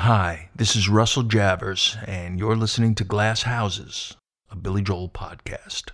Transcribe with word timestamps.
Hi, 0.00 0.50
this 0.54 0.76
is 0.76 0.90
Russell 0.90 1.24
Javors, 1.24 1.96
and 2.06 2.38
you're 2.38 2.54
listening 2.54 2.94
to 2.96 3.02
Glass 3.02 3.42
Houses, 3.42 4.14
a 4.50 4.54
Billy 4.54 4.82
Joel 4.82 5.08
podcast. 5.08 5.92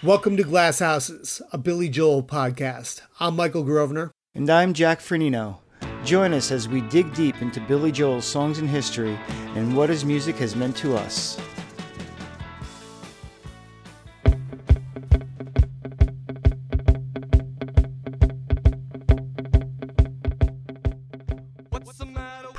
Welcome 0.00 0.36
to 0.36 0.44
Glass 0.44 0.78
Houses, 0.78 1.42
a 1.52 1.58
Billy 1.58 1.88
Joel 1.88 2.22
podcast. 2.22 3.00
I'm 3.18 3.34
Michael 3.34 3.64
Grosvenor. 3.64 4.12
And 4.32 4.48
I'm 4.48 4.72
Jack 4.72 5.00
Fernino. 5.00 5.58
Join 6.04 6.34
us 6.34 6.52
as 6.52 6.68
we 6.68 6.82
dig 6.82 7.12
deep 7.14 7.42
into 7.42 7.60
Billy 7.62 7.90
Joel's 7.90 8.26
songs 8.26 8.60
and 8.60 8.68
history 8.68 9.18
and 9.56 9.76
what 9.76 9.90
his 9.90 10.04
music 10.04 10.36
has 10.36 10.54
meant 10.54 10.76
to 10.76 10.96
us. 10.96 11.36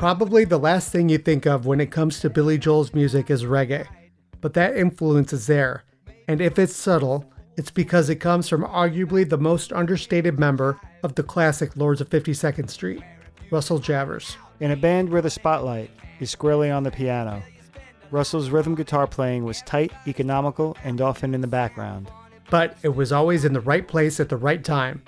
Probably 0.01 0.45
the 0.45 0.57
last 0.57 0.91
thing 0.91 1.09
you 1.09 1.19
think 1.19 1.45
of 1.45 1.67
when 1.67 1.79
it 1.79 1.91
comes 1.91 2.21
to 2.21 2.29
Billy 2.31 2.57
Joel's 2.57 2.91
music 2.91 3.29
is 3.29 3.43
reggae, 3.43 3.85
but 4.41 4.55
that 4.55 4.75
influence 4.75 5.31
is 5.31 5.45
there, 5.45 5.83
and 6.27 6.41
if 6.41 6.57
it's 6.57 6.75
subtle, 6.75 7.31
it's 7.55 7.69
because 7.69 8.09
it 8.09 8.15
comes 8.15 8.49
from 8.49 8.63
arguably 8.63 9.29
the 9.29 9.37
most 9.37 9.71
understated 9.71 10.39
member 10.39 10.79
of 11.03 11.13
the 11.13 11.21
classic 11.21 11.77
Lords 11.77 12.01
of 12.01 12.09
52nd 12.09 12.67
Street, 12.67 13.03
Russell 13.51 13.79
Javors. 13.79 14.37
In 14.59 14.71
a 14.71 14.75
band 14.75 15.07
where 15.07 15.21
the 15.21 15.29
spotlight 15.29 15.91
is 16.19 16.31
squarely 16.31 16.71
on 16.71 16.81
the 16.81 16.89
piano, 16.89 17.43
Russell's 18.09 18.49
rhythm 18.49 18.73
guitar 18.73 19.05
playing 19.05 19.43
was 19.43 19.61
tight, 19.61 19.91
economical, 20.07 20.75
and 20.83 20.99
often 20.99 21.35
in 21.35 21.41
the 21.41 21.47
background. 21.47 22.09
But 22.49 22.75
it 22.81 22.95
was 22.95 23.11
always 23.11 23.45
in 23.45 23.53
the 23.53 23.61
right 23.61 23.87
place 23.87 24.19
at 24.19 24.29
the 24.29 24.37
right 24.37 24.63
time. 24.63 25.03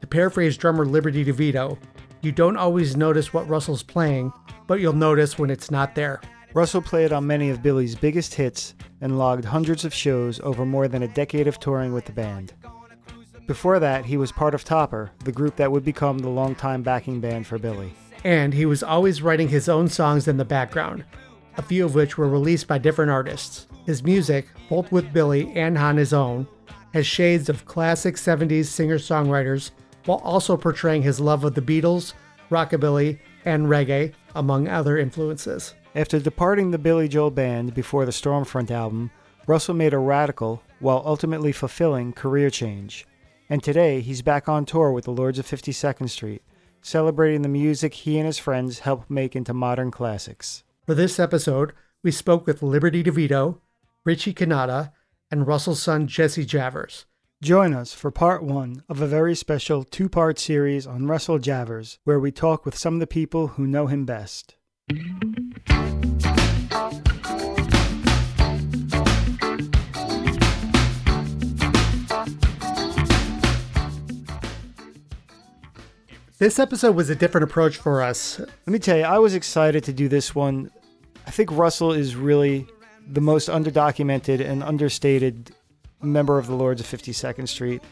To 0.00 0.06
paraphrase 0.06 0.56
drummer 0.56 0.86
Liberty 0.86 1.26
DeVitto, 1.26 1.76
you 2.22 2.32
don't 2.32 2.56
always 2.56 2.96
notice 2.96 3.32
what 3.32 3.48
Russell's 3.48 3.82
playing, 3.82 4.32
but 4.66 4.80
you'll 4.80 4.92
notice 4.92 5.38
when 5.38 5.50
it's 5.50 5.70
not 5.70 5.94
there. 5.94 6.20
Russell 6.52 6.82
played 6.82 7.12
on 7.12 7.26
many 7.26 7.48
of 7.48 7.62
Billy's 7.62 7.94
biggest 7.94 8.34
hits 8.34 8.74
and 9.00 9.18
logged 9.18 9.44
hundreds 9.44 9.84
of 9.84 9.94
shows 9.94 10.40
over 10.40 10.66
more 10.66 10.88
than 10.88 11.02
a 11.02 11.08
decade 11.08 11.46
of 11.46 11.58
touring 11.58 11.92
with 11.92 12.04
the 12.04 12.12
band. 12.12 12.52
Before 13.46 13.78
that, 13.78 14.04
he 14.04 14.16
was 14.16 14.32
part 14.32 14.54
of 14.54 14.64
Topper, 14.64 15.10
the 15.24 15.32
group 15.32 15.56
that 15.56 15.72
would 15.72 15.84
become 15.84 16.18
the 16.18 16.28
longtime 16.28 16.82
backing 16.82 17.20
band 17.20 17.46
for 17.46 17.58
Billy. 17.58 17.92
And 18.22 18.52
he 18.52 18.66
was 18.66 18.82
always 18.82 19.22
writing 19.22 19.48
his 19.48 19.68
own 19.68 19.88
songs 19.88 20.28
in 20.28 20.36
the 20.36 20.44
background, 20.44 21.04
a 21.56 21.62
few 21.62 21.84
of 21.84 21.94
which 21.94 22.18
were 22.18 22.28
released 22.28 22.68
by 22.68 22.78
different 22.78 23.10
artists. 23.10 23.66
His 23.86 24.04
music, 24.04 24.46
both 24.68 24.92
with 24.92 25.12
Billy 25.12 25.50
and 25.54 25.78
on 25.78 25.96
his 25.96 26.12
own, 26.12 26.46
has 26.92 27.06
shades 27.06 27.48
of 27.48 27.64
classic 27.64 28.16
70s 28.16 28.66
singer 28.66 28.98
songwriters 28.98 29.70
while 30.04 30.18
also 30.18 30.56
portraying 30.56 31.02
his 31.02 31.20
love 31.20 31.44
of 31.44 31.54
the 31.54 31.62
Beatles, 31.62 32.14
rockabilly, 32.50 33.18
and 33.44 33.66
reggae, 33.66 34.12
among 34.34 34.68
other 34.68 34.98
influences. 34.98 35.74
After 35.94 36.20
departing 36.20 36.70
the 36.70 36.78
Billy 36.78 37.08
Joel 37.08 37.30
Band 37.30 37.74
before 37.74 38.04
the 38.06 38.12
Storm 38.12 38.44
Front 38.44 38.70
album, 38.70 39.10
Russell 39.46 39.74
made 39.74 39.92
a 39.92 39.98
radical, 39.98 40.62
while 40.78 41.02
ultimately 41.04 41.52
fulfilling, 41.52 42.12
career 42.12 42.50
change. 42.50 43.06
And 43.48 43.62
today, 43.62 44.00
he's 44.00 44.22
back 44.22 44.48
on 44.48 44.64
tour 44.64 44.92
with 44.92 45.04
the 45.04 45.10
Lords 45.10 45.38
of 45.38 45.46
52nd 45.46 46.08
Street, 46.08 46.42
celebrating 46.82 47.42
the 47.42 47.48
music 47.48 47.94
he 47.94 48.18
and 48.18 48.26
his 48.26 48.38
friends 48.38 48.80
helped 48.80 49.10
make 49.10 49.34
into 49.34 49.52
modern 49.52 49.90
classics. 49.90 50.62
For 50.86 50.94
this 50.94 51.18
episode, 51.18 51.72
we 52.02 52.12
spoke 52.12 52.46
with 52.46 52.62
Liberty 52.62 53.02
DeVitto, 53.02 53.58
Richie 54.04 54.34
Cannata, 54.34 54.92
and 55.30 55.46
Russell's 55.46 55.82
son 55.82 56.06
Jesse 56.06 56.46
Javors. 56.46 57.04
Join 57.42 57.72
us 57.72 57.94
for 57.94 58.10
part 58.10 58.42
one 58.42 58.82
of 58.86 59.00
a 59.00 59.06
very 59.06 59.34
special 59.34 59.82
two 59.82 60.10
part 60.10 60.38
series 60.38 60.86
on 60.86 61.06
Russell 61.06 61.38
Javors, 61.38 61.96
where 62.04 62.20
we 62.20 62.30
talk 62.30 62.66
with 62.66 62.76
some 62.76 62.92
of 62.92 63.00
the 63.00 63.06
people 63.06 63.46
who 63.46 63.66
know 63.66 63.86
him 63.86 64.04
best. 64.04 64.56
This 76.36 76.58
episode 76.58 76.94
was 76.94 77.08
a 77.08 77.14
different 77.14 77.44
approach 77.44 77.78
for 77.78 78.02
us. 78.02 78.38
Let 78.38 78.68
me 78.68 78.78
tell 78.78 78.98
you, 78.98 79.04
I 79.04 79.18
was 79.18 79.34
excited 79.34 79.82
to 79.84 79.94
do 79.94 80.10
this 80.10 80.34
one. 80.34 80.70
I 81.26 81.30
think 81.30 81.50
Russell 81.52 81.92
is 81.92 82.16
really 82.16 82.66
the 83.08 83.22
most 83.22 83.48
underdocumented 83.48 84.46
and 84.46 84.62
understated 84.62 85.54
member 86.02 86.38
of 86.38 86.46
the 86.46 86.54
Lords 86.54 86.80
of 86.80 86.86
52nd 86.86 87.48
Street. 87.48 87.82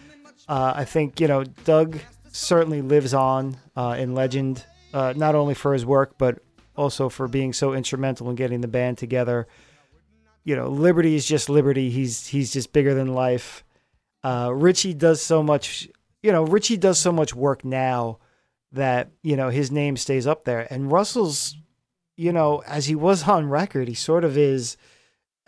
Uh, 0.49 0.73
I 0.77 0.85
think, 0.85 1.21
you 1.21 1.29
know, 1.29 1.45
Doug 1.45 1.99
certainly 2.31 2.83
lives 2.83 3.15
on 3.15 3.57
uh, 3.77 3.97
in 3.99 4.15
legend, 4.15 4.65
uh, 4.95 5.13
not 5.17 5.35
only 5.35 5.55
for 5.55 5.73
his 5.73 5.85
work, 5.85 6.17
but 6.19 6.39
also 6.77 7.09
for 7.09 7.29
being 7.29 7.53
so 7.53 7.75
instrumental 7.75 8.31
in 8.31 8.37
getting 8.37 8.61
the 8.61 8.69
band 8.69 8.97
together. 8.99 9.47
You 10.45 10.57
know, 10.57 10.69
Liberty 10.69 11.15
is 11.15 11.27
just 11.27 11.51
Liberty. 11.51 11.91
He's 11.91 12.29
he's 12.29 12.53
just 12.53 12.73
bigger 12.73 12.95
than 12.95 13.13
life. 13.13 13.65
Uh, 14.23 14.51
Richie 14.55 14.95
does 14.95 15.21
so 15.21 15.43
much. 15.43 15.89
You 16.23 16.33
know, 16.33 16.45
Richie 16.45 16.77
does 16.77 16.99
so 16.99 17.13
much 17.13 17.35
work 17.35 17.65
now 17.65 18.19
that 18.73 19.11
you 19.23 19.37
know 19.37 19.51
his 19.51 19.71
name 19.71 19.97
stays 19.97 20.27
up 20.27 20.45
there. 20.45 20.67
And 20.73 20.91
Russell's, 20.91 21.57
you 22.17 22.33
know, 22.33 22.63
as 22.67 22.87
he 22.87 22.95
was 22.95 23.29
on 23.29 23.51
record, 23.51 23.89
he 23.89 23.95
sort 23.95 24.25
of 24.25 24.39
is 24.39 24.77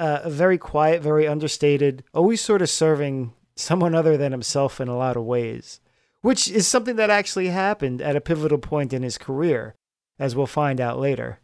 uh, 0.01 0.29
very 0.29 0.57
quiet, 0.57 1.03
very 1.03 1.29
understated, 1.29 2.03
always 2.15 2.41
sort 2.41 2.63
of 2.63 2.71
serving 2.71 3.35
someone 3.55 3.95
other 3.95 4.17
than 4.17 4.33
himself 4.33 4.81
in 4.81 4.89
a 4.89 4.97
lot 4.97 5.15
of 5.15 5.25
ways, 5.25 5.81
which 6.23 6.51
is 6.51 6.67
something 6.67 6.97
that 6.97 7.11
actually 7.11 7.49
happened 7.49 8.01
at 8.01 8.17
a 8.17 8.21
pivotal 8.21 8.57
point 8.57 8.95
in 8.95 9.03
his 9.03 9.19
career, 9.19 9.77
as 10.19 10.35
we'll 10.35 10.47
find 10.47 10.81
out 10.81 10.99
later. 10.99 11.39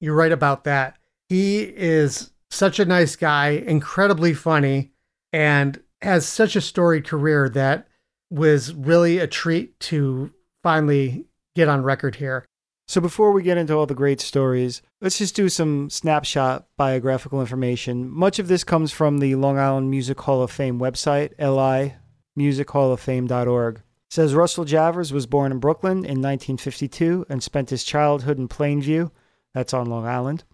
You're 0.00 0.14
right 0.14 0.30
about 0.30 0.62
that. 0.62 0.96
He 1.28 1.62
is 1.62 2.30
such 2.50 2.78
a 2.78 2.84
nice 2.84 3.16
guy, 3.16 3.48
incredibly 3.48 4.32
funny, 4.32 4.92
and 5.32 5.82
has 6.00 6.24
such 6.24 6.54
a 6.54 6.60
storied 6.60 7.04
career 7.04 7.48
that 7.48 7.88
was 8.30 8.72
really 8.74 9.18
a 9.18 9.26
treat 9.26 9.78
to 9.80 10.32
finally 10.62 11.26
get 11.56 11.68
on 11.68 11.82
record 11.82 12.14
here. 12.14 12.46
So 12.88 13.00
before 13.02 13.32
we 13.32 13.42
get 13.42 13.58
into 13.58 13.74
all 13.74 13.84
the 13.84 13.94
great 13.94 14.18
stories, 14.18 14.80
let's 15.02 15.18
just 15.18 15.36
do 15.36 15.50
some 15.50 15.90
snapshot 15.90 16.66
biographical 16.78 17.38
information. 17.38 18.08
Much 18.08 18.38
of 18.38 18.48
this 18.48 18.64
comes 18.64 18.92
from 18.92 19.18
the 19.18 19.34
Long 19.34 19.58
Island 19.58 19.90
Music 19.90 20.18
Hall 20.18 20.40
of 20.40 20.50
Fame 20.50 20.78
website, 20.78 21.36
limusichall-of-fame.org. 21.36 23.76
It 23.76 23.82
says 24.08 24.32
Russell 24.32 24.64
Javors 24.64 25.12
was 25.12 25.26
born 25.26 25.52
in 25.52 25.58
Brooklyn 25.58 25.98
in 25.98 26.22
1952 26.22 27.26
and 27.28 27.42
spent 27.42 27.68
his 27.68 27.84
childhood 27.84 28.38
in 28.38 28.48
Plainview, 28.48 29.10
that's 29.52 29.74
on 29.74 29.90
Long 29.90 30.06
Island. 30.06 30.44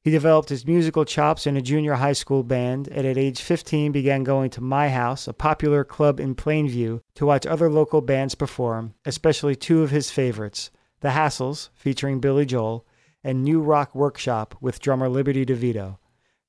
He 0.00 0.10
developed 0.10 0.48
his 0.48 0.66
musical 0.66 1.04
chops 1.04 1.46
in 1.46 1.56
a 1.56 1.62
junior 1.62 1.94
high 1.94 2.14
school 2.14 2.42
band 2.42 2.88
and 2.88 3.06
at 3.06 3.16
age 3.16 3.40
15 3.40 3.92
began 3.92 4.24
going 4.24 4.50
to 4.50 4.60
My 4.60 4.88
House, 4.88 5.28
a 5.28 5.32
popular 5.32 5.84
club 5.84 6.18
in 6.18 6.34
Plainview, 6.34 7.00
to 7.14 7.26
watch 7.26 7.46
other 7.46 7.70
local 7.70 8.00
bands 8.00 8.34
perform, 8.34 8.94
especially 9.04 9.54
two 9.54 9.84
of 9.84 9.90
his 9.90 10.10
favorites, 10.10 10.72
the 11.00 11.08
Hassles, 11.08 11.70
featuring 11.74 12.20
Billy 12.20 12.46
Joel, 12.46 12.86
and 13.22 13.42
New 13.42 13.60
Rock 13.60 13.94
Workshop 13.94 14.54
with 14.60 14.80
drummer 14.80 15.08
Liberty 15.08 15.44
DeVitto. 15.44 15.98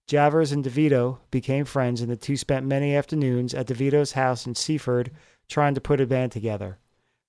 Javors 0.07 0.53
and 0.53 0.63
DeVitto 0.63 1.17
became 1.31 1.65
friends, 1.65 2.01
and 2.01 2.09
the 2.09 2.15
two 2.15 2.37
spent 2.37 2.65
many 2.65 2.95
afternoons 2.95 3.53
at 3.53 3.67
DeVitto's 3.67 4.13
house 4.13 4.45
in 4.45 4.55
Seaford 4.55 5.11
trying 5.49 5.75
to 5.75 5.81
put 5.81 5.99
a 5.99 6.05
band 6.05 6.31
together. 6.31 6.77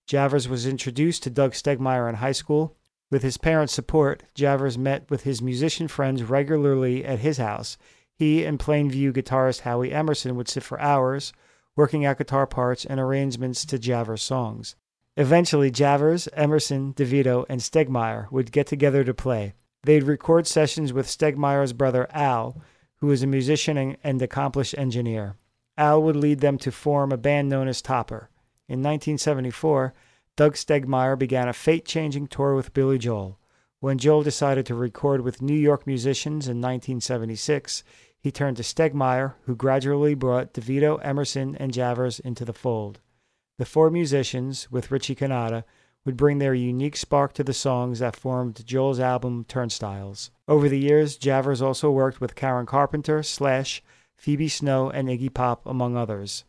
Javors 0.09 0.49
was 0.49 0.67
introduced 0.67 1.23
to 1.25 1.31
Doug 1.31 1.53
Stegmeyer 1.53 2.09
in 2.09 2.17
high 2.17 2.33
school. 2.33 2.77
With 3.11 3.23
his 3.23 3.37
parents' 3.37 3.73
support, 3.73 4.23
Javors 4.35 4.79
met 4.79 5.11
with 5.11 5.25
his 5.25 5.43
musician 5.43 5.89
friends 5.89 6.23
regularly 6.23 7.05
at 7.05 7.19
his 7.19 7.39
house. 7.39 7.79
He 8.15 8.45
and 8.45 8.59
Plainview 8.59 9.13
guitarist 9.13 9.61
Howie 9.61 9.93
Emerson 9.93 10.37
would 10.37 10.49
sit 10.49 10.63
for 10.63 10.81
hours, 10.81 11.33
working 11.75 12.05
out 12.05 12.19
guitar 12.19 12.47
parts 12.47 12.85
and 12.85 13.01
arrangements 13.01 13.65
to 13.67 13.79
Javors' 13.79 14.21
songs. 14.21 14.77
Eventually, 15.19 15.73
Javors, 15.73 16.29
Emerson, 16.33 16.95
DeVitto, 16.95 17.45
and 17.49 17.61
Stegmeyer 17.61 18.31
would 18.31 18.53
get 18.53 18.69
together 18.69 19.03
to 19.03 19.13
play. 19.13 19.53
They'd 19.83 20.05
record 20.05 20.47
sessions 20.47 20.93
with 20.93 21.09
Stegmeyer's 21.09 21.73
brother 21.73 22.07
Al, 22.13 22.63
who 22.99 23.09
was 23.09 23.25
a 23.25 23.27
musician 23.27 23.97
and 24.05 24.23
accomplished 24.23 24.79
engineer. 24.79 25.35
Al 25.77 26.05
would 26.05 26.15
lead 26.15 26.39
them 26.39 26.57
to 26.59 26.71
form 26.71 27.11
a 27.11 27.17
band 27.17 27.49
known 27.49 27.67
as 27.67 27.83
Topper. 27.83 28.31
In 28.69 28.79
1974, 28.79 29.93
Doug 30.37 30.55
Stegmeyer 30.55 31.19
began 31.19 31.49
a 31.49 31.53
fate 31.53 31.85
changing 31.85 32.29
tour 32.29 32.55
with 32.55 32.73
Billy 32.73 32.97
Joel. 32.97 33.41
When 33.81 33.99
Joel 33.99 34.23
decided 34.23 34.67
to 34.67 34.77
record 34.77 35.23
with 35.23 35.43
New 35.43 35.59
York 35.59 35.85
musicians 35.85 36.47
in 36.47 36.61
1976, 36.61 37.83
he 38.21 38.31
turned 38.31 38.57
to 38.59 38.63
Stegmeyer, 38.63 39.35
who 39.47 39.57
gradually 39.57 40.15
brought 40.15 40.55
DeVito, 40.55 41.01
Emerson, 41.03 41.57
and 41.57 41.73
Javors 41.73 42.21
into 42.21 42.45
the 42.45 42.53
fold. 42.53 43.01
The 43.59 43.67
four 43.67 43.91
musicians, 43.91 44.71
with 44.71 44.91
Richie 44.91 45.17
Cannata, 45.17 45.65
would 46.05 46.17
bring 46.17 46.39
their 46.39 46.55
unique 46.55 46.97
spark 46.97 47.33
to 47.35 47.45
the 47.45 47.53
songs 47.53 47.99
that 47.99 48.17
formed 48.17 48.65
Joel's 48.65 49.01
album 49.01 49.45
Turnstiles. 49.49 50.31
Over 50.47 50.69
the 50.69 50.79
years, 50.79 51.19
Javors 51.19 51.61
also 51.61 51.91
worked 51.91 52.21
with 52.21 52.37
Karen 52.37 52.67
Carpenter, 52.67 53.23
Slash, 53.23 53.83
Phoebe 54.17 54.49
Snow, 54.49 54.91
and 54.91 55.09
Iggy 55.09 55.35
Pop, 55.35 55.67
among 55.67 55.97
others. 55.97 56.45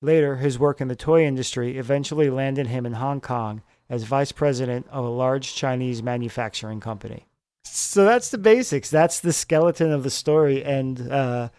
Later, 0.00 0.36
his 0.36 0.58
work 0.58 0.80
in 0.80 0.88
the 0.88 0.96
toy 0.96 1.24
industry 1.24 1.78
eventually 1.78 2.28
landed 2.28 2.66
him 2.66 2.86
in 2.86 2.94
Hong 2.94 3.20
Kong 3.20 3.62
as 3.88 4.04
vice 4.04 4.32
president 4.32 4.86
of 4.90 5.04
a 5.04 5.08
large 5.08 5.54
Chinese 5.54 6.02
manufacturing 6.02 6.80
company. 6.80 7.26
So 7.64 8.04
that's 8.04 8.30
the 8.30 8.38
basics. 8.38 8.90
That's 8.90 9.20
the 9.20 9.32
skeleton 9.32 9.92
of 9.92 10.02
the 10.02 10.10
story, 10.10 10.64
and 10.64 11.12
uh, 11.12 11.50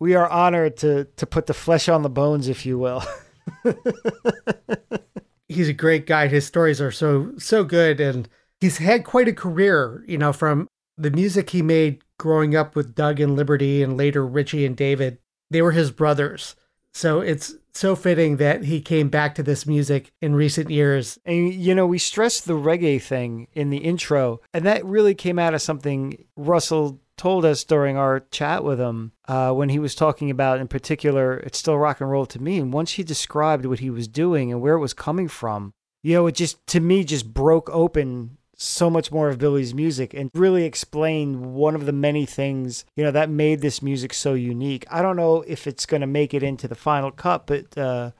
we 0.00 0.14
are 0.14 0.28
honored 0.28 0.78
to 0.78 1.04
to 1.04 1.26
put 1.26 1.46
the 1.46 1.54
flesh 1.54 1.88
on 1.88 2.02
the 2.02 2.10
bones, 2.10 2.48
if 2.48 2.66
you 2.66 2.78
will. 2.78 3.04
he's 5.48 5.68
a 5.68 5.74
great 5.74 6.06
guy. 6.06 6.28
His 6.28 6.46
stories 6.46 6.80
are 6.80 6.90
so 6.90 7.32
so 7.38 7.64
good, 7.64 8.00
and 8.00 8.28
he's 8.60 8.78
had 8.78 9.04
quite 9.04 9.28
a 9.28 9.32
career. 9.32 10.04
You 10.06 10.18
know, 10.18 10.32
from 10.32 10.68
the 10.96 11.10
music 11.10 11.50
he 11.50 11.62
made 11.62 12.02
growing 12.18 12.56
up 12.56 12.74
with 12.74 12.94
Doug 12.94 13.20
and 13.20 13.36
Liberty, 13.36 13.82
and 13.82 13.96
later 13.96 14.26
Richie 14.26 14.66
and 14.66 14.76
David. 14.76 15.18
They 15.50 15.62
were 15.62 15.72
his 15.72 15.92
brothers, 15.92 16.56
so 16.92 17.20
it's 17.20 17.54
so 17.72 17.94
fitting 17.94 18.38
that 18.38 18.64
he 18.64 18.80
came 18.80 19.08
back 19.08 19.34
to 19.34 19.42
this 19.42 19.66
music 19.66 20.10
in 20.20 20.34
recent 20.34 20.70
years. 20.70 21.18
And 21.24 21.52
you 21.54 21.74
know, 21.74 21.86
we 21.86 21.98
stressed 21.98 22.46
the 22.46 22.54
reggae 22.54 23.00
thing 23.00 23.48
in 23.52 23.70
the 23.70 23.78
intro, 23.78 24.40
and 24.52 24.64
that 24.64 24.84
really 24.84 25.14
came 25.14 25.38
out 25.38 25.54
of 25.54 25.62
something 25.62 26.24
Russell 26.36 27.00
told 27.16 27.44
us 27.44 27.64
during 27.64 27.96
our 27.96 28.20
chat 28.30 28.62
with 28.62 28.78
him 28.78 29.12
uh, 29.26 29.52
when 29.52 29.68
he 29.70 29.78
was 29.78 29.94
talking 29.94 30.30
about, 30.30 30.60
in 30.60 30.68
particular, 30.68 31.38
it's 31.38 31.58
still 31.58 31.78
rock 31.78 32.00
and 32.00 32.10
roll 32.10 32.26
to 32.26 32.40
me. 32.40 32.58
And 32.58 32.72
once 32.72 32.92
he 32.92 33.02
described 33.02 33.64
what 33.66 33.78
he 33.78 33.90
was 33.90 34.08
doing 34.08 34.52
and 34.52 34.60
where 34.60 34.74
it 34.74 34.80
was 34.80 34.94
coming 34.94 35.28
from, 35.28 35.72
you 36.02 36.14
know, 36.14 36.26
it 36.26 36.34
just 36.34 36.64
to 36.68 36.80
me 36.80 37.04
just 37.04 37.32
broke 37.32 37.70
open 37.70 38.38
so 38.58 38.88
much 38.88 39.12
more 39.12 39.28
of 39.28 39.38
Billy's 39.38 39.74
music 39.74 40.14
and 40.14 40.30
really 40.34 40.64
explained 40.64 41.54
one 41.54 41.74
of 41.74 41.84
the 41.84 41.92
many 41.92 42.24
things, 42.24 42.84
you 42.96 43.04
know, 43.04 43.10
that 43.10 43.28
made 43.28 43.60
this 43.60 43.82
music 43.82 44.14
so 44.14 44.34
unique. 44.34 44.86
I 44.90 45.02
don't 45.02 45.16
know 45.16 45.42
if 45.46 45.66
it's 45.66 45.84
going 45.84 46.00
to 46.00 46.06
make 46.06 46.32
it 46.32 46.42
into 46.42 46.66
the 46.66 46.74
final 46.74 47.10
cut, 47.10 47.46
but, 47.46 47.76
uh, 47.76 48.12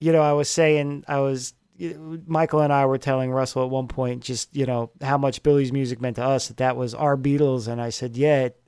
you 0.00 0.12
know, 0.12 0.22
I 0.22 0.32
was 0.32 0.48
saying, 0.48 1.04
I 1.06 1.20
was 1.20 1.54
Michael 2.26 2.60
and 2.60 2.72
I 2.72 2.86
were 2.86 2.98
telling 2.98 3.30
Russell 3.30 3.64
at 3.64 3.70
one 3.70 3.88
point 3.88 4.22
just 4.22 4.54
you 4.54 4.66
know 4.66 4.90
how 5.00 5.18
much 5.18 5.42
Billy's 5.42 5.72
music 5.72 6.00
meant 6.00 6.16
to 6.16 6.24
us 6.24 6.48
that 6.48 6.56
that 6.58 6.76
was 6.76 6.94
our 6.94 7.16
Beatles. 7.16 7.68
And 7.68 7.80
I 7.80 7.90
said 7.90 8.16
yeah 8.16 8.44
it, 8.44 8.60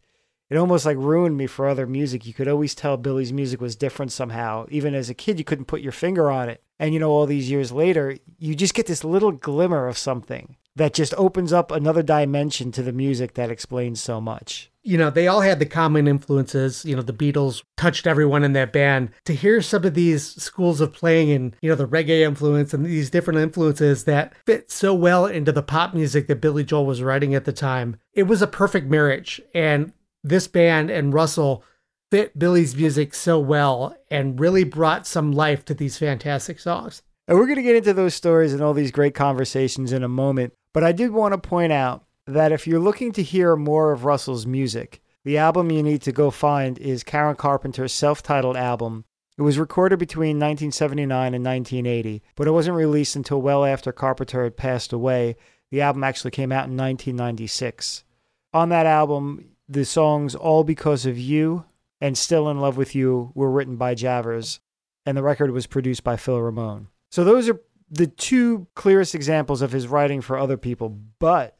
it 0.51 0.57
almost 0.57 0.87
like 0.87 0.97
ruined 0.97 1.37
me 1.37 1.47
for 1.47 1.69
other 1.69 1.87
music. 1.87 2.27
You 2.27 2.35
could 2.35 2.49
always 2.49 2.75
tell 2.75 2.97
Billy's 2.97 3.33
music 3.33 3.61
was 3.61 3.77
different 3.77 4.13
somehow. 4.13 4.67
Even 4.71 4.95
as 4.95 5.11
a 5.11 5.15
kid 5.15 5.39
you 5.39 5.45
couldn't 5.45 5.67
put 5.67 5.81
your 5.81 5.93
finger 5.93 6.31
on 6.31 6.49
it. 6.49 6.63
And 6.79 6.95
you 6.95 7.01
know 7.01 7.11
all 7.11 7.27
these 7.27 7.51
years 7.51 7.73
later 7.73 8.19
you 8.39 8.55
just 8.55 8.75
get 8.75 8.87
this 8.87 9.05
little 9.05 9.33
glimmer 9.33 9.87
of 9.87 9.99
something 9.99 10.57
that 10.79 10.95
just 10.95 11.15
opens 11.15 11.53
up 11.53 11.71
another 11.71 12.03
dimension 12.03 12.73
to 12.73 12.83
the 12.83 12.93
music 12.93 13.35
that 13.35 13.51
explains 13.51 14.01
so 14.01 14.21
much 14.21 14.71
you 14.89 14.97
know, 14.97 15.11
they 15.11 15.29
all 15.29 15.43
had 15.43 15.59
the 15.59 15.67
common 15.67 16.09
influences. 16.09 16.83
You 16.83 16.97
know, 16.97 17.03
the 17.03 17.13
Beatles 17.13 17.63
touched 17.77 18.07
everyone 18.07 18.43
in 18.43 18.55
that 18.55 18.73
band. 18.73 19.11
To 19.27 19.35
hear 19.35 19.61
some 19.61 19.85
of 19.85 19.93
these 19.93 20.25
schools 20.43 20.81
of 20.81 20.95
playing 20.95 21.31
and, 21.31 21.55
you 21.61 21.69
know, 21.69 21.75
the 21.75 21.87
reggae 21.87 22.23
influence 22.23 22.73
and 22.73 22.87
these 22.87 23.11
different 23.11 23.39
influences 23.39 24.05
that 24.05 24.33
fit 24.47 24.71
so 24.71 24.95
well 24.95 25.27
into 25.27 25.53
the 25.53 25.63
pop 25.63 25.93
music 25.93 26.27
that 26.29 26.41
Billy 26.41 26.65
Joel 26.65 26.87
was 26.87 27.03
writing 27.03 27.35
at 27.35 27.45
the 27.45 27.53
time, 27.53 27.99
it 28.15 28.23
was 28.23 28.41
a 28.41 28.47
perfect 28.47 28.87
marriage. 28.87 29.43
And 29.55 29.93
this 30.25 30.49
band 30.49 30.89
and 30.91 31.13
Russell 31.13 31.65
fit 32.11 32.39
Billy's 32.39 32.75
music 32.75 33.13
so 33.13 33.39
well 33.39 33.95
and 34.11 34.41
really 34.41 34.65
brought 34.65 35.07
some 35.07 35.33
life 35.33 35.67
to 35.67 35.75
these 35.75 35.99
fantastic 35.99 36.59
songs. 36.59 37.03
And 37.27 37.37
we're 37.37 37.45
going 37.45 37.57
to 37.57 37.63
get 37.63 37.77
into 37.77 37.93
those 37.93 38.15
stories 38.15 38.55
and 38.55 38.63
all 38.63 38.73
these 38.73 38.91
great 38.91 39.15
conversations 39.15 39.93
in 39.93 40.03
a 40.03 40.09
moment. 40.09 40.55
But 40.73 40.85
I 40.85 40.93
did 40.93 41.11
want 41.11 41.33
to 41.33 41.49
point 41.49 41.73
out 41.73 42.05
that 42.27 42.53
if 42.53 42.67
you're 42.67 42.81
looking 42.81 43.13
to 43.13 43.23
hear 43.23 43.57
more 43.57 43.93
of 43.93 44.05
Russell's 44.05 44.47
music, 44.47 45.03
the 45.25 45.39
album 45.39 45.71
you 45.71 45.83
need 45.83 46.03
to 46.03 46.13
go 46.13 46.31
find 46.31 46.79
is 46.79 47.03
Karen 47.03 47.37
Carpenter's 47.37 47.93
self 47.93 48.23
titled 48.23 48.57
album. 48.57 49.05
It 49.37 49.43
was 49.43 49.59
recorded 49.59 49.99
between 49.99 50.37
1979 50.37 51.35
and 51.35 51.45
1980, 51.45 52.23
but 52.35 52.49
it 52.49 52.53
wasn't 52.53 52.77
released 52.77 53.15
until 53.15 53.41
well 53.41 53.65
after 53.65 53.93
Carpenter 53.93 54.45
had 54.45 54.57
passed 54.57 54.93
away. 54.93 55.37
The 55.71 55.81
album 55.81 56.03
actually 56.03 56.33
came 56.33 56.51
out 56.51 56.67
in 56.67 56.77
1996. 56.77 58.05
On 58.53 58.69
that 58.71 58.87
album, 58.87 59.51
the 59.69 59.85
songs 59.85 60.35
All 60.35 60.65
Because 60.65 61.07
of 61.07 61.19
You 61.19 61.67
and 62.01 62.17
Still 62.17 62.49
in 62.49 62.61
Love 62.61 62.77
with 62.77 62.95
You 62.95 63.31
were 63.35 63.51
written 63.51 63.77
by 63.77 63.95
Javors, 63.95 64.61
and 65.07 65.17
the 65.17 65.23
record 65.23 65.51
was 65.51 65.67
produced 65.67 66.03
by 66.03 66.17
Phil 66.17 66.41
Ramone. 66.41 66.89
So 67.11 67.23
those 67.23 67.49
are 67.49 67.61
the 67.91 68.07
two 68.07 68.67
clearest 68.75 69.15
examples 69.15 69.63
of 69.63 69.73
his 69.73 69.87
writing 69.87 70.21
for 70.21 70.39
other 70.39 70.57
people, 70.57 70.99
but 71.19 71.57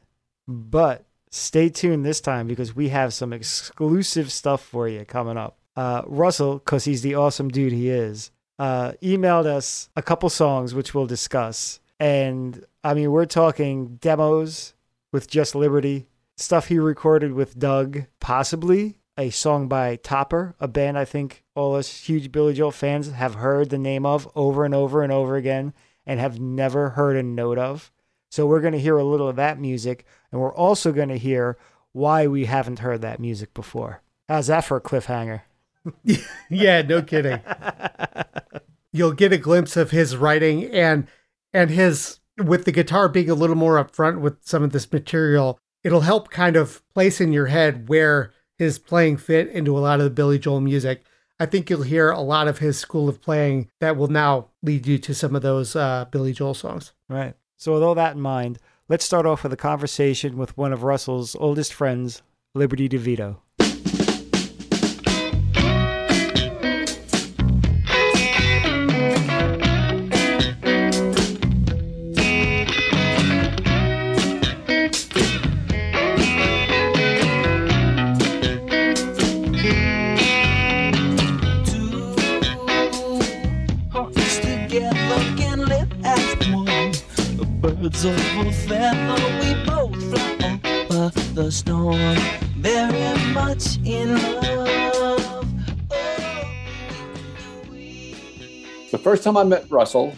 but 0.47 1.05
stay 1.31 1.69
tuned 1.69 2.05
this 2.05 2.21
time 2.21 2.47
because 2.47 2.75
we 2.75 2.89
have 2.89 3.13
some 3.13 3.33
exclusive 3.33 4.33
stuff 4.33 4.63
for 4.63 4.89
you 4.89 5.05
coming 5.05 5.37
up. 5.37 5.59
Uh, 5.77 6.03
Russell, 6.07 6.59
because 6.59 6.85
he's 6.85 7.03
the 7.03 7.15
awesome 7.15 7.49
dude 7.49 7.73
he 7.73 7.91
is, 7.91 8.31
uh, 8.59 8.93
emailed 9.03 9.47
us 9.47 9.91
a 9.95 10.03
couple 10.03 10.29
songs 10.31 10.75
which 10.75 10.95
we'll 10.95 11.07
discuss. 11.07 11.81
And 12.01 12.65
I 12.83 12.95
mean, 12.95 13.13
we're 13.13 13.27
talking 13.27 13.97
demos 13.97 14.75
with 15.13 15.29
Just 15.29 15.55
Liberty, 15.55 16.09
stuff 16.37 16.69
he 16.69 16.79
recorded 16.79 17.33
with 17.33 17.59
Doug, 17.59 18.07
possibly 18.21 18.99
a 19.17 19.31
song 19.31 19.69
by 19.69 19.97
Topper, 19.97 20.55
a 20.61 20.69
band 20.69 20.97
I 20.97 21.05
think 21.05 21.45
all 21.55 21.75
us 21.75 22.05
huge 22.05 22.31
Billy 22.31 22.55
Joel 22.55 22.71
fans 22.71 23.11
have 23.11 23.35
heard 23.35 23.69
the 23.69 23.79
name 23.79 24.07
of 24.07 24.31
over 24.35 24.65
and 24.65 24.75
over 24.75 25.03
and 25.03 25.13
over 25.13 25.37
again 25.37 25.75
and 26.09 26.19
have 26.19 26.41
never 26.41 26.91
heard 26.91 27.17
a 27.17 27.23
note 27.23 27.59
of. 27.59 27.93
So 28.31 28.47
we're 28.47 28.63
going 28.63 28.73
to 28.73 28.81
hear 28.81 28.97
a 28.97 29.05
little 29.05 29.29
of 29.29 29.37
that 29.37 29.61
music, 29.61 30.05
and 30.33 30.41
we're 30.41 30.55
also 30.55 30.91
going 30.91 31.11
to 31.11 31.19
hear 31.19 31.59
why 31.93 32.27
we 32.27 32.47
haven't 32.47 32.81
heard 32.81 33.03
that 33.03 33.21
music 33.21 33.55
before. 33.55 34.03
How's 34.29 34.49
that 34.49 34.65
for 34.65 34.79
a 34.79 34.81
cliffhanger? 34.81 35.43
yeah, 36.51 36.83
no 36.83 37.03
kidding. 37.03 37.41
You'll 38.93 39.13
get 39.13 39.33
a 39.33 39.39
glimpse 39.39 39.77
of 39.77 39.91
his 39.91 40.17
writing 40.17 40.65
and 40.65 41.07
and 41.53 41.71
his 41.71 42.21
with 42.37 42.65
the 42.65 42.73
guitar 42.73 43.09
being 43.09 43.31
a 43.31 43.35
little 43.35 43.57
more 43.57 43.83
upfront 43.83 44.21
with 44.21 44.37
some 44.41 44.63
of 44.63 44.73
this 44.73 44.91
material. 44.91 45.59
It'll 45.85 46.01
help 46.01 46.31
kind 46.31 46.57
of 46.57 46.83
place 46.93 47.21
in 47.21 47.33
your 47.33 47.47
head 47.47 47.89
where 47.89 48.33
his 48.57 48.79
playing 48.79 49.19
fit 49.19 49.49
into 49.49 49.77
a 49.77 49.81
lot 49.81 50.01
of 50.01 50.05
the 50.05 50.11
Billy 50.11 50.39
Joel 50.39 50.61
music. 50.61 51.05
I 51.41 51.47
think 51.47 51.71
you'll 51.71 51.83
hear 51.83 52.11
a 52.11 52.21
lot 52.21 52.49
of 52.49 52.59
his 52.59 52.79
school 52.79 53.09
of 53.09 53.21
playing 53.21 53.69
that 53.81 53.97
will 53.97 54.09
now 54.09 54.49
lead 54.63 54.87
you 54.87 54.99
to 54.99 55.15
some 55.15 55.37
of 55.37 55.43
those 55.43 55.77
uh, 55.77 56.07
Billy 56.11 56.33
Joel 56.33 56.55
songs. 56.55 56.93
Right. 57.09 57.35
So, 57.57 57.75
with 57.75 57.83
all 57.83 57.95
that 57.95 58.17
in 58.17 58.21
mind, 58.21 58.59
let's 58.89 59.05
start 59.05 59.27
off 59.27 59.43
with 59.43 59.53
a 59.53 59.57
conversation 59.57 60.37
with 60.37 60.57
one 60.57 60.73
of 60.73 60.83
Russell's 60.83 61.37
oldest 61.37 61.73
friends, 61.73 62.23
Liberty 62.55 62.89
DeVitto. 62.89 63.37
We 89.41 89.65
both 89.65 89.97
fly 90.11 91.11
the 91.35 91.51
storm, 91.51 92.17
very 92.59 93.33
much 93.33 93.79
in 93.85 94.15
love. 94.15 95.47
the 98.91 98.99
first 98.99 99.23
time 99.23 99.39
I 99.39 99.45
met 99.45 99.71
Russell 99.71 100.13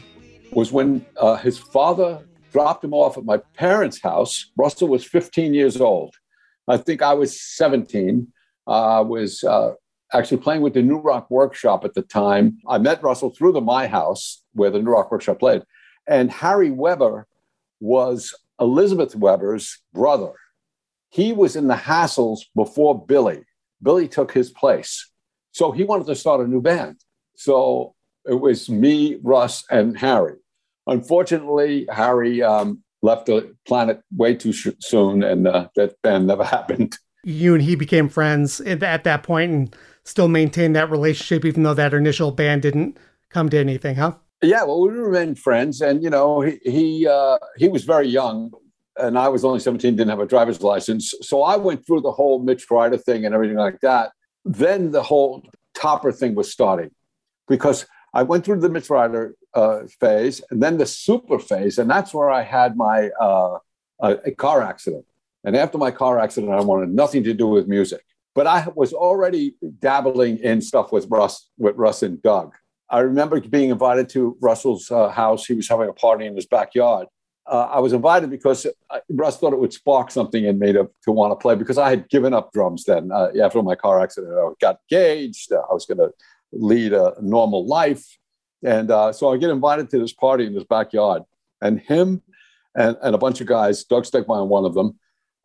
was 0.51 0.73
when 0.73 1.07
uh, 1.17 1.37
his 1.37 1.59
father 1.59 2.27
dropped 2.53 2.83
him 2.83 2.93
off 2.93 3.17
at 3.17 3.25
my 3.25 3.37
parents' 3.55 4.01
house. 4.03 4.51
Russell 4.57 4.89
was 4.89 5.05
15 5.05 5.55
years 5.55 5.81
old. 5.81 6.17
I 6.67 6.77
think 6.77 7.03
I 7.03 7.15
was 7.15 7.41
17. 7.41 8.27
I 8.67 8.97
uh, 8.97 9.03
was 9.05 9.45
uh, 9.45 9.75
actually 10.13 10.39
playing 10.39 10.63
with 10.63 10.75
the 10.75 10.83
New 10.83 10.99
Rock 10.99 11.31
Workshop 11.31 11.85
at 11.85 11.95
the 11.95 12.03
time. 12.03 12.59
I 12.67 12.79
met 12.79 13.01
Russell 13.03 13.31
through 13.31 13.53
the 13.53 13.61
My 13.61 13.87
House, 13.87 14.43
where 14.55 14.71
the 14.71 14.81
New 14.81 14.91
Rock 14.91 15.13
Workshop 15.13 15.39
played. 15.39 15.63
And 16.09 16.33
Harry 16.33 16.73
Weber 16.73 17.29
was 17.81 18.35
Elizabeth 18.61 19.17
Weber's 19.17 19.81
brother. 19.93 20.33
He 21.11 21.33
was 21.33 21.57
in 21.57 21.67
the 21.67 21.75
Hassles 21.75 22.41
before 22.55 23.05
Billy. 23.07 23.43
Billy 23.83 24.07
took 24.07 24.33
his 24.33 24.51
place. 24.51 25.11
So 25.53 25.73
he 25.73 25.83
wanted 25.83 26.07
to 26.07 26.15
start 26.15 26.41
a 26.41 26.47
new 26.47 26.61
band. 26.61 27.01
So 27.35 27.95
it 28.27 28.35
was 28.35 28.69
me, 28.69 29.19
Russ, 29.23 29.65
and 29.71 29.99
Harry. 29.99 30.37
Unfortunately, 30.87 31.87
Harry 31.91 32.43
um, 32.43 32.83
left 33.03 33.27
the 33.27 33.55
planet 33.67 34.03
way 34.15 34.35
too 34.35 34.53
sh- 34.53 34.69
soon, 34.81 35.23
and 35.23 35.49
uh, 35.49 35.69
that 35.77 36.01
band 36.03 36.27
never 36.27 36.45
happened. 36.57 36.97
You 37.25 37.55
and 37.55 37.63
he 37.63 37.77
became 37.77 38.09
friends 38.09 38.61
at 38.61 39.05
that 39.05 39.23
point 39.23 39.53
and 39.53 39.77
still 40.05 40.29
maintained 40.29 40.77
that 40.77 40.91
relationship, 40.91 41.45
even 41.45 41.63
though 41.63 41.75
that 41.75 41.93
initial 41.93 42.31
band 42.31 42.63
didn't 42.63 42.99
come 43.29 43.49
to 43.51 43.59
anything, 43.59 43.97
huh? 43.97 44.15
Yeah, 44.43 44.65
well, 44.65 44.81
we 44.81 44.89
remained 44.89 45.39
friends, 45.39 45.83
and 45.83 46.03
you 46.03 46.09
know, 46.09 46.41
he 46.41 46.59
he 46.65 47.07
uh, 47.07 47.39
he 47.59 47.69
was 47.69 47.85
very 47.85 48.09
young, 48.09 48.53
and 48.97 49.19
I 49.19 49.29
was 49.29 49.45
only 49.45 49.61
seventeen, 49.61 49.97
didn't 49.97 50.11
have 50.11 50.21
a 50.21 50.27
driver's 50.27 50.63
license, 50.63 51.15
so 51.21 51.43
I 51.43 51.57
went 51.57 51.87
through 51.87 52.01
the 52.01 52.13
whole 52.13 52.43
Mitch 52.43 52.71
Ryder 52.71 52.97
thing 52.97 53.27
and 53.27 53.35
everything 53.35 53.59
like 53.59 53.81
that. 53.81 54.13
Then 54.45 54.93
the 54.93 55.03
whole 55.03 55.43
Topper 55.75 56.11
thing 56.11 56.35
was 56.35 56.51
starting, 56.51 56.91
because 57.49 57.87
I 58.15 58.23
went 58.23 58.45
through 58.45 58.61
the 58.61 58.71
Mitch 58.71 58.89
Ryder 58.89 59.35
uh, 59.53 59.81
phase, 60.01 60.41
and 60.51 60.63
then 60.63 60.79
the 60.79 60.87
super 60.87 61.39
phase, 61.39 61.79
and 61.79 61.91
that's 61.91 62.15
where 62.15 62.31
I 62.31 62.43
had 62.43 62.77
my 62.77 63.11
uh, 63.21 63.59
a, 64.01 64.11
a 64.25 64.31
car 64.31 64.63
accident. 64.63 65.05
And 65.45 65.57
after 65.57 65.79
my 65.79 65.91
car 65.91 66.19
accident, 66.19 66.53
I 66.53 66.61
wanted 66.61 66.91
nothing 66.91 67.25
to 67.25 67.35
do 67.35 67.47
with 67.47 67.67
music. 67.67 68.03
But 68.35 68.47
I 68.47 68.69
was 68.75 68.93
already 68.93 69.55
dabbling 69.81 70.39
in 70.39 70.61
stuff 70.61 70.93
with 70.93 71.07
Russ, 71.11 71.49
with 71.59 71.77
Russ 71.77 72.03
and 72.03 72.23
Doug. 72.23 72.55
I 72.91 73.01
remember 73.01 73.41
being 73.41 73.71
invited 73.71 74.09
to 74.11 74.37
Russell's 74.41 74.91
uh, 74.91 75.09
house. 75.09 75.47
He 75.47 75.55
was 75.55 75.69
having 75.69 75.89
a 75.89 75.93
party 75.93 76.27
in 76.27 76.35
his 76.35 76.47
backyard. 76.47 77.07
Uh, 77.47 77.69
I 77.73 77.81
was 77.81 77.93
invited 77.93 78.31
because 78.31 78.67
Russ 79.09 79.39
thought 79.39 79.53
it 79.53 79.59
would 79.59 79.73
spark 79.73 80.11
something 80.11 80.45
in 80.45 80.59
me 80.59 80.73
to, 80.73 80.89
to 81.05 81.13
want 81.13 81.33
to 81.33 81.37
play 81.37 81.55
because 81.55 81.79
I 81.79 81.91
had 81.91 82.09
given 82.09 82.35
up 82.35 82.53
drums 82.53 82.85
then. 82.85 83.11
Uh, 83.13 83.31
after 83.43 83.63
my 83.63 83.75
car 83.75 84.01
accident, 84.01 84.33
I 84.35 84.51
got 84.61 84.81
engaged. 84.91 85.53
I 85.53 85.73
was 85.73 85.87
going 85.87 85.99
to 85.99 86.13
lead 86.53 86.93
a 86.93 87.15
normal 87.21 87.67
life. 87.67 88.05
And 88.63 88.91
uh, 88.91 89.13
so 89.13 89.33
I 89.33 89.37
get 89.37 89.51
invited 89.51 89.89
to 89.91 89.99
this 89.99 90.13
party 90.13 90.47
in 90.47 90.55
his 90.55 90.65
backyard. 90.65 91.23
And 91.61 91.81
him 91.81 92.23
and, 92.75 92.97
and 93.03 93.15
a 93.15 93.19
bunch 93.19 93.41
of 93.41 93.47
guys, 93.47 93.85
Doug 93.85 94.05
Stegmeyer, 94.05 94.47
one 94.47 94.65
of 94.65 94.75
them, 94.75 94.99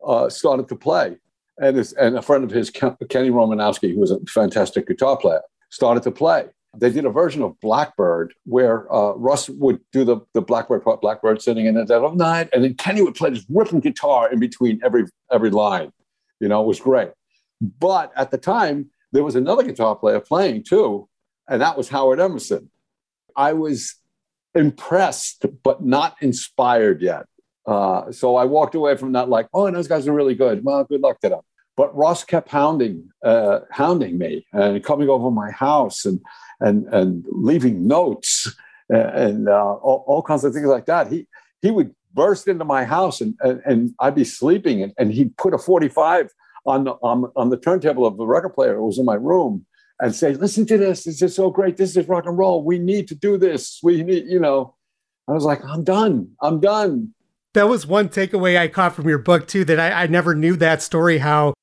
uh, 0.06 0.28
started 0.28 0.68
to 0.68 0.76
play. 0.76 1.16
And, 1.58 1.76
his, 1.76 1.92
and 1.94 2.18
a 2.18 2.22
friend 2.22 2.44
of 2.44 2.50
his, 2.50 2.70
Kenny 2.70 3.30
Romanowski, 3.30 3.94
who 3.94 4.00
was 4.00 4.10
a 4.10 4.20
fantastic 4.26 4.86
guitar 4.86 5.16
player, 5.16 5.40
started 5.70 6.02
to 6.04 6.10
play. 6.10 6.46
They 6.78 6.90
did 6.90 7.04
a 7.04 7.10
version 7.10 7.42
of 7.42 7.58
Blackbird 7.60 8.34
where 8.44 8.92
uh, 8.92 9.12
Russ 9.14 9.48
would 9.48 9.80
do 9.92 10.04
the, 10.04 10.20
the 10.32 10.42
Blackbird 10.42 10.84
part, 10.84 11.00
Blackbird 11.00 11.42
sitting 11.42 11.66
in 11.66 11.74
the 11.74 11.84
dead 11.84 12.02
of 12.02 12.16
night, 12.16 12.48
and 12.52 12.64
then 12.64 12.74
Kenny 12.74 13.02
would 13.02 13.14
play 13.14 13.30
this 13.30 13.44
ripping 13.48 13.80
guitar 13.80 14.30
in 14.32 14.38
between 14.38 14.80
every 14.84 15.04
every 15.30 15.50
line. 15.50 15.92
You 16.40 16.48
know, 16.48 16.62
it 16.62 16.66
was 16.66 16.80
great. 16.80 17.10
But 17.60 18.12
at 18.16 18.30
the 18.30 18.38
time, 18.38 18.90
there 19.12 19.24
was 19.24 19.36
another 19.36 19.62
guitar 19.62 19.96
player 19.96 20.20
playing 20.20 20.64
too, 20.64 21.08
and 21.48 21.62
that 21.62 21.76
was 21.76 21.88
Howard 21.88 22.20
Emerson. 22.20 22.70
I 23.34 23.52
was 23.52 23.96
impressed, 24.54 25.46
but 25.62 25.84
not 25.84 26.16
inspired 26.20 27.02
yet. 27.02 27.26
Uh, 27.66 28.12
so 28.12 28.36
I 28.36 28.44
walked 28.44 28.74
away 28.74 28.96
from 28.96 29.12
that 29.12 29.28
like, 29.28 29.48
oh, 29.52 29.70
those 29.70 29.88
guys 29.88 30.06
are 30.06 30.12
really 30.12 30.34
good. 30.34 30.64
Well, 30.64 30.84
good 30.84 31.00
luck 31.00 31.20
to 31.20 31.28
them. 31.28 31.40
But 31.76 31.94
Ross 31.94 32.24
kept 32.24 32.48
hounding, 32.48 33.10
uh, 33.22 33.60
hounding 33.70 34.16
me 34.16 34.46
and 34.52 34.82
coming 34.82 35.10
over 35.10 35.30
my 35.30 35.50
house 35.50 36.06
and 36.06 36.20
and 36.60 36.86
and 36.92 37.24
leaving 37.30 37.86
notes 37.86 38.54
and, 38.88 39.48
uh, 39.48 39.74
all, 39.74 40.04
all, 40.06 40.22
kinds 40.22 40.44
of 40.44 40.52
things 40.52 40.66
like 40.66 40.86
that. 40.86 41.08
He 41.08 41.26
he 41.60 41.70
would 41.70 41.94
burst 42.14 42.46
into 42.48 42.64
my 42.64 42.84
house 42.84 43.20
and 43.20 43.34
and, 43.40 43.60
and 43.64 43.94
I'd 44.00 44.14
be 44.14 44.24
sleeping 44.24 44.82
and, 44.82 44.92
and 44.98 45.12
he'd 45.12 45.36
put 45.36 45.54
a 45.54 45.58
45 45.58 46.30
on 46.66 46.84
the 46.84 46.92
on, 47.02 47.30
on 47.36 47.50
the 47.50 47.56
turntable 47.56 48.06
of 48.06 48.16
the 48.16 48.26
record 48.26 48.50
player. 48.50 48.74
It 48.74 48.82
was 48.82 48.98
in 48.98 49.04
my 49.04 49.14
room 49.14 49.66
and 50.00 50.14
say, 50.14 50.34
listen 50.34 50.66
to 50.66 50.78
this. 50.78 51.04
This 51.04 51.22
is 51.22 51.34
so 51.34 51.50
great. 51.50 51.76
This 51.76 51.96
is 51.96 52.06
rock 52.08 52.26
and 52.26 52.36
roll. 52.36 52.62
We 52.62 52.78
need 52.78 53.08
to 53.08 53.14
do 53.14 53.38
this. 53.38 53.80
We 53.82 54.02
need, 54.02 54.26
you 54.26 54.40
know. 54.40 54.74
I 55.28 55.32
was 55.32 55.44
like, 55.44 55.64
I'm 55.64 55.82
done. 55.82 56.30
I'm 56.40 56.60
done. 56.60 57.12
That 57.54 57.68
was 57.68 57.86
one 57.86 58.10
takeaway 58.10 58.56
I 58.58 58.68
caught 58.68 58.94
from 58.94 59.08
your 59.08 59.18
book 59.18 59.48
too. 59.48 59.64
That 59.64 59.80
I, 59.80 60.04
I 60.04 60.06
never 60.06 60.34
knew 60.34 60.56
that 60.56 60.82
story. 60.82 61.18
How 61.18 61.54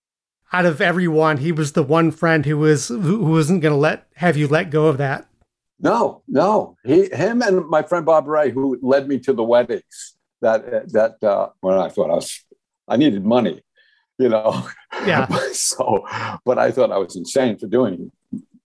out 0.53 0.65
of 0.65 0.79
everyone, 0.79 1.37
he 1.37 1.51
was 1.51 1.73
the 1.73 1.83
one 1.83 2.11
friend 2.11 2.45
who 2.45 2.57
was 2.57 2.87
who 2.87 3.19
wasn't 3.25 3.61
going 3.61 3.73
to 3.73 3.77
let 3.77 4.07
have 4.15 4.37
you 4.37 4.47
let 4.47 4.69
go 4.69 4.87
of 4.87 4.97
that. 4.99 5.27
No, 5.79 6.21
no. 6.27 6.77
He, 6.85 7.09
him, 7.09 7.41
and 7.41 7.67
my 7.67 7.81
friend 7.81 8.05
Bob 8.05 8.27
Ray, 8.27 8.51
who 8.51 8.79
led 8.81 9.07
me 9.07 9.19
to 9.19 9.33
the 9.33 9.43
weddings. 9.43 10.15
That 10.41 10.91
that 10.91 11.23
uh, 11.23 11.49
when 11.61 11.77
I 11.77 11.89
thought 11.89 12.11
I 12.11 12.15
was, 12.15 12.45
I 12.87 12.97
needed 12.97 13.25
money, 13.25 13.61
you 14.19 14.29
know. 14.29 14.67
Yeah. 15.05 15.25
so, 15.53 16.05
but 16.45 16.57
I 16.57 16.71
thought 16.71 16.91
I 16.91 16.97
was 16.97 17.15
insane 17.15 17.57
for 17.57 17.67
doing 17.67 18.11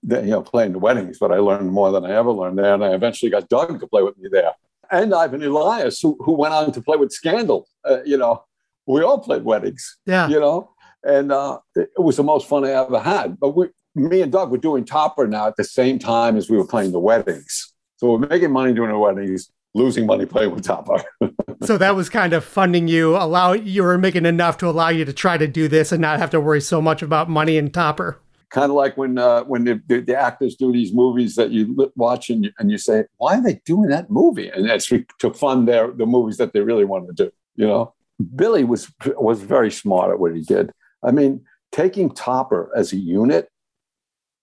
you 0.09 0.23
know, 0.23 0.43
playing 0.43 0.73
the 0.73 0.79
weddings, 0.79 1.19
but 1.19 1.33
I 1.33 1.37
learned 1.37 1.71
more 1.71 1.93
than 1.93 2.05
I 2.05 2.15
ever 2.15 2.31
learned 2.31 2.59
there. 2.59 2.75
And 2.75 2.85
I 2.85 2.95
eventually 2.95 3.31
got 3.31 3.49
Doug 3.49 3.81
to 3.81 3.87
play 3.87 4.03
with 4.03 4.17
me 4.19 4.29
there. 4.31 4.53
And 4.91 5.15
Ivan 5.15 5.43
Elias, 5.43 6.01
who, 6.01 6.17
who 6.21 6.33
went 6.33 6.55
on 6.55 6.73
to 6.73 6.81
play 6.81 6.97
with 6.97 7.13
Scandal. 7.13 7.69
Uh, 7.85 8.03
you 8.05 8.17
know, 8.17 8.45
we 8.87 9.03
all 9.03 9.19
played 9.19 9.45
weddings. 9.45 9.99
Yeah. 10.07 10.29
You 10.29 10.41
know, 10.41 10.71
and 11.05 11.33
uh, 11.33 11.59
it 11.77 11.91
was 11.97 12.17
the 12.17 12.23
most 12.23 12.49
fun 12.49 12.65
I 12.65 12.71
ever 12.71 13.01
had. 13.01 13.39
But 13.39 13.57
we, 13.57 13.69
me 13.95 14.21
and 14.23 14.33
Doug 14.33 14.51
were 14.51 14.59
doing 14.59 14.85
Topper 14.85 15.27
now 15.27 15.47
at 15.47 15.57
the 15.57 15.65
same 15.65 15.99
time 15.99 16.37
as 16.37 16.51
we 16.51 16.57
were 16.57 16.67
playing 16.67 16.93
the 16.93 17.01
weddings. 17.01 17.73
So 17.97 18.13
we're 18.13 18.29
making 18.29 18.53
money 18.53 18.73
doing 18.73 18.91
the 18.91 18.99
weddings, 18.99 19.51
losing 19.75 20.07
money 20.07 20.27
playing 20.27 20.55
with 20.55 20.65
Topper. 20.65 21.03
so 21.65 21.79
that 21.79 21.97
was 21.97 22.09
kind 22.09 22.33
of 22.33 22.45
funding 22.45 22.89
you, 22.89 23.17
allow 23.17 23.53
you 23.53 23.83
were 23.83 23.99
making 23.99 24.27
enough 24.27 24.59
to 24.59 24.69
allow 24.69 24.89
you 24.89 25.05
to 25.05 25.13
try 25.13 25.37
to 25.37 25.47
do 25.47 25.69
this 25.69 25.93
and 25.93 26.01
not 26.01 26.19
have 26.19 26.31
to 26.31 26.41
worry 26.41 26.61
so 26.61 26.81
much 26.81 27.03
about 27.03 27.29
money 27.29 27.59
and 27.59 27.73
Topper 27.73 28.21
kind 28.51 28.71
of 28.71 28.77
like 28.77 28.97
when 28.97 29.19
uh, 29.19 29.43
when 29.45 29.65
the, 29.65 29.81
the, 29.87 30.01
the, 30.01 30.17
actors 30.17 30.57
do 30.57 30.73
these 30.73 30.93
movies 30.93 31.35
that 31.37 31.51
you 31.51 31.93
watch 31.97 32.31
and 32.31 32.45
you, 32.45 32.53
and 32.59 32.71
you 32.71 32.79
say, 32.79 33.05
why 33.19 33.37
are 33.37 33.43
they 33.43 33.61
doing 33.65 33.91
that 33.91 34.11
movie? 34.11 34.49
And 34.49 34.69
that's 34.69 34.87
to 34.87 35.35
fund 35.35 35.69
their 35.69 35.91
the 35.91 36.07
movies 36.07 36.39
that 36.39 36.53
they 36.53 36.61
really 36.61 36.85
want 36.85 37.07
to 37.09 37.13
do. 37.13 37.31
You 37.57 37.67
know, 37.67 37.95
Billy 38.35 38.65
was 38.65 38.91
was 39.17 39.43
very 39.43 39.71
smart 39.71 40.11
at 40.11 40.19
what 40.19 40.35
he 40.35 40.43
did. 40.43 40.73
I 41.03 41.11
mean, 41.11 41.45
taking 41.73 42.11
Topper 42.11 42.71
as 42.75 42.93
a 42.93 42.97
unit, 42.97 43.49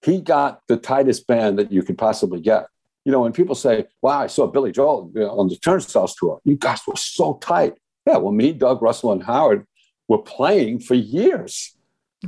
he 0.01 0.21
got 0.21 0.61
the 0.67 0.77
tightest 0.77 1.27
band 1.27 1.59
that 1.59 1.71
you 1.71 1.83
could 1.83 1.97
possibly 1.97 2.39
get. 2.39 2.67
You 3.03 3.11
know, 3.11 3.21
when 3.21 3.33
people 3.33 3.55
say, 3.55 3.85
"Wow, 4.01 4.21
I 4.21 4.27
saw 4.27 4.47
Billy 4.47 4.71
Joel 4.71 5.11
you 5.13 5.21
know, 5.21 5.39
on 5.39 5.47
the 5.47 5.57
Turnstiles 5.57 6.15
tour," 6.15 6.39
you 6.43 6.55
guys 6.55 6.81
were 6.87 6.95
so 6.95 7.35
tight. 7.35 7.75
Yeah, 8.07 8.17
well, 8.17 8.31
me, 8.31 8.51
Doug, 8.51 8.81
Russell, 8.81 9.11
and 9.11 9.23
Howard 9.23 9.65
were 10.07 10.19
playing 10.19 10.79
for 10.79 10.93
years, 10.93 11.75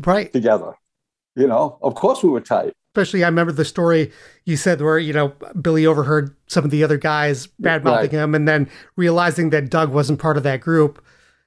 right, 0.05 0.31
together 0.31 0.73
you 1.37 1.47
know, 1.47 1.77
of 1.81 1.95
course 1.95 2.23
we 2.23 2.29
were 2.29 2.41
tight. 2.41 2.73
Especially, 2.95 3.23
I 3.23 3.27
remember 3.27 3.53
the 3.53 3.63
story 3.63 4.11
you 4.45 4.57
said 4.57 4.81
where, 4.81 4.97
you 4.97 5.13
know, 5.13 5.29
Billy 5.61 5.85
overheard 5.85 6.35
some 6.47 6.65
of 6.65 6.71
the 6.71 6.83
other 6.83 6.97
guys 6.97 7.45
bad 7.59 7.83
mouthing 7.83 8.01
right. 8.01 8.11
him 8.11 8.33
and 8.33 8.47
then 8.47 8.67
realizing 8.95 9.51
that 9.51 9.69
Doug 9.69 9.91
wasn't 9.93 10.19
part 10.19 10.35
of 10.35 10.43
that 10.43 10.61
group. 10.61 11.03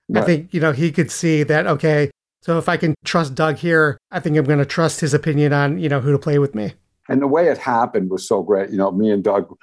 Right. 0.08 0.22
I 0.22 0.26
think, 0.26 0.54
you 0.54 0.60
know, 0.60 0.70
he 0.70 0.92
could 0.92 1.10
see 1.10 1.42
that, 1.42 1.66
okay, 1.66 2.12
so 2.42 2.58
if 2.58 2.68
I 2.68 2.76
can 2.76 2.94
trust 3.04 3.34
Doug 3.34 3.56
here, 3.56 3.98
I 4.10 4.20
think 4.20 4.36
I'm 4.36 4.44
going 4.44 4.58
to 4.58 4.64
trust 4.64 5.00
his 5.00 5.12
opinion 5.12 5.52
on, 5.52 5.78
you 5.78 5.88
know, 5.88 6.00
who 6.00 6.12
to 6.12 6.18
play 6.18 6.38
with 6.38 6.54
me. 6.54 6.72
And 7.08 7.20
the 7.20 7.26
way 7.26 7.48
it 7.48 7.58
happened 7.58 8.10
was 8.10 8.26
so 8.26 8.42
great. 8.42 8.70
You 8.70 8.76
know, 8.76 8.90
me 8.92 9.10
and 9.10 9.22
Doug 9.22 9.54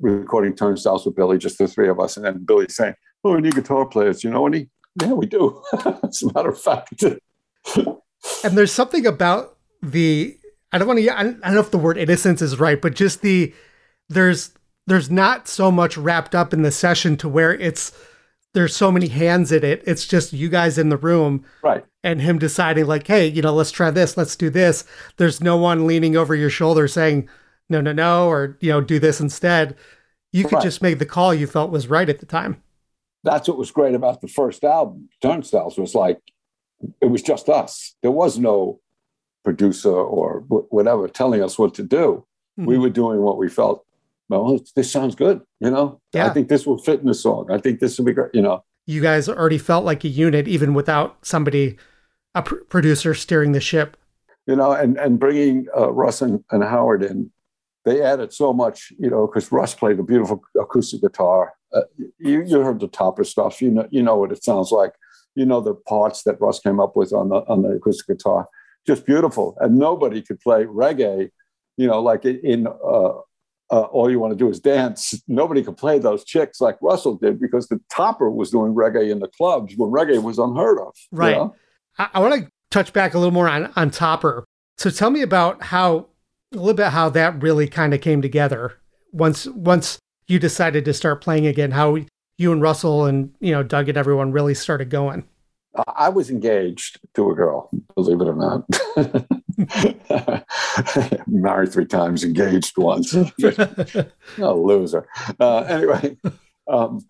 recording 0.00 0.54
turnstiles 0.54 1.06
with 1.06 1.14
Billy, 1.14 1.38
just 1.38 1.58
the 1.58 1.68
three 1.68 1.88
of 1.88 2.00
us, 2.00 2.16
and 2.16 2.26
then 2.26 2.44
Billy 2.44 2.66
saying, 2.68 2.94
Oh, 3.24 3.34
we 3.34 3.40
need 3.40 3.54
guitar 3.54 3.86
players, 3.86 4.22
you 4.22 4.30
know 4.30 4.46
any? 4.46 4.68
Yeah, 5.00 5.12
we 5.12 5.26
do. 5.26 5.62
As 6.02 6.22
a 6.22 6.32
matter 6.32 6.50
of 6.50 6.60
fact. 6.60 7.02
and 7.02 8.58
there's 8.58 8.72
something 8.72 9.06
about 9.06 9.56
the 9.82 10.36
I 10.72 10.78
don't 10.78 10.88
want 10.88 11.00
to 11.00 11.18
I 11.18 11.22
don't 11.22 11.40
know 11.40 11.60
if 11.60 11.70
the 11.70 11.78
word 11.78 11.96
innocence 11.96 12.42
is 12.42 12.58
right, 12.58 12.80
but 12.80 12.94
just 12.94 13.22
the 13.22 13.54
there's 14.08 14.50
there's 14.86 15.10
not 15.10 15.48
so 15.48 15.70
much 15.70 15.96
wrapped 15.96 16.34
up 16.34 16.52
in 16.52 16.62
the 16.62 16.70
session 16.70 17.16
to 17.18 17.28
where 17.28 17.54
it's 17.54 17.92
there's 18.56 18.74
so 18.74 18.90
many 18.90 19.08
hands 19.08 19.52
in 19.52 19.62
it. 19.62 19.82
It's 19.86 20.06
just 20.06 20.32
you 20.32 20.48
guys 20.48 20.78
in 20.78 20.88
the 20.88 20.96
room. 20.96 21.44
Right. 21.62 21.84
And 22.02 22.22
him 22.22 22.38
deciding 22.38 22.86
like, 22.86 23.06
hey, 23.06 23.26
you 23.26 23.42
know, 23.42 23.52
let's 23.52 23.70
try 23.70 23.90
this, 23.90 24.16
let's 24.16 24.34
do 24.34 24.48
this. 24.48 24.84
There's 25.18 25.42
no 25.42 25.58
one 25.58 25.86
leaning 25.86 26.16
over 26.16 26.34
your 26.34 26.48
shoulder 26.48 26.88
saying, 26.88 27.28
no, 27.68 27.82
no, 27.82 27.92
no, 27.92 28.26
or 28.28 28.56
you 28.60 28.70
know, 28.70 28.80
do 28.80 28.98
this 28.98 29.20
instead. 29.20 29.76
You 30.32 30.44
could 30.44 30.54
right. 30.54 30.62
just 30.62 30.80
make 30.80 30.98
the 30.98 31.04
call 31.04 31.34
you 31.34 31.46
felt 31.46 31.70
was 31.70 31.88
right 31.88 32.08
at 32.08 32.18
the 32.18 32.24
time. 32.24 32.62
That's 33.24 33.46
what 33.46 33.58
was 33.58 33.70
great 33.70 33.94
about 33.94 34.22
the 34.22 34.28
first 34.28 34.64
album, 34.64 35.10
Turnstiles, 35.20 35.76
was 35.76 35.94
like 35.94 36.18
it 37.02 37.06
was 37.06 37.20
just 37.22 37.50
us. 37.50 37.94
There 38.00 38.10
was 38.10 38.38
no 38.38 38.80
producer 39.44 39.90
or 39.90 40.40
whatever 40.48 41.08
telling 41.08 41.42
us 41.42 41.58
what 41.58 41.74
to 41.74 41.82
do. 41.82 42.24
Mm-hmm. 42.58 42.66
We 42.66 42.78
were 42.78 42.88
doing 42.88 43.20
what 43.20 43.36
we 43.36 43.50
felt. 43.50 43.85
Well, 44.28 44.58
this 44.74 44.90
sounds 44.90 45.14
good. 45.14 45.40
You 45.60 45.70
know, 45.70 46.00
yeah. 46.12 46.26
I 46.26 46.30
think 46.30 46.48
this 46.48 46.66
will 46.66 46.78
fit 46.78 47.00
in 47.00 47.06
the 47.06 47.14
song. 47.14 47.48
I 47.50 47.58
think 47.58 47.80
this 47.80 47.98
will 47.98 48.06
be 48.06 48.12
great. 48.12 48.30
You 48.34 48.42
know, 48.42 48.64
you 48.86 49.00
guys 49.00 49.28
already 49.28 49.58
felt 49.58 49.84
like 49.84 50.04
a 50.04 50.08
unit, 50.08 50.48
even 50.48 50.74
without 50.74 51.24
somebody, 51.24 51.76
a 52.34 52.42
pr- 52.42 52.56
producer 52.68 53.14
steering 53.14 53.52
the 53.52 53.60
ship. 53.60 53.96
You 54.46 54.56
know, 54.56 54.72
and 54.72 54.96
and 54.98 55.18
bringing 55.18 55.66
uh, 55.76 55.92
Russ 55.92 56.22
and, 56.22 56.44
and 56.50 56.62
Howard 56.62 57.02
in, 57.02 57.30
they 57.84 58.02
added 58.02 58.32
so 58.32 58.52
much. 58.52 58.92
You 58.98 59.10
know, 59.10 59.26
because 59.26 59.50
Russ 59.52 59.74
played 59.74 59.98
a 59.98 60.02
beautiful 60.02 60.42
acoustic 60.60 61.02
guitar. 61.02 61.54
Uh, 61.72 61.82
you 62.18 62.42
you 62.42 62.60
heard 62.60 62.80
the 62.80 62.88
topper 62.88 63.24
stuff. 63.24 63.60
You 63.62 63.70
know 63.70 63.88
you 63.90 64.02
know 64.02 64.16
what 64.16 64.32
it 64.32 64.44
sounds 64.44 64.72
like. 64.72 64.92
You 65.34 65.46
know 65.46 65.60
the 65.60 65.74
parts 65.74 66.22
that 66.24 66.40
Russ 66.40 66.60
came 66.60 66.80
up 66.80 66.96
with 66.96 67.12
on 67.12 67.28
the 67.28 67.36
on 67.48 67.62
the 67.62 67.70
acoustic 67.70 68.18
guitar 68.18 68.48
just 68.86 69.04
beautiful. 69.04 69.56
And 69.60 69.78
nobody 69.78 70.22
could 70.22 70.40
play 70.40 70.64
reggae, 70.64 71.30
you 71.76 71.86
know, 71.86 72.00
like 72.00 72.24
in 72.24 72.66
uh, 72.66 73.12
uh, 73.70 73.82
All 73.82 74.10
You 74.10 74.20
Want 74.20 74.32
to 74.32 74.36
Do 74.36 74.48
Is 74.50 74.60
Dance. 74.60 75.20
Nobody 75.26 75.62
could 75.62 75.76
play 75.76 75.98
those 75.98 76.24
chicks 76.24 76.60
like 76.60 76.76
Russell 76.80 77.16
did 77.16 77.40
because 77.40 77.68
the 77.68 77.80
topper 77.90 78.30
was 78.30 78.50
doing 78.50 78.74
reggae 78.74 79.10
in 79.10 79.18
the 79.18 79.28
clubs 79.28 79.74
when 79.76 79.90
reggae 79.90 80.22
was 80.22 80.38
unheard 80.38 80.78
of. 80.78 80.94
Right. 81.10 81.30
You 81.30 81.36
know? 81.36 81.54
I, 81.98 82.08
I 82.14 82.20
want 82.20 82.42
to 82.42 82.50
touch 82.70 82.92
back 82.92 83.14
a 83.14 83.18
little 83.18 83.32
more 83.32 83.48
on, 83.48 83.72
on 83.76 83.90
Topper. 83.90 84.44
So 84.78 84.90
tell 84.90 85.10
me 85.10 85.22
about 85.22 85.62
how, 85.62 86.06
a 86.52 86.56
little 86.56 86.74
bit 86.74 86.88
how 86.88 87.08
that 87.10 87.42
really 87.42 87.66
kind 87.66 87.94
of 87.94 88.00
came 88.00 88.22
together 88.22 88.74
once, 89.12 89.46
once 89.46 89.98
you 90.28 90.38
decided 90.38 90.84
to 90.84 90.92
start 90.92 91.20
playing 91.20 91.46
again, 91.46 91.70
how 91.70 91.98
you 92.38 92.52
and 92.52 92.60
Russell 92.60 93.06
and, 93.06 93.34
you 93.40 93.52
know, 93.52 93.62
Doug 93.62 93.88
and 93.88 93.96
everyone 93.96 94.32
really 94.32 94.54
started 94.54 94.90
going. 94.90 95.24
I 95.94 96.08
was 96.08 96.30
engaged 96.30 97.00
to 97.14 97.30
a 97.30 97.34
girl, 97.34 97.70
believe 97.94 98.20
it 98.20 98.28
or 98.28 98.34
not. 98.34 99.26
Married 101.26 101.72
three 101.72 101.86
times, 101.86 102.24
engaged 102.24 102.76
once. 102.76 103.14
a 103.14 104.06
loser. 104.38 105.06
Uh, 105.40 105.58
anyway, 105.60 106.16
um, 106.68 107.04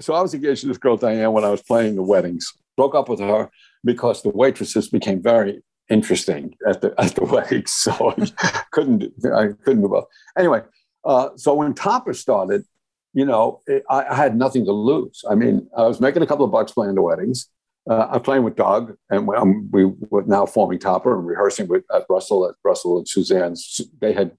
so 0.00 0.14
I 0.14 0.20
was 0.20 0.34
engaged 0.34 0.62
to 0.62 0.68
this 0.68 0.78
girl, 0.78 0.96
Diane, 0.96 1.32
when 1.32 1.44
I 1.44 1.50
was 1.50 1.62
playing 1.62 1.96
the 1.96 2.02
weddings. 2.02 2.52
Broke 2.76 2.94
up 2.94 3.08
with 3.08 3.20
her 3.20 3.50
because 3.84 4.22
the 4.22 4.30
waitresses 4.30 4.88
became 4.88 5.22
very 5.22 5.62
interesting 5.90 6.54
at 6.66 6.80
the 6.80 6.94
at 6.98 7.14
the 7.14 7.24
weddings. 7.32 7.72
So 7.72 8.14
I 8.38 8.62
couldn't 8.70 9.04
I 9.24 9.48
couldn't 9.64 9.82
do 9.82 9.88
well. 9.88 10.08
Anyway, 10.38 10.62
uh, 11.04 11.30
so 11.36 11.54
when 11.54 11.74
Topper 11.74 12.14
started, 12.14 12.64
you 13.12 13.24
know, 13.24 13.60
it, 13.66 13.82
I, 13.90 14.04
I, 14.04 14.14
had 14.14 14.36
nothing 14.36 14.64
to 14.66 14.72
lose. 14.72 15.24
I 15.28 15.34
mean, 15.34 15.68
I 15.76 15.82
was 15.82 16.00
making 16.00 16.22
a 16.22 16.26
couple 16.26 16.44
of 16.44 16.52
bucks 16.52 16.72
playing 16.72 16.94
the 16.94 17.02
weddings. 17.02 17.48
Uh, 17.88 18.08
I'm 18.10 18.20
playing 18.20 18.44
with 18.44 18.56
Doug, 18.56 18.94
and 19.10 19.26
we, 19.26 19.36
um, 19.36 19.68
we 19.72 19.84
were 19.84 20.22
now 20.22 20.46
forming 20.46 20.78
Topper 20.78 21.16
and 21.16 21.26
rehearsing 21.26 21.66
with 21.68 21.84
at 21.94 22.04
Russell 22.08 22.48
at 22.48 22.54
Russell 22.64 22.98
and 22.98 23.08
Suzanne. 23.08 23.54
They 24.00 24.12
had 24.12 24.32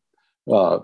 uh, 0.52 0.80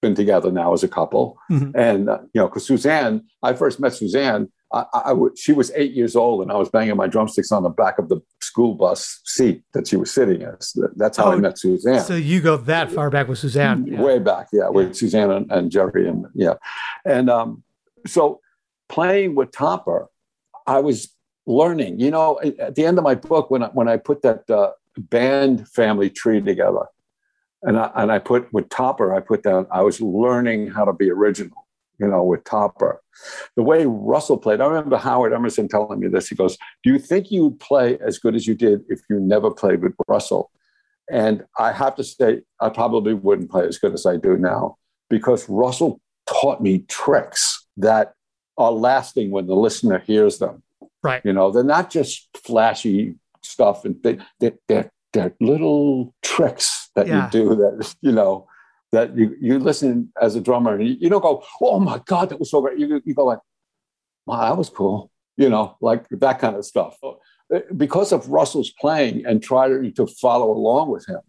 been 0.00 0.14
together 0.14 0.50
now 0.50 0.72
as 0.72 0.82
a 0.82 0.88
couple, 0.88 1.38
mm-hmm. 1.50 1.70
and 1.78 2.08
uh, 2.08 2.18
you 2.34 2.40
know, 2.40 2.48
because 2.48 2.66
Suzanne, 2.66 3.24
I 3.42 3.54
first 3.54 3.80
met 3.80 3.94
Suzanne 3.94 4.48
I, 4.72 4.84
I 4.92 5.08
w- 5.10 5.34
she 5.36 5.52
was 5.52 5.70
eight 5.74 5.92
years 5.92 6.16
old 6.16 6.42
and 6.42 6.50
I 6.50 6.56
was 6.56 6.68
banging 6.68 6.96
my 6.96 7.06
drumsticks 7.06 7.52
on 7.52 7.62
the 7.62 7.68
back 7.68 7.98
of 7.98 8.08
the 8.08 8.20
school 8.40 8.74
bus 8.74 9.20
seat 9.24 9.62
that 9.74 9.86
she 9.86 9.96
was 9.96 10.10
sitting 10.10 10.40
in. 10.40 10.56
That's 10.96 11.16
how 11.16 11.26
oh, 11.26 11.32
I 11.32 11.36
met 11.36 11.58
Suzanne. 11.58 12.00
So 12.00 12.14
you 12.14 12.40
go 12.40 12.56
that 12.56 12.90
far 12.90 13.10
back 13.10 13.28
with 13.28 13.38
Suzanne? 13.38 13.86
Yeah. 13.86 14.00
Way 14.00 14.18
back, 14.18 14.48
yeah, 14.52 14.68
with 14.68 14.88
yeah. 14.88 14.92
Suzanne 14.94 15.30
and, 15.30 15.52
and, 15.52 15.70
Jerry. 15.70 16.08
And 16.08 16.26
yeah. 16.34 16.54
And 17.04 17.28
um, 17.28 17.62
so 18.06 18.40
playing 18.88 19.34
with 19.34 19.52
Topper, 19.52 20.08
I 20.66 20.80
was 20.80 21.14
learning. 21.46 22.00
You 22.00 22.10
know, 22.10 22.40
at 22.58 22.74
the 22.74 22.84
end 22.84 22.98
of 22.98 23.04
my 23.04 23.14
book, 23.14 23.50
when 23.50 23.62
I, 23.62 23.68
when 23.68 23.88
I 23.88 23.96
put 23.96 24.22
that 24.22 24.48
uh, 24.50 24.72
band 24.96 25.68
family 25.68 26.10
tree 26.10 26.40
together, 26.40 26.86
and 27.62 27.78
I, 27.78 27.90
and 27.94 28.10
I 28.10 28.18
put 28.18 28.52
with 28.52 28.68
Topper, 28.68 29.14
I 29.14 29.20
put 29.20 29.42
down, 29.42 29.66
I 29.70 29.82
was 29.82 30.00
learning 30.00 30.70
how 30.70 30.84
to 30.84 30.92
be 30.92 31.10
original 31.10 31.62
you 32.02 32.08
know, 32.08 32.24
with 32.24 32.42
Topper. 32.44 33.00
The 33.54 33.62
way 33.62 33.86
Russell 33.86 34.36
played, 34.36 34.60
I 34.60 34.66
remember 34.66 34.96
Howard 34.96 35.32
Emerson 35.32 35.68
telling 35.68 36.00
me 36.00 36.08
this. 36.08 36.28
He 36.28 36.34
goes, 36.34 36.58
Do 36.82 36.90
you 36.90 36.98
think 36.98 37.30
you 37.30 37.44
would 37.44 37.60
play 37.60 37.96
as 37.98 38.18
good 38.18 38.34
as 38.34 38.46
you 38.46 38.54
did 38.54 38.82
if 38.88 39.00
you 39.08 39.20
never 39.20 39.50
played 39.50 39.82
with 39.82 39.94
Russell? 40.08 40.50
And 41.10 41.44
I 41.58 41.72
have 41.72 41.94
to 41.96 42.04
say, 42.04 42.42
I 42.60 42.70
probably 42.70 43.14
wouldn't 43.14 43.50
play 43.50 43.66
as 43.66 43.78
good 43.78 43.92
as 43.92 44.04
I 44.04 44.16
do 44.16 44.36
now 44.36 44.78
because 45.08 45.48
Russell 45.48 46.00
taught 46.26 46.60
me 46.60 46.78
tricks 46.88 47.66
that 47.76 48.14
are 48.58 48.72
lasting 48.72 49.30
when 49.30 49.46
the 49.46 49.54
listener 49.54 49.98
hears 50.00 50.38
them. 50.38 50.62
Right. 51.02 51.22
You 51.24 51.32
know, 51.32 51.50
they're 51.50 51.64
not 51.64 51.90
just 51.90 52.28
flashy 52.36 53.16
stuff 53.42 53.84
and 53.84 54.00
they, 54.02 54.18
they, 54.40 54.52
they're, 54.68 54.90
they're 55.12 55.34
little 55.40 56.14
tricks 56.22 56.90
that 56.94 57.06
yeah. 57.06 57.26
you 57.26 57.30
do 57.30 57.56
that, 57.56 57.94
you 58.00 58.12
know, 58.12 58.46
that 58.92 59.16
you, 59.16 59.36
you 59.40 59.58
listen 59.58 60.12
as 60.20 60.36
a 60.36 60.40
drummer 60.40 60.74
and 60.74 60.86
you, 60.86 60.96
you 61.00 61.08
don't 61.08 61.22
go, 61.22 61.42
oh 61.60 61.80
my 61.80 62.00
God, 62.06 62.28
that 62.28 62.38
was 62.38 62.50
so 62.50 62.60
great. 62.60 62.78
You, 62.78 63.00
you 63.04 63.14
go 63.14 63.24
like, 63.24 63.40
wow, 64.26 64.48
that 64.48 64.56
was 64.56 64.70
cool. 64.70 65.10
You 65.36 65.48
know, 65.48 65.76
like 65.80 66.06
that 66.10 66.38
kind 66.38 66.56
of 66.56 66.64
stuff. 66.64 66.98
Uh, 67.02 67.60
because 67.76 68.12
of 68.12 68.28
Russell's 68.28 68.70
playing 68.70 69.26
and 69.26 69.42
trying 69.42 69.92
to 69.94 70.06
follow 70.06 70.50
along 70.52 70.90
with 70.90 71.06
him, 71.08 71.20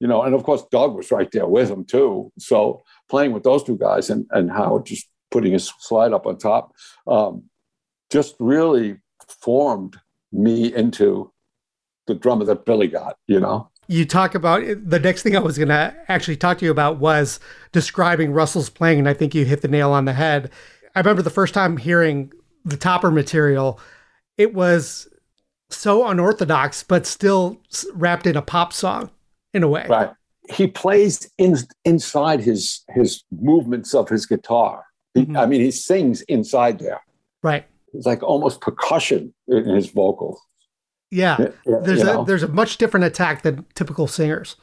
you 0.00 0.06
know, 0.06 0.22
and 0.22 0.34
of 0.34 0.44
course 0.44 0.62
Doug 0.70 0.94
was 0.94 1.10
right 1.10 1.30
there 1.32 1.46
with 1.46 1.70
him 1.70 1.84
too. 1.84 2.32
So 2.38 2.84
playing 3.10 3.32
with 3.32 3.42
those 3.42 3.64
two 3.64 3.76
guys 3.76 4.10
and, 4.10 4.26
and 4.30 4.50
Howard 4.50 4.86
just 4.86 5.08
putting 5.30 5.52
his 5.52 5.72
slide 5.80 6.12
up 6.12 6.26
on 6.26 6.38
top, 6.38 6.72
um, 7.06 7.44
just 8.10 8.36
really 8.38 8.98
formed 9.26 9.98
me 10.32 10.74
into 10.74 11.32
the 12.06 12.14
drummer 12.14 12.44
that 12.44 12.64
Billy 12.64 12.88
got, 12.88 13.16
you 13.26 13.40
know 13.40 13.70
you 13.88 14.04
talk 14.04 14.34
about 14.34 14.62
the 14.84 15.00
next 15.00 15.22
thing 15.22 15.34
I 15.34 15.40
was 15.40 15.56
going 15.56 15.68
to 15.68 15.96
actually 16.08 16.36
talk 16.36 16.58
to 16.58 16.64
you 16.64 16.70
about 16.70 16.98
was 16.98 17.40
describing 17.72 18.32
Russell's 18.32 18.68
playing, 18.68 18.98
and 18.98 19.08
I 19.08 19.14
think 19.14 19.34
you 19.34 19.46
hit 19.46 19.62
the 19.62 19.68
nail 19.68 19.92
on 19.92 20.04
the 20.04 20.12
head. 20.12 20.50
I 20.94 21.00
remember 21.00 21.22
the 21.22 21.30
first 21.30 21.54
time 21.54 21.78
hearing 21.78 22.30
the 22.64 22.76
Topper 22.76 23.10
material, 23.10 23.80
it 24.36 24.52
was 24.52 25.08
so 25.70 26.06
unorthodox, 26.06 26.82
but 26.82 27.06
still 27.06 27.60
wrapped 27.94 28.26
in 28.26 28.36
a 28.36 28.42
pop 28.42 28.74
song 28.74 29.10
in 29.54 29.62
a 29.62 29.68
way. 29.68 29.86
Right. 29.88 30.10
He 30.50 30.66
plays 30.66 31.30
in, 31.38 31.56
inside 31.84 32.40
his 32.40 32.84
his 32.90 33.24
movements 33.30 33.94
of 33.94 34.08
his 34.08 34.26
guitar. 34.26 34.84
He, 35.14 35.22
mm-hmm. 35.22 35.36
I 35.36 35.46
mean, 35.46 35.60
he 35.62 35.70
sings 35.70 36.22
inside 36.22 36.78
there. 36.78 37.00
Right. 37.42 37.66
It's 37.94 38.06
like 38.06 38.22
almost 38.22 38.60
percussion 38.60 39.34
in 39.46 39.74
his 39.74 39.90
vocals. 39.90 40.40
Yeah, 41.10 41.36
yeah 41.66 41.78
there's 41.82 42.02
a 42.02 42.04
know? 42.04 42.24
there's 42.24 42.42
a 42.42 42.48
much 42.48 42.76
different 42.76 43.06
attack 43.06 43.42
than 43.42 43.64
typical 43.74 44.06
singers. 44.06 44.56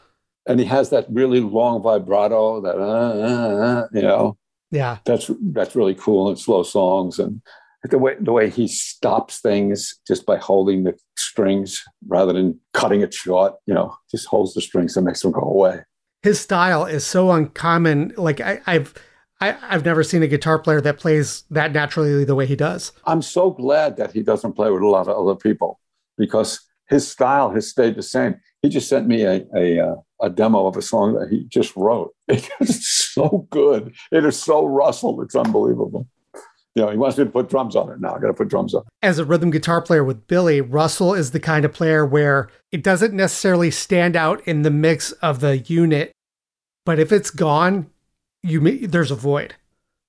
And 0.47 0.59
he 0.59 0.65
has 0.67 0.91
that 0.91 1.07
really 1.09 1.39
long 1.39 1.81
vibrato, 1.81 2.61
that 2.61 2.75
uh, 2.75 2.81
uh, 2.81 3.65
uh, 3.65 3.87
you 3.93 4.01
know. 4.01 4.37
Yeah, 4.71 4.99
that's 5.05 5.29
that's 5.53 5.75
really 5.75 5.95
cool 5.95 6.29
in 6.29 6.35
slow 6.35 6.63
songs 6.63 7.19
and 7.19 7.41
the 7.89 7.97
way 7.97 8.15
the 8.19 8.31
way 8.31 8.49
he 8.49 8.67
stops 8.67 9.39
things 9.39 9.99
just 10.07 10.25
by 10.25 10.37
holding 10.37 10.83
the 10.83 10.95
strings 11.17 11.83
rather 12.07 12.33
than 12.33 12.59
cutting 12.73 13.01
it 13.01 13.13
short. 13.13 13.55
You 13.65 13.73
know, 13.73 13.95
just 14.11 14.27
holds 14.27 14.53
the 14.53 14.61
strings 14.61 14.95
and 14.97 15.05
makes 15.05 15.21
them 15.21 15.31
go 15.31 15.41
away. 15.41 15.81
His 16.23 16.39
style 16.39 16.85
is 16.85 17.05
so 17.05 17.31
uncommon. 17.31 18.13
Like 18.17 18.41
I, 18.41 18.61
I've. 18.65 18.93
I, 19.53 19.71
have 19.73 19.85
never 19.85 20.03
seen 20.03 20.23
a 20.23 20.27
guitar 20.27 20.59
player 20.59 20.81
that 20.81 20.97
plays 20.97 21.43
that 21.51 21.71
naturally 21.71 22.23
the 22.23 22.35
way 22.35 22.45
he 22.45 22.55
does. 22.55 22.91
I'm 23.05 23.21
so 23.21 23.51
glad 23.51 23.97
that 23.97 24.11
he 24.11 24.23
doesn't 24.23 24.53
play 24.53 24.71
with 24.71 24.81
a 24.81 24.87
lot 24.87 25.07
of 25.07 25.17
other 25.17 25.35
people 25.35 25.79
because 26.17 26.61
his 26.87 27.07
style 27.07 27.51
has 27.51 27.69
stayed 27.69 27.95
the 27.95 28.03
same. 28.03 28.35
He 28.61 28.69
just 28.69 28.87
sent 28.87 29.07
me 29.07 29.23
a, 29.23 29.45
a, 29.55 29.79
uh, 29.79 29.95
a 30.21 30.29
demo 30.29 30.67
of 30.67 30.77
a 30.77 30.81
song 30.81 31.13
that 31.15 31.29
he 31.29 31.45
just 31.45 31.75
wrote. 31.75 32.13
It's 32.27 32.87
so 32.87 33.47
good. 33.49 33.95
It 34.11 34.25
is 34.25 34.41
so 34.41 34.65
Russell. 34.65 35.21
It's 35.21 35.35
unbelievable. 35.35 36.07
You 36.75 36.83
know, 36.83 36.91
he 36.91 36.97
wants 36.97 37.17
me 37.17 37.23
to 37.23 37.29
put 37.29 37.47
drums 37.47 37.75
on 37.75 37.89
it 37.89 38.01
now. 38.01 38.15
I 38.15 38.19
got 38.19 38.27
to 38.27 38.33
put 38.33 38.49
drums 38.49 38.73
on. 38.73 38.83
As 39.01 39.17
a 39.17 39.23
rhythm 39.23 39.49
guitar 39.49 39.81
player 39.81 40.03
with 40.03 40.27
Billy, 40.27 40.59
Russell 40.59 41.13
is 41.13 41.31
the 41.31 41.39
kind 41.39 41.63
of 41.63 41.71
player 41.71 42.05
where 42.05 42.49
it 42.73 42.83
doesn't 42.83 43.13
necessarily 43.13 43.71
stand 43.71 44.17
out 44.17 44.45
in 44.45 44.63
the 44.63 44.71
mix 44.71 45.13
of 45.13 45.39
the 45.39 45.59
unit, 45.59 46.11
but 46.85 46.99
if 46.99 47.13
it's 47.13 47.29
gone, 47.29 47.89
you 48.45 48.87
there's 48.87 49.11
a 49.11 49.15
void. 49.15 49.55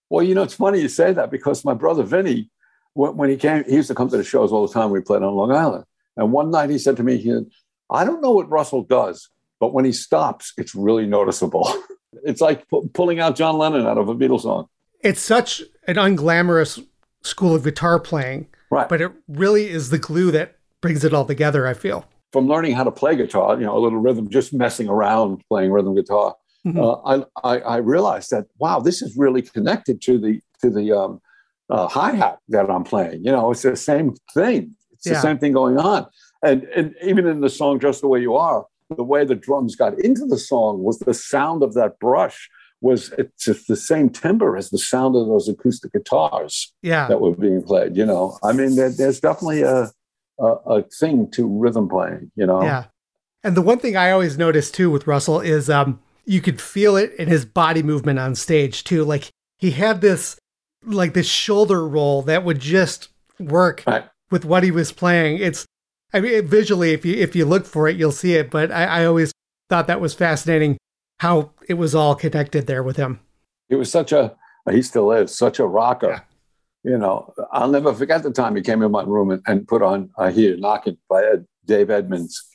Well, 0.09 0.23
you 0.23 0.35
know, 0.35 0.43
it's 0.43 0.55
funny 0.55 0.81
you 0.81 0.89
say 0.89 1.13
that 1.13 1.31
because 1.31 1.65
my 1.65 1.75
brother 1.75 2.05
Vinny 2.05 2.51
when 2.97 3.29
he 3.29 3.37
came, 3.37 3.65
he 3.65 3.75
used 3.75 3.89
to 3.89 3.95
come 3.95 4.09
to 4.09 4.17
the 4.17 4.25
shows 4.25 4.53
all 4.53 4.67
the 4.67 4.73
time. 4.73 4.91
We 4.91 5.01
played 5.01 5.23
on 5.23 5.35
Long 5.35 5.53
Island. 5.53 5.85
And 6.17 6.33
one 6.33 6.51
night 6.51 6.71
he 6.71 6.79
said 6.79 6.97
to 6.97 7.03
me, 7.03 7.19
he 7.19 7.31
said, 7.31 7.47
I 7.91 8.05
don't 8.05 8.23
know 8.23 8.33
what 8.33 8.49
Russell 8.51 8.83
does, 8.83 9.29
but 9.61 9.75
when 9.75 9.85
he 9.85 9.93
stops, 9.93 10.55
it's 10.57 10.75
really 10.75 11.07
noticeable. 11.07 11.71
it's 12.25 12.41
like 12.41 12.67
pu- 12.69 12.89
pulling 12.95 13.21
out 13.21 13.37
John 13.37 13.59
Lennon 13.59 13.87
out 13.87 13.99
of 13.99 14.09
a 14.09 14.15
Beatles 14.15 14.43
song. 14.43 14.69
It's 15.01 15.21
such 15.21 15.63
an 15.87 15.97
unglamorous 15.97 16.85
school 17.23 17.55
of 17.55 17.65
guitar 17.65 18.01
playing, 18.01 18.47
right? 18.71 18.89
But 18.89 19.03
it 19.03 19.13
really 19.29 19.69
is 19.69 19.91
the 19.91 19.99
glue 19.99 20.31
that 20.31 20.57
brings 20.81 21.05
it 21.05 21.13
all 21.13 21.27
together. 21.27 21.67
I 21.67 21.75
feel 21.75 22.07
from 22.33 22.49
learning 22.49 22.73
how 22.73 22.85
to 22.85 22.91
play 22.91 23.15
guitar, 23.15 23.59
you 23.59 23.67
know, 23.67 23.77
a 23.77 23.79
little 23.79 23.99
rhythm, 23.99 24.31
just 24.31 24.53
messing 24.53 24.89
around 24.89 25.43
playing 25.49 25.71
rhythm 25.71 25.95
guitar. 25.95 26.35
Mm-hmm. 26.67 26.81
Uh, 26.81 27.25
I, 27.45 27.57
I, 27.57 27.61
I 27.61 27.77
realized 27.77 28.31
that 28.31 28.47
wow, 28.59 28.81
this 28.81 29.01
is 29.03 29.17
really 29.17 29.43
connected 29.43 30.03
to 30.03 30.19
the 30.19 30.41
to 30.63 30.71
the 30.71 30.93
um, 30.93 31.21
uh, 31.71 31.89
hi 31.89 32.13
hat 32.13 32.39
that 32.49 32.71
I'm 32.71 32.85
playing. 32.85 33.25
You 33.25 33.33
know, 33.33 33.51
it's 33.51 33.63
the 33.63 33.77
same 33.77 34.15
thing. 34.35 34.75
It's 34.93 35.07
yeah. 35.07 35.15
the 35.15 35.21
same 35.21 35.39
thing 35.39 35.53
going 35.53 35.79
on. 35.79 36.07
And, 36.43 36.65
and 36.75 36.95
even 37.03 37.27
in 37.27 37.41
the 37.41 37.51
song 37.51 37.81
Just 37.81 38.01
the 38.01 38.09
Way 38.09 38.21
You 38.21 38.37
Are, 38.37 38.67
the 38.95 39.03
way 39.03 39.25
the 39.25 39.35
drums 39.35 39.75
got 39.75 39.99
into 40.01 40.27
the 40.27 40.39
song 40.39 40.83
was 40.83 40.99
the 40.99 41.15
sound 41.15 41.63
of 41.63 41.75
that 41.75 41.99
brush 41.99 42.49
was 42.81 43.13
it's 43.19 43.67
the 43.67 43.77
same 43.77 44.11
timbre 44.11 44.57
as 44.57 44.71
the 44.71 44.79
sound 44.79 45.17
of 45.17 45.27
those 45.27 45.49
acoustic 45.49 45.93
guitars 45.93 46.73
yeah. 46.83 47.09
that 47.09 47.21
were 47.21 47.35
being 47.35 47.63
played. 47.63 47.97
You 47.97 48.05
know, 48.05 48.39
I 48.45 48.53
mean, 48.53 48.77
there, 48.77 48.91
there's 48.91 49.19
definitely 49.19 49.63
a, 49.63 49.91
a, 50.39 50.47
a 50.47 50.83
thing 50.83 51.31
to 51.33 51.49
rhythm 51.49 51.89
playing. 51.89 52.31
You 52.37 52.47
know, 52.47 52.63
yeah. 52.63 52.85
And 53.43 53.57
the 53.57 53.63
one 53.63 53.79
thing 53.79 53.97
I 53.97 54.11
always 54.11 54.37
notice 54.37 54.71
too 54.71 54.91
with 54.91 55.07
Russell 55.07 55.41
is 55.41 55.71
um, 55.71 56.01
you 56.27 56.41
could 56.41 56.61
feel 56.61 56.97
it 56.97 57.15
in 57.15 57.29
his 57.29 57.45
body 57.45 57.83
movement 57.83 58.19
on 58.19 58.35
stage 58.35 58.85
too. 58.85 59.05
Like 59.05 59.31
he 59.59 59.71
had 59.71 60.01
this 60.01 60.37
like 60.85 61.15
this 61.15 61.29
shoulder 61.29 61.89
roll 61.89 62.23
that 62.23 62.45
would 62.45 62.61
just 62.61 63.09
work 63.39 63.83
right. 63.87 64.05
with 64.31 64.45
what 64.45 64.63
he 64.63 64.71
was 64.71 64.93
playing. 64.93 65.39
It's 65.39 65.65
I 66.13 66.21
mean 66.21 66.47
visually 66.47 66.93
if 66.93 67.05
you 67.05 67.15
if 67.15 67.35
you 67.35 67.45
look 67.45 67.65
for 67.65 67.89
it 67.89 67.97
you'll 67.97 68.13
see 68.13 68.35
it, 68.35 68.51
but 68.51 68.71
I, 68.71 68.85
I 68.85 69.05
always 69.07 69.33
thought 69.69 69.87
that 69.87 70.01
was 70.01 70.15
fascinating 70.15 70.77
how 71.21 71.51
it 71.69 71.75
was 71.75 71.95
all 71.95 72.15
connected 72.15 72.67
there 72.67 72.83
with 72.83 72.97
him. 72.97 73.21
He 73.69 73.75
was 73.75 73.91
such 73.91 74.13
a 74.13 74.37
he 74.71 74.83
still 74.83 75.13
is 75.13 75.37
such 75.37 75.59
a 75.59 75.67
rocker. 75.67 76.09
Yeah. 76.09 76.21
You 76.87 76.99
know, 76.99 77.35
I'll 77.51 77.69
never 77.69 77.93
forget 77.93 78.23
the 78.23 78.31
time 78.31 78.55
he 78.55 78.63
came 78.63 78.81
in 78.81 78.93
my 78.93 79.03
room 79.03 79.31
and, 79.31 79.43
and 79.47 79.67
put 79.67 79.83
on 79.83 80.11
uh, 80.19 80.31
Here 80.31 80.57
Knocking 80.57 80.97
by 81.09 81.25
Ed, 81.25 81.45
Dave 81.65 81.91
Edmunds, 81.91 82.49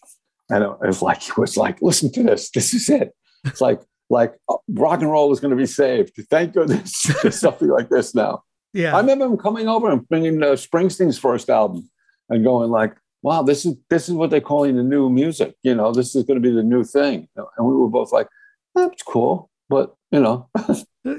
And 0.50 0.64
it 0.64 0.80
was 0.82 1.02
like, 1.02 1.28
it 1.28 1.38
was 1.38 1.58
like, 1.58 1.82
listen 1.82 2.10
to 2.14 2.24
this. 2.24 2.50
This 2.50 2.74
is 2.74 2.90
it. 2.90 3.14
It's 3.46 3.62
like 3.62 3.82
like 4.10 4.36
uh, 4.50 4.58
rock 4.70 5.02
and 5.02 5.10
roll 5.10 5.32
is 5.32 5.40
going 5.40 5.52
to 5.52 5.58
be 5.58 5.66
saved. 5.66 6.14
Thank 6.30 6.54
goodness 6.54 7.12
there's 7.22 7.40
something 7.40 7.70
like 7.70 7.90
this 7.90 8.14
now. 8.14 8.44
Yeah. 8.74 8.96
I 8.96 9.00
remember 9.00 9.26
him 9.26 9.38
coming 9.38 9.68
over 9.68 9.90
and 9.90 10.08
bringing 10.08 10.42
uh, 10.44 10.48
Springsteen's 10.48 11.18
first 11.18 11.50
album 11.50 11.90
and 12.30 12.44
going 12.44 12.72
like, 12.72 12.96
wow, 13.22 13.42
this 13.42 13.66
is 13.66 13.76
this 13.90 14.08
is 14.10 14.16
what 14.16 14.30
they're 14.30 14.42
calling 14.42 14.76
the 14.76 14.84
new 14.84 15.10
music. 15.10 15.56
You 15.64 15.76
know, 15.76 15.92
this 15.92 16.16
is 16.16 16.24
going 16.24 16.42
to 16.42 16.48
be 16.48 16.54
the 16.54 16.64
new 16.64 16.84
thing. 16.84 17.28
And 17.36 17.68
we 17.68 17.76
were 17.76 17.90
both 17.90 18.12
like, 18.12 18.28
that's 18.76 19.04
cool, 19.04 19.50
but 19.70 19.96
you 20.12 20.20
know, 20.20 20.50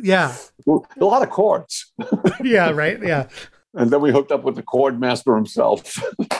yeah, 0.02 0.34
a 0.66 1.04
lot 1.04 1.22
of 1.22 1.30
chords. 1.30 1.92
yeah, 2.42 2.70
right. 2.70 3.02
Yeah. 3.02 3.28
And 3.74 3.90
then 3.90 4.00
we 4.00 4.10
hooked 4.10 4.32
up 4.32 4.44
with 4.44 4.56
the 4.56 4.62
chord 4.62 5.00
master 5.00 5.34
himself, 5.34 5.82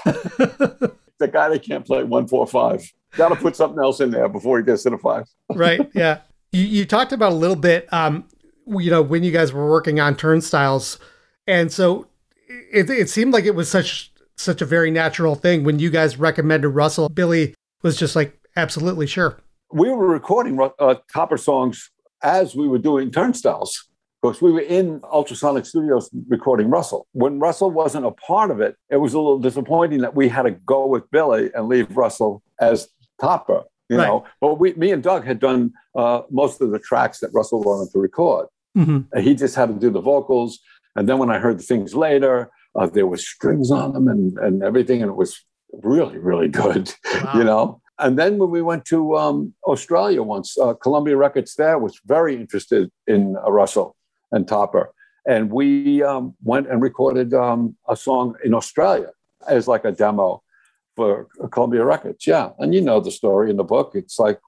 the 0.05 1.31
guy 1.33 1.49
that 1.49 1.63
can't 1.63 1.87
play 1.87 2.05
one 2.05 2.29
four 2.29 2.47
five. 2.47 2.91
Got 3.17 3.29
to 3.29 3.37
put 3.37 3.57
something 3.57 3.83
else 3.83 4.01
in 4.01 4.11
there 4.11 4.29
before 4.29 4.59
he 4.59 4.65
gets 4.65 4.85
to 4.85 4.91
the 4.91 4.99
five. 4.99 5.27
right. 5.55 5.91
Yeah. 5.95 6.21
You 6.53 6.65
you 6.65 6.85
talked 6.85 7.13
about 7.13 7.33
a 7.33 7.35
little 7.35 7.57
bit. 7.57 7.93
Um, 7.93 8.25
you 8.67 8.91
know, 8.91 9.03
when 9.03 9.23
you 9.25 9.33
guys 9.33 9.53
were 9.53 9.69
working 9.69 10.01
on 10.01 10.17
turnstiles, 10.17 10.99
and 11.47 11.73
so 11.73 12.07
it 12.49 12.89
it 12.91 13.11
seemed 13.11 13.33
like 13.33 13.45
it 13.45 13.55
was 13.55 13.71
such 13.71 14.13
such 14.37 14.61
a 14.63 14.65
very 14.65 14.91
natural 14.91 15.35
thing 15.35 15.65
when 15.65 15.79
you 15.79 15.91
guys 15.91 16.19
recommended 16.19 16.69
Russell. 16.69 17.09
Billy 17.09 17.55
was 17.83 17.97
just 17.97 18.17
like, 18.17 18.39
absolutely 18.57 19.07
sure. 19.07 19.39
We 19.73 19.91
were 19.91 20.07
recording 20.07 20.59
uh, 20.79 20.97
Topper 21.13 21.37
songs 21.37 21.91
as 22.23 22.55
we 22.55 22.69
were 22.69 22.79
doing 22.79 23.11
turnstiles 23.11 23.89
because 24.23 24.41
we 24.41 24.53
were 24.53 24.61
in 24.61 25.01
Ultrasonic 25.01 25.67
Studios 25.67 26.09
recording 26.29 26.71
Russell. 26.71 27.07
When 27.13 27.41
Russell 27.41 27.71
wasn't 27.71 28.07
a 28.07 28.13
part 28.13 28.51
of 28.51 28.61
it, 28.61 28.77
it 28.89 28.99
was 28.99 29.15
a 29.15 29.19
little 29.19 29.39
disappointing 29.39 30.01
that 30.03 30.15
we 30.15 30.29
had 30.29 30.43
to 30.43 30.53
go 30.53 30.87
with 30.87 31.11
Billy 31.11 31.51
and 31.55 31.69
leave 31.69 31.97
Russell 31.97 32.43
as 32.61 32.89
Topper. 33.23 33.63
You 33.89 33.99
right. 33.99 34.07
know, 34.07 34.25
but 34.41 34.55
we, 34.55 34.73
me 34.75 34.91
and 34.91 35.03
Doug 35.03 35.27
had 35.27 35.39
done 35.39 35.73
uh, 35.95 36.23
most 36.31 36.61
of 36.61 36.71
the 36.71 36.79
tracks 36.79 37.21
that 37.21 37.31
Russell 37.35 37.63
wanted 37.63 37.93
to 37.93 37.99
record. 37.99 38.47
Mm-hmm. 38.77 39.19
He 39.21 39.35
just 39.35 39.55
had 39.55 39.69
to 39.69 39.75
do 39.75 39.91
the 39.91 40.01
vocals. 40.01 40.61
And 40.97 41.09
then 41.09 41.19
when 41.19 41.31
I 41.31 41.39
heard 41.39 41.59
the 41.59 41.63
things 41.63 41.95
later, 41.95 42.51
uh, 42.75 42.87
there 42.87 43.07
was 43.07 43.27
strings 43.27 43.71
on 43.71 43.93
them 43.93 44.09
and, 44.09 44.39
and 44.39 44.63
everything, 44.63 45.03
and 45.03 45.11
it 45.11 45.17
was 45.17 45.45
really, 45.83 46.19
really 46.19 46.49
good, 46.49 46.93
wow. 47.05 47.33
you 47.35 47.45
know. 47.45 47.81
And 47.99 48.19
then 48.19 48.39
when 48.39 48.51
we 48.51 48.63
went 48.63 48.85
to 48.87 49.17
um, 49.17 49.55
Australia 49.65 50.23
once, 50.23 50.59
uh, 50.59 50.75
Columbia 50.75 51.17
Records 51.17 51.55
there 51.55 51.79
was 51.79 52.01
very 52.07 52.35
interested 52.35 52.91
in 53.07 53.37
uh, 53.37 53.51
Russell 53.51 53.97
and 54.33 54.49
Topper, 54.49 54.93
and 55.27 55.51
we 55.51 56.03
um, 56.03 56.35
went 56.43 56.69
and 56.69 56.81
recorded 56.83 57.35
um, 57.35 57.77
a 57.89 57.97
song 57.97 58.35
in 58.45 58.55
Australia 58.55 59.11
as 59.47 59.69
like 59.69 59.85
a 59.85 59.93
demo 59.93 60.43
for 60.97 61.29
Columbia 61.51 61.85
Records. 61.85 62.27
Yeah, 62.27 62.51
and 62.59 62.75
you 62.75 62.81
know 62.81 63.01
the 63.01 63.11
story 63.11 63.51
in 63.51 63.57
the 63.57 63.65
book. 63.65 63.93
It's 63.95 64.19
like 64.19 64.39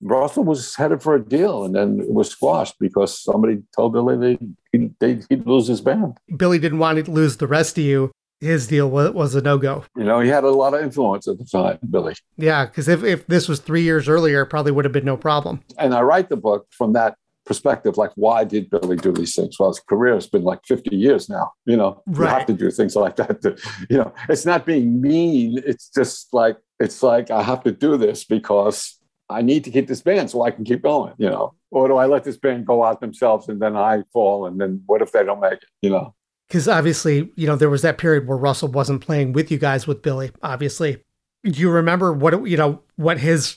Russell 0.00 0.44
was 0.44 0.74
headed 0.74 1.02
for 1.02 1.14
a 1.14 1.24
deal, 1.24 1.64
and 1.64 1.74
then 1.74 2.00
it 2.00 2.12
was 2.12 2.30
squashed 2.30 2.76
because 2.80 3.18
somebody 3.22 3.62
told 3.74 3.92
Billy 3.92 4.38
he'd, 4.72 4.94
he'd 5.00 5.46
lose 5.46 5.68
his 5.68 5.80
band. 5.80 6.18
Billy 6.36 6.58
didn't 6.58 6.78
want 6.78 7.04
to 7.04 7.10
lose 7.10 7.36
the 7.36 7.46
rest 7.46 7.78
of 7.78 7.84
you. 7.84 8.10
His 8.40 8.66
deal 8.66 8.90
was, 8.90 9.12
was 9.12 9.36
a 9.36 9.40
no 9.40 9.56
go. 9.56 9.84
You 9.96 10.02
know, 10.02 10.18
he 10.18 10.28
had 10.28 10.42
a 10.42 10.50
lot 10.50 10.74
of 10.74 10.82
influence 10.82 11.28
at 11.28 11.38
the 11.38 11.44
time, 11.44 11.78
Billy. 11.88 12.14
Yeah, 12.36 12.66
because 12.66 12.88
if, 12.88 13.04
if 13.04 13.24
this 13.28 13.48
was 13.48 13.60
three 13.60 13.82
years 13.82 14.08
earlier, 14.08 14.42
it 14.42 14.46
probably 14.46 14.72
would 14.72 14.84
have 14.84 14.90
been 14.90 15.04
no 15.04 15.16
problem. 15.16 15.62
And 15.78 15.94
I 15.94 16.00
write 16.02 16.28
the 16.28 16.36
book 16.36 16.66
from 16.72 16.92
that 16.94 17.14
perspective 17.52 17.96
like 17.96 18.12
why 18.14 18.44
did 18.44 18.70
billy 18.70 18.96
do 18.96 19.12
these 19.12 19.34
things 19.34 19.58
well 19.58 19.70
his 19.70 19.80
career 19.80 20.14
has 20.14 20.26
been 20.26 20.42
like 20.42 20.60
50 20.66 20.96
years 20.96 21.28
now 21.28 21.52
you 21.66 21.76
know 21.76 22.02
right. 22.06 22.18
you 22.18 22.34
have 22.38 22.46
to 22.46 22.54
do 22.54 22.70
things 22.70 22.96
like 22.96 23.16
that 23.16 23.42
to, 23.42 23.56
you 23.90 23.98
know 23.98 24.12
it's 24.28 24.46
not 24.46 24.64
being 24.64 25.00
mean 25.00 25.60
it's 25.66 25.90
just 25.90 26.32
like 26.32 26.56
it's 26.80 27.02
like 27.02 27.30
i 27.30 27.42
have 27.42 27.62
to 27.64 27.72
do 27.72 27.96
this 27.96 28.24
because 28.24 28.98
I 29.32 29.42
need 29.42 29.64
to 29.64 29.70
keep 29.70 29.88
this 29.88 30.02
band 30.02 30.30
so 30.30 30.42
I 30.42 30.50
can 30.50 30.64
keep 30.64 30.82
going, 30.82 31.14
you 31.18 31.28
know. 31.28 31.54
Or 31.70 31.88
do 31.88 31.96
I 31.96 32.06
let 32.06 32.24
this 32.24 32.36
band 32.36 32.66
go 32.66 32.84
out 32.84 33.00
themselves 33.00 33.48
and 33.48 33.60
then 33.60 33.76
I 33.76 34.02
fall 34.12 34.46
and 34.46 34.60
then 34.60 34.82
what 34.86 35.02
if 35.02 35.12
they 35.12 35.24
don't 35.24 35.40
make 35.40 35.54
it, 35.54 35.64
you 35.80 35.90
know? 35.90 36.14
Because 36.48 36.68
obviously, 36.68 37.32
you 37.34 37.46
know, 37.46 37.56
there 37.56 37.70
was 37.70 37.82
that 37.82 37.96
period 37.96 38.28
where 38.28 38.36
Russell 38.36 38.68
wasn't 38.68 39.00
playing 39.00 39.32
with 39.32 39.50
you 39.50 39.56
guys 39.56 39.86
with 39.86 40.02
Billy, 40.02 40.32
obviously. 40.42 41.02
Do 41.44 41.58
you 41.58 41.70
remember 41.70 42.12
what, 42.12 42.46
you 42.46 42.58
know, 42.58 42.82
what 42.96 43.18
his 43.18 43.56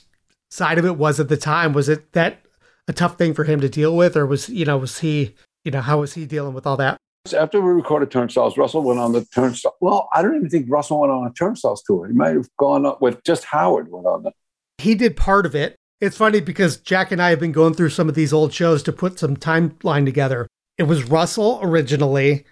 side 0.50 0.78
of 0.78 0.86
it 0.86 0.96
was 0.96 1.20
at 1.20 1.28
the 1.28 1.36
time? 1.36 1.74
Was 1.74 1.90
it 1.90 2.12
that 2.12 2.45
a 2.88 2.92
tough 2.92 3.18
thing 3.18 3.34
for 3.34 3.44
him 3.44 3.60
to 3.60 3.68
deal 3.68 3.96
with 3.96 4.16
or 4.16 4.26
was, 4.26 4.48
you 4.48 4.64
know, 4.64 4.78
was 4.78 4.98
he, 4.98 5.34
you 5.64 5.70
know, 5.70 5.80
how 5.80 6.00
was 6.00 6.14
he 6.14 6.26
dealing 6.26 6.54
with 6.54 6.66
all 6.66 6.76
that? 6.76 6.98
After 7.36 7.60
we 7.60 7.72
recorded 7.72 8.10
Turnstiles, 8.10 8.56
Russell 8.56 8.82
went 8.82 9.00
on 9.00 9.12
the 9.12 9.24
Turnstile. 9.24 9.76
Well, 9.80 10.08
I 10.12 10.22
don't 10.22 10.36
even 10.36 10.48
think 10.48 10.66
Russell 10.68 11.00
went 11.00 11.12
on 11.12 11.26
a 11.26 11.32
Turnstiles 11.32 11.82
tour. 11.82 12.06
He 12.06 12.12
might 12.12 12.36
have 12.36 12.48
gone 12.56 12.86
up 12.86 13.02
with 13.02 13.22
just 13.24 13.44
Howard 13.44 13.90
went 13.90 14.06
on 14.06 14.22
the 14.22 14.32
he 14.78 14.94
did 14.94 15.16
part 15.16 15.46
of 15.46 15.54
it. 15.54 15.76
It's 16.00 16.16
funny 16.16 16.40
because 16.40 16.76
Jack 16.76 17.10
and 17.10 17.22
I 17.22 17.30
have 17.30 17.40
been 17.40 17.52
going 17.52 17.74
through 17.74 17.90
some 17.90 18.08
of 18.08 18.14
these 18.14 18.32
old 18.32 18.52
shows 18.52 18.82
to 18.82 18.92
put 18.92 19.18
some 19.18 19.36
timeline 19.36 20.04
together. 20.04 20.46
It 20.76 20.82
was 20.82 21.04
Russell 21.04 21.58
originally, 21.62 22.44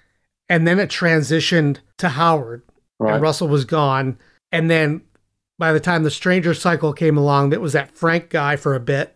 and 0.48 0.66
then 0.66 0.78
it 0.78 0.88
transitioned 0.88 1.78
to 1.98 2.10
Howard, 2.10 2.62
right. 2.98 3.14
and 3.14 3.22
Russell 3.22 3.48
was 3.48 3.66
gone. 3.66 4.18
And 4.50 4.70
then 4.70 5.02
by 5.58 5.72
the 5.72 5.80
time 5.80 6.04
the 6.04 6.10
Stranger 6.10 6.54
Cycle 6.54 6.94
came 6.94 7.18
along, 7.18 7.50
that 7.50 7.60
was 7.60 7.74
that 7.74 7.96
Frank 7.96 8.30
guy 8.30 8.56
for 8.56 8.74
a 8.74 8.80
bit, 8.80 9.13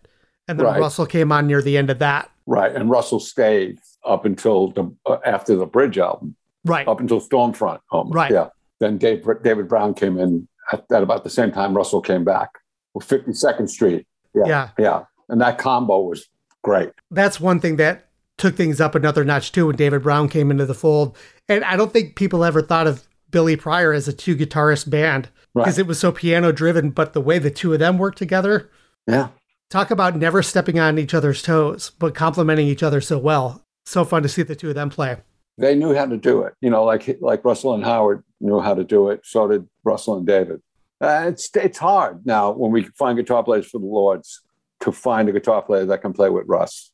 and 0.49 0.59
then 0.59 0.65
right. 0.65 0.79
Russell 0.79 1.05
came 1.05 1.31
on 1.31 1.47
near 1.47 1.61
the 1.61 1.77
end 1.77 1.89
of 1.89 1.99
that. 1.99 2.29
Right, 2.45 2.75
and 2.75 2.89
Russell 2.89 3.19
stayed 3.19 3.79
up 4.03 4.25
until 4.25 4.69
the 4.71 4.93
uh, 5.05 5.17
after 5.25 5.55
the 5.55 5.65
Bridge 5.65 5.97
album. 5.97 6.35
Right, 6.65 6.87
up 6.87 6.99
until 6.99 7.19
Storm 7.19 7.53
Front. 7.53 7.81
Home. 7.89 8.11
Right. 8.11 8.31
Yeah. 8.31 8.49
Then 8.79 8.97
Dave, 8.97 9.25
David 9.43 9.67
Brown 9.67 9.93
came 9.93 10.17
in 10.17 10.47
at, 10.71 10.85
at 10.91 11.03
about 11.03 11.23
the 11.23 11.29
same 11.29 11.51
time 11.51 11.75
Russell 11.75 12.01
came 12.01 12.23
back. 12.23 12.49
with 12.93 13.07
52nd 13.07 13.69
Street. 13.69 14.07
Yeah, 14.33 14.43
yeah. 14.45 14.69
Yeah. 14.77 15.03
And 15.27 15.39
that 15.41 15.57
combo 15.57 16.01
was 16.01 16.27
great. 16.63 16.91
That's 17.11 17.39
one 17.39 17.59
thing 17.59 17.75
that 17.77 18.07
took 18.37 18.55
things 18.55 18.81
up 18.81 18.95
another 18.95 19.23
notch 19.23 19.51
too 19.51 19.67
when 19.67 19.75
David 19.75 20.01
Brown 20.01 20.29
came 20.29 20.49
into 20.49 20.65
the 20.65 20.73
fold. 20.73 21.15
And 21.47 21.63
I 21.63 21.75
don't 21.75 21.93
think 21.93 22.15
people 22.15 22.43
ever 22.43 22.61
thought 22.61 22.87
of 22.87 23.07
Billy 23.29 23.55
Pryor 23.55 23.93
as 23.93 24.07
a 24.07 24.13
two 24.13 24.35
guitarist 24.35 24.89
band 24.89 25.29
because 25.53 25.77
right. 25.77 25.79
it 25.79 25.87
was 25.87 25.99
so 25.99 26.11
piano 26.11 26.51
driven, 26.51 26.89
but 26.89 27.13
the 27.13 27.21
way 27.21 27.37
the 27.37 27.51
two 27.51 27.73
of 27.73 27.79
them 27.79 27.97
worked 27.97 28.17
together. 28.17 28.69
Yeah. 29.07 29.29
Talk 29.69 29.91
about 29.91 30.15
never 30.15 30.41
stepping 30.41 30.79
on 30.79 30.97
each 30.97 31.13
other's 31.13 31.43
toes, 31.43 31.91
but 31.99 32.15
complementing 32.15 32.67
each 32.67 32.81
other 32.81 33.01
so 33.01 33.19
well. 33.19 33.63
So 33.85 34.03
fun 34.03 34.23
to 34.23 34.29
see 34.29 34.41
the 34.41 34.55
two 34.55 34.69
of 34.69 34.75
them 34.75 34.89
play. 34.89 35.17
They 35.59 35.75
knew 35.75 35.93
how 35.93 36.07
to 36.07 36.17
do 36.17 36.41
it. 36.43 36.53
You 36.61 36.71
know, 36.71 36.83
like 36.83 37.17
like 37.21 37.45
Russell 37.45 37.75
and 37.75 37.83
Howard 37.83 38.23
knew 38.39 38.59
how 38.59 38.73
to 38.73 38.83
do 38.83 39.09
it. 39.09 39.21
So 39.25 39.47
did 39.47 39.67
Russell 39.83 40.17
and 40.17 40.25
David. 40.25 40.61
Uh, 40.99 41.25
it's 41.27 41.49
it's 41.55 41.77
hard 41.77 42.25
now 42.25 42.51
when 42.51 42.71
we 42.71 42.83
find 42.83 43.17
guitar 43.17 43.43
players 43.43 43.67
for 43.67 43.79
the 43.79 43.85
Lords 43.85 44.41
to 44.81 44.91
find 44.91 45.29
a 45.29 45.33
guitar 45.33 45.61
player 45.61 45.85
that 45.85 46.01
can 46.01 46.13
play 46.13 46.29
with 46.29 46.47
Russ, 46.47 46.91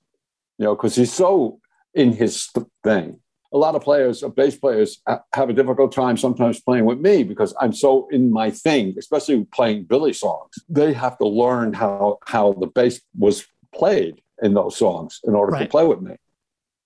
you 0.57 0.65
know, 0.65 0.75
because 0.75 0.95
he's 0.95 1.13
so 1.13 1.59
in 1.93 2.11
his 2.11 2.49
thing. 2.83 3.19
A 3.53 3.57
lot 3.57 3.75
of 3.75 3.81
players, 3.81 4.23
uh, 4.23 4.29
bass 4.29 4.55
players, 4.55 5.01
have 5.33 5.49
a 5.49 5.53
difficult 5.53 5.91
time 5.91 6.17
sometimes 6.17 6.59
playing 6.59 6.85
with 6.85 6.99
me 6.99 7.23
because 7.23 7.53
I'm 7.61 7.73
so 7.73 8.07
in 8.11 8.31
my 8.31 8.51
thing, 8.51 8.95
especially 8.97 9.45
playing 9.45 9.83
Billy 9.83 10.13
songs. 10.13 10.55
They 10.67 10.93
have 10.93 11.17
to 11.19 11.27
learn 11.27 11.73
how 11.73 12.19
how 12.25 12.53
the 12.53 12.67
bass 12.67 13.01
was 13.17 13.45
played 13.73 14.21
in 14.41 14.53
those 14.53 14.77
songs 14.77 15.19
in 15.23 15.35
order 15.35 15.53
right. 15.53 15.63
to 15.63 15.69
play 15.69 15.85
with 15.85 16.01
me. 16.01 16.15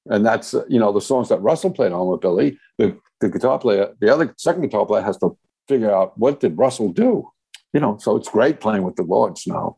And 0.08 0.26
that's 0.26 0.54
uh, 0.54 0.66
you 0.68 0.80
know 0.80 0.92
the 0.92 1.02
songs 1.02 1.30
that 1.30 1.42
Russell 1.42 1.72
played 1.72 1.92
on 1.92 2.08
with 2.08 2.22
Billy. 2.22 2.58
The, 2.78 2.98
the 3.22 3.30
guitar 3.30 3.60
player, 3.60 3.94
the 4.00 4.14
other 4.14 4.34
second 4.38 4.62
guitar 4.62 4.86
player, 4.86 5.04
has 5.04 5.18
to 5.18 5.38
figure 5.68 5.94
out 5.94 6.18
what 6.18 6.40
did 6.40 6.58
Russell 6.58 6.92
do? 6.92 7.30
You 7.74 7.80
know, 7.80 7.98
so 8.00 8.16
it's 8.16 8.30
great 8.30 8.60
playing 8.60 8.84
with 8.84 8.96
the 8.96 9.04
Lords 9.04 9.46
now 9.46 9.78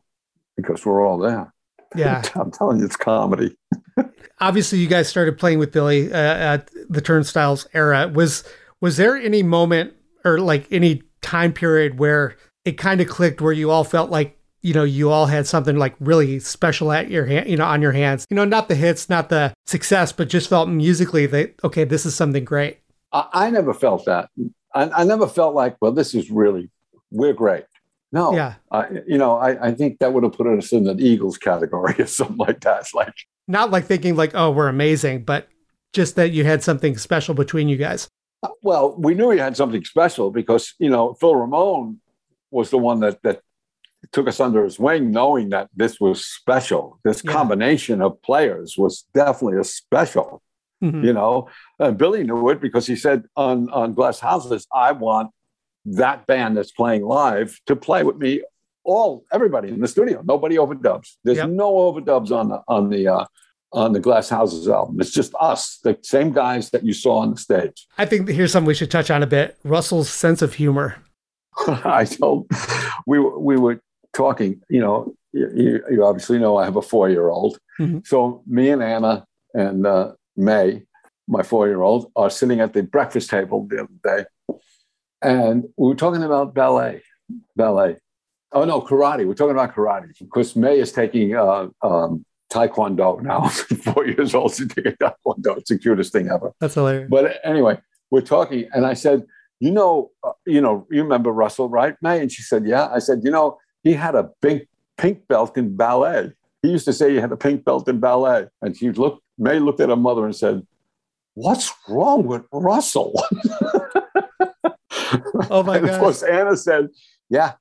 because 0.56 0.84
we're 0.86 1.06
all 1.06 1.18
there. 1.18 1.51
Yeah. 1.94 2.22
I'm 2.34 2.50
telling 2.50 2.78
you, 2.78 2.84
it's 2.84 2.96
comedy. 2.96 3.56
Obviously, 4.40 4.78
you 4.78 4.88
guys 4.88 5.08
started 5.08 5.38
playing 5.38 5.58
with 5.58 5.72
Billy 5.72 6.12
uh, 6.12 6.16
at 6.16 6.70
the 6.88 7.00
Turnstiles 7.00 7.66
era. 7.74 8.08
Was 8.08 8.44
was 8.80 8.96
there 8.96 9.16
any 9.16 9.42
moment 9.42 9.94
or 10.24 10.40
like 10.40 10.66
any 10.70 11.02
time 11.20 11.52
period 11.52 11.98
where 11.98 12.36
it 12.64 12.72
kind 12.72 13.00
of 13.00 13.08
clicked 13.08 13.40
where 13.40 13.52
you 13.52 13.70
all 13.70 13.84
felt 13.84 14.10
like 14.10 14.38
you 14.62 14.74
know 14.74 14.84
you 14.84 15.10
all 15.10 15.26
had 15.26 15.46
something 15.46 15.76
like 15.76 15.94
really 16.00 16.38
special 16.40 16.90
at 16.92 17.10
your 17.10 17.26
hand 17.26 17.48
you 17.48 17.56
know 17.56 17.64
on 17.64 17.82
your 17.82 17.92
hands 17.92 18.26
you 18.30 18.36
know 18.36 18.44
not 18.44 18.68
the 18.68 18.74
hits 18.74 19.08
not 19.08 19.28
the 19.28 19.52
success 19.66 20.12
but 20.12 20.28
just 20.28 20.48
felt 20.48 20.68
musically 20.68 21.26
that 21.26 21.54
okay 21.64 21.82
this 21.82 22.06
is 22.06 22.14
something 22.14 22.44
great 22.44 22.78
i, 23.12 23.26
I 23.32 23.50
never 23.50 23.74
felt 23.74 24.04
that 24.04 24.30
I, 24.74 24.90
I, 24.90 25.04
never 25.04 25.26
felt 25.26 25.54
like, 25.54 25.76
well, 25.80 25.92
this 25.92 26.14
is 26.14 26.30
really, 26.30 26.70
we're 27.10 27.32
great. 27.32 27.64
No, 28.12 28.34
yeah, 28.34 28.54
you 29.06 29.16
know, 29.16 29.36
I, 29.36 29.68
I 29.68 29.72
think 29.72 29.98
that 29.98 30.12
would 30.12 30.22
have 30.22 30.34
put 30.34 30.46
us 30.46 30.72
in 30.72 30.84
the 30.84 30.94
Eagles 30.98 31.38
category 31.38 31.94
or 31.98 32.06
something 32.06 32.36
like 32.36 32.60
that. 32.60 32.82
It's 32.82 32.94
Like, 32.94 33.14
not 33.48 33.70
like 33.70 33.86
thinking 33.86 34.16
like, 34.16 34.32
oh, 34.34 34.50
we're 34.50 34.68
amazing, 34.68 35.24
but 35.24 35.48
just 35.92 36.16
that 36.16 36.30
you 36.30 36.44
had 36.44 36.62
something 36.62 36.96
special 36.96 37.34
between 37.34 37.68
you 37.68 37.76
guys. 37.76 38.08
Uh, 38.42 38.48
well, 38.62 38.94
we 38.98 39.14
knew 39.14 39.28
we 39.28 39.38
had 39.38 39.56
something 39.56 39.84
special 39.84 40.30
because 40.30 40.74
you 40.78 40.90
know 40.90 41.14
Phil 41.14 41.34
Ramone 41.34 42.00
was 42.50 42.70
the 42.70 42.78
one 42.78 43.00
that 43.00 43.22
that 43.22 43.40
took 44.10 44.28
us 44.28 44.40
under 44.40 44.64
his 44.64 44.78
wing, 44.78 45.10
knowing 45.10 45.50
that 45.50 45.68
this 45.74 46.00
was 46.00 46.24
special. 46.24 46.98
This 47.04 47.22
yeah. 47.24 47.32
combination 47.32 48.02
of 48.02 48.20
players 48.22 48.76
was 48.76 49.04
definitely 49.14 49.58
a 49.58 49.64
special. 49.64 50.42
Mm-hmm. 50.82 51.04
You 51.04 51.12
know, 51.12 51.48
uh, 51.78 51.92
Billy 51.92 52.24
knew 52.24 52.48
it 52.50 52.60
because 52.60 52.86
he 52.86 52.96
said 52.96 53.24
on 53.36 53.70
on 53.70 53.94
Glass 53.94 54.18
Houses, 54.18 54.66
"I 54.74 54.92
want 54.92 55.30
that 55.84 56.26
band 56.26 56.56
that's 56.56 56.72
playing 56.72 57.02
live 57.02 57.58
to 57.66 57.76
play 57.76 58.02
with 58.02 58.16
me." 58.16 58.42
All 58.84 59.24
everybody 59.32 59.68
in 59.68 59.80
the 59.80 59.86
studio, 59.86 60.22
nobody 60.24 60.56
overdubs. 60.56 61.16
There's 61.22 61.38
yep. 61.38 61.50
no 61.50 61.72
overdubs 61.72 62.32
on 62.36 62.48
the 62.48 62.62
on 62.66 62.90
the 62.90 63.06
uh, 63.08 63.24
on 63.72 63.92
the 63.92 64.00
Glass 64.00 64.28
Houses 64.28 64.68
album. 64.68 65.00
It's 65.00 65.12
just 65.12 65.32
us, 65.40 65.78
the 65.82 65.98
same 66.02 66.32
guys 66.32 66.70
that 66.70 66.84
you 66.84 66.92
saw 66.92 67.18
on 67.18 67.30
the 67.30 67.36
stage. 67.36 67.86
I 67.98 68.06
think 68.06 68.28
here's 68.28 68.52
something 68.52 68.66
we 68.66 68.74
should 68.74 68.90
touch 68.90 69.10
on 69.10 69.22
a 69.22 69.26
bit. 69.26 69.56
Russell's 69.64 70.10
sense 70.10 70.42
of 70.42 70.54
humor. 70.54 70.96
I 71.66 72.04
told 72.04 72.48
we 73.06 73.18
we 73.18 73.56
were 73.56 73.80
talking. 74.12 74.60
You 74.68 74.80
know, 74.80 75.14
you, 75.32 75.82
you 75.90 76.04
obviously 76.04 76.38
know 76.38 76.56
I 76.56 76.64
have 76.64 76.76
a 76.76 76.82
four 76.82 77.08
year 77.08 77.28
old. 77.28 77.58
Mhm. 77.80 78.06
So 78.06 78.42
me 78.46 78.70
and 78.70 78.82
Anna 78.82 79.26
and 79.54 79.86
uh, 79.86 80.12
May, 80.36 80.82
my 81.26 81.42
four 81.42 81.68
year 81.68 81.82
old, 81.82 82.10
are 82.16 82.30
sitting 82.30 82.60
at 82.60 82.72
the 82.72 82.82
breakfast 82.82 83.30
table 83.30 83.66
the 83.68 83.82
other 83.82 83.88
day, 84.04 84.58
and 85.22 85.64
we 85.76 85.88
were 85.88 85.94
talking 85.94 86.22
about 86.22 86.54
ballet. 86.54 87.02
Ballet. 87.56 87.96
Oh 88.52 88.64
no, 88.64 88.82
karate. 88.82 89.26
We're 89.26 89.34
talking 89.34 89.52
about 89.52 89.74
karate 89.74 90.12
because 90.18 90.54
May 90.56 90.78
is 90.78 90.92
taking 90.92 91.34
uh, 91.34 91.68
um, 91.82 92.24
taekwondo 92.52 93.22
now. 93.22 93.48
four 93.48 94.06
years 94.06 94.34
old, 94.34 94.54
she's 94.54 94.68
taking 94.68 94.92
taekwondo. 94.92 95.56
It's 95.58 95.70
the 95.70 95.78
cutest 95.78 96.12
thing 96.12 96.28
ever. 96.28 96.52
That's 96.60 96.74
hilarious. 96.74 97.08
But 97.08 97.36
anyway, 97.44 97.78
we're 98.10 98.20
talking, 98.20 98.68
and 98.72 98.84
I 98.84 98.94
said, 98.94 99.24
"You 99.60 99.70
know, 99.70 100.10
uh, 100.22 100.32
you 100.46 100.60
know, 100.60 100.86
you 100.90 101.02
remember 101.02 101.30
Russell, 101.30 101.68
right, 101.68 101.96
May?" 102.02 102.20
And 102.20 102.30
she 102.30 102.42
said, 102.42 102.66
"Yeah." 102.66 102.88
I 102.88 102.98
said, 102.98 103.20
"You 103.22 103.30
know, 103.30 103.58
he 103.82 103.94
had 103.94 104.14
a 104.14 104.30
pink 104.42 104.68
pink 104.98 105.26
belt 105.28 105.56
in 105.56 105.76
ballet. 105.76 106.32
He 106.62 106.70
used 106.70 106.84
to 106.84 106.92
say 106.92 107.10
he 107.10 107.20
had 107.20 107.32
a 107.32 107.36
pink 107.36 107.64
belt 107.64 107.88
in 107.88 108.00
ballet." 108.00 108.48
And 108.60 108.76
she 108.76 108.90
looked, 108.90 109.22
May 109.38 109.58
looked 109.58 109.80
at 109.80 109.88
her 109.88 109.96
mother 109.96 110.26
and 110.26 110.36
said, 110.36 110.66
"What's 111.34 111.72
wrong 111.88 112.26
with 112.26 112.42
Russell?" 112.52 113.14
Oh 115.50 115.62
my 115.62 115.76
and 115.78 115.88
of 115.88 115.98
course, 116.00 116.22
Anna 116.22 116.56
said, 116.56 116.88
"Yeah, 117.28 117.52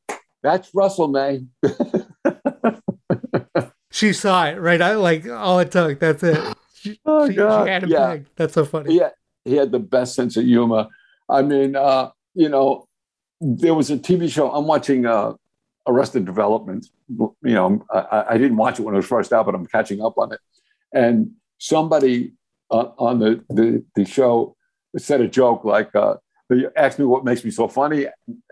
that's 0.44 0.74
Russell, 0.74 1.08
May." 1.08 1.46
She 3.94 4.14
saw 4.14 4.46
it, 4.48 4.54
right? 4.60 4.82
I 4.82 4.96
like 4.96 5.28
all 5.28 5.60
it 5.60 5.70
took. 5.72 6.00
That's 6.00 6.24
it. 6.24 6.56
She, 6.76 6.98
Oh, 7.06 7.28
she, 7.30 7.36
God. 7.36 7.66
she 7.66 7.70
had 7.72 7.84
him 7.84 7.90
Yeah. 7.90 8.08
pegged. 8.08 8.30
That's 8.38 8.54
so 8.54 8.64
funny. 8.66 8.94
he 8.94 9.00
had, 9.00 9.12
he 9.44 9.56
had 9.58 9.72
the 9.72 9.80
best 9.80 10.16
sense 10.16 10.38
of 10.38 10.46
humor. 10.46 10.88
I 11.30 11.42
mean, 11.42 11.76
uh, 11.76 12.12
you 12.34 12.48
know, 12.48 12.88
there 13.42 13.74
was 13.74 13.92
a 13.92 13.98
TV 13.98 14.32
show. 14.32 14.50
I'm 14.52 14.66
watching 14.66 15.06
uh, 15.06 15.34
Arrested 15.88 16.26
Development. 16.26 16.88
You 17.10 17.34
know, 17.44 17.84
I, 17.92 18.26
I 18.30 18.38
didn't 18.38 18.58
watch 18.58 18.80
it 18.80 18.84
when 18.84 18.94
it 18.94 18.98
was 18.98 19.06
first 19.08 19.34
out, 19.34 19.46
but 19.46 19.56
I'm 19.56 19.66
catching 19.68 20.02
up 20.02 20.18
on 20.18 20.32
it. 20.32 20.40
And 20.94 21.32
somebody 21.58 22.34
uh, 22.72 22.92
on 22.98 23.20
the, 23.20 23.44
the 23.50 23.84
the 23.96 24.06
show 24.06 24.56
said 24.98 25.20
a 25.20 25.28
joke 25.28 25.66
like, 25.66 25.94
uh, 25.96 26.16
"You 26.56 26.72
ask 26.76 27.00
me 27.00 27.06
what 27.06 27.24
makes 27.24 27.44
me 27.44 27.52
so 27.52 27.68
funny," 27.68 28.08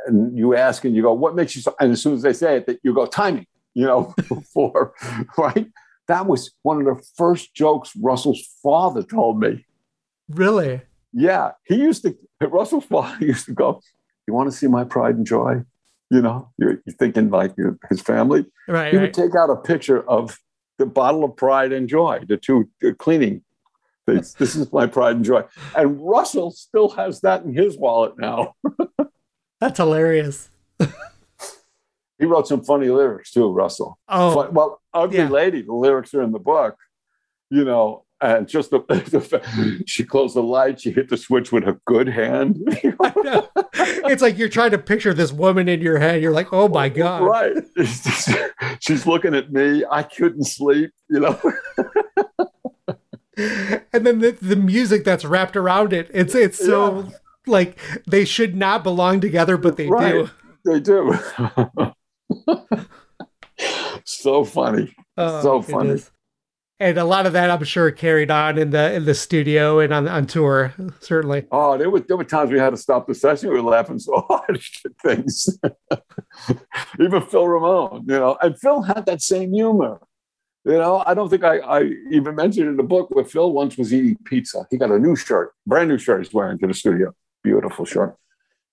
and 0.05 0.38
you 0.38 0.55
ask 0.55 0.85
and 0.85 0.95
you 0.95 1.01
go, 1.01 1.13
"What 1.13 1.35
makes 1.35 1.55
you 1.55 1.62
so?" 1.62 1.75
And 1.79 1.91
as 1.91 2.01
soon 2.01 2.13
as 2.13 2.21
they 2.21 2.33
say 2.33 2.57
it, 2.57 2.67
that 2.67 2.79
you 2.83 2.93
go 2.93 3.05
timing. 3.05 3.47
You 3.73 3.85
know, 3.85 4.13
for 4.53 4.93
right. 5.38 5.67
That 6.07 6.25
was 6.25 6.51
one 6.63 6.79
of 6.79 6.85
the 6.85 7.03
first 7.15 7.53
jokes 7.53 7.91
Russell's 7.95 8.41
father 8.63 9.03
told 9.03 9.39
me. 9.39 9.65
Really? 10.29 10.81
Yeah, 11.13 11.51
he 11.65 11.75
used 11.75 12.03
to. 12.03 12.17
Russell's 12.41 12.85
father 12.85 13.17
used 13.25 13.45
to 13.45 13.53
go. 13.53 13.81
You 14.27 14.33
want 14.33 14.51
to 14.51 14.55
see 14.55 14.67
my 14.67 14.83
pride 14.83 15.15
and 15.15 15.25
joy? 15.25 15.63
You 16.12 16.21
know, 16.21 16.49
you're, 16.57 16.81
you're 16.85 16.95
thinking 16.97 17.29
like 17.29 17.53
his 17.89 18.01
family. 18.01 18.45
Right, 18.67 18.91
He 18.91 18.97
would 18.97 19.13
take 19.13 19.35
out 19.35 19.51
a 19.51 19.55
picture 19.55 20.07
of 20.09 20.39
the 20.79 20.88
bottle 20.88 21.23
of 21.23 21.35
pride 21.35 21.71
and 21.71 21.88
joy, 21.88 22.21
the 22.27 22.38
two 22.38 22.67
cleaning 22.97 23.43
things. 24.13 24.34
This 24.36 24.56
is 24.56 24.72
my 24.72 24.88
pride 24.88 25.17
and 25.17 25.26
joy. 25.26 25.43
And 25.76 26.00
Russell 26.02 26.52
still 26.52 26.89
has 26.89 27.22
that 27.22 27.43
in 27.43 27.54
his 27.54 27.78
wallet 27.78 28.13
now. 28.17 28.56
That's 29.60 29.78
hilarious. 29.78 30.50
He 32.17 32.26
wrote 32.26 32.48
some 32.48 32.63
funny 32.63 32.89
lyrics 32.89 33.32
too, 33.32 33.50
Russell. 33.50 33.98
Oh, 34.10 34.34
Fun- 34.43 34.54
well, 34.54 34.82
Ugly 34.93 35.17
yeah. 35.17 35.30
Lady, 35.30 35.62
the 35.62 35.74
lyrics 35.74 36.13
are 36.13 36.22
in 36.22 36.34
the 36.34 36.39
book, 36.39 36.76
you 37.50 37.63
know, 37.63 38.04
and 38.19 38.45
just 38.45 38.72
the, 38.72 38.80
the 38.89 39.84
she 39.88 40.04
closed 40.04 40.36
the 40.36 40.43
light, 40.43 40.82
she 40.82 40.91
hit 40.91 41.08
the 41.08 41.15
switch 41.15 41.52
with 41.52 41.63
a 41.67 41.80
good 41.86 42.08
hand. 42.08 42.58
It's 44.12 44.24
like 44.24 44.39
you're 44.39 44.50
trying 44.50 44.72
to 44.72 44.80
picture 44.80 45.13
this 45.13 45.32
woman 45.32 45.69
in 45.69 45.82
your 45.82 46.00
head. 46.00 46.22
You're 46.22 46.32
like, 46.32 46.52
oh 46.52 46.67
my 46.67 46.89
god. 46.89 47.22
Right. 47.22 47.54
She's 48.80 49.06
looking 49.06 49.36
at 49.36 49.52
me. 49.52 49.84
I 49.89 50.02
couldn't 50.02 50.45
sleep, 50.45 50.91
you 51.10 51.19
know. 51.19 51.39
And 53.93 54.06
then 54.06 54.19
the, 54.19 54.32
the 54.41 54.56
music 54.56 55.04
that's 55.04 55.25
wrapped 55.25 55.56
around 55.56 55.93
it. 55.93 56.10
It's 56.13 56.36
it's 56.36 56.58
so 56.63 57.12
like 57.47 57.78
they 58.08 58.25
should 58.25 58.56
not 58.56 58.84
belong 58.84 59.19
together, 59.19 59.58
but 59.58 59.78
they 59.78 59.88
Right. 59.88 60.12
do. 60.13 60.30
They 60.65 60.80
do. 60.80 61.17
so 64.06 64.43
funny. 64.45 64.93
Oh, 65.17 65.41
So 65.41 65.62
funny. 65.62 66.02
And 66.82 66.97
a 66.97 67.04
lot 67.04 67.25
of 67.25 67.34
that, 67.34 67.49
I'm 67.52 67.63
sure, 67.65 67.91
carried 67.91 68.32
on 68.32 68.58
in 68.58 68.69
the 68.69 68.93
in 68.93 69.04
the 69.04 69.13
studio 69.13 69.80
and 69.80 69.93
on 69.93 70.08
on 70.08 70.25
tour. 70.28 70.73
Certainly. 71.02 71.45
Oh, 71.52 71.78
there 71.78 71.89
were 71.89 71.99
there 71.99 72.15
were 72.15 72.23
times 72.23 72.52
we 72.52 72.60
had 72.60 72.69
to 72.69 72.78
stop 72.78 73.06
the 73.06 73.13
session. 73.15 73.49
We 73.49 73.56
were 73.56 73.69
laughing 73.69 73.99
so 73.99 74.21
hard 74.30 74.62
at 74.86 74.91
things. 75.04 75.60
Even 76.99 77.21
Phil 77.23 77.45
Ramone, 77.47 78.06
you 78.08 78.17
know, 78.17 78.38
and 78.41 78.58
Phil 78.58 78.82
had 78.82 79.06
that 79.08 79.21
same 79.21 79.52
humor. 79.52 79.99
You 80.65 80.74
know, 80.74 81.04
I 81.06 81.13
don't 81.13 81.30
think 81.30 81.43
I, 81.43 81.60
I 81.60 81.84
even 82.12 82.36
mentioned 82.36 82.67
in 82.67 82.78
the 82.78 82.84
book 82.84 83.10
where 83.12 83.24
Phil 83.24 83.52
once 83.52 83.78
was 83.78 83.93
eating 83.93 84.17
pizza. 84.26 84.67
He 84.69 84.78
got 84.78 84.91
a 84.91 85.00
new 85.00 85.15
shirt, 85.15 85.54
brand 85.65 85.89
new 85.89 85.98
shirt 85.98 86.24
he's 86.24 86.34
wearing 86.34 86.60
to 86.60 86.67
the 86.67 86.74
studio. 86.74 87.13
Beautiful 87.43 87.86
shirt. 87.86 88.15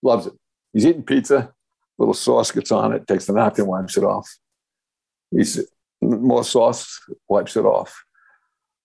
Loves 0.03 0.27
it. 0.27 0.33
He's 0.73 0.85
eating 0.85 1.05
pizza, 1.05 1.53
little 1.97 2.15
sauce 2.15 2.51
gets 2.51 2.73
on 2.73 2.93
it, 2.93 3.07
takes 3.07 3.27
the 3.27 3.33
napkin, 3.33 3.67
wipes 3.67 3.97
it 3.97 4.05
off. 4.05 4.29
He's 5.31 5.65
more 6.01 6.45
sauce, 6.45 7.01
wipes 7.29 7.57
it 7.57 7.65
off. 7.65 8.05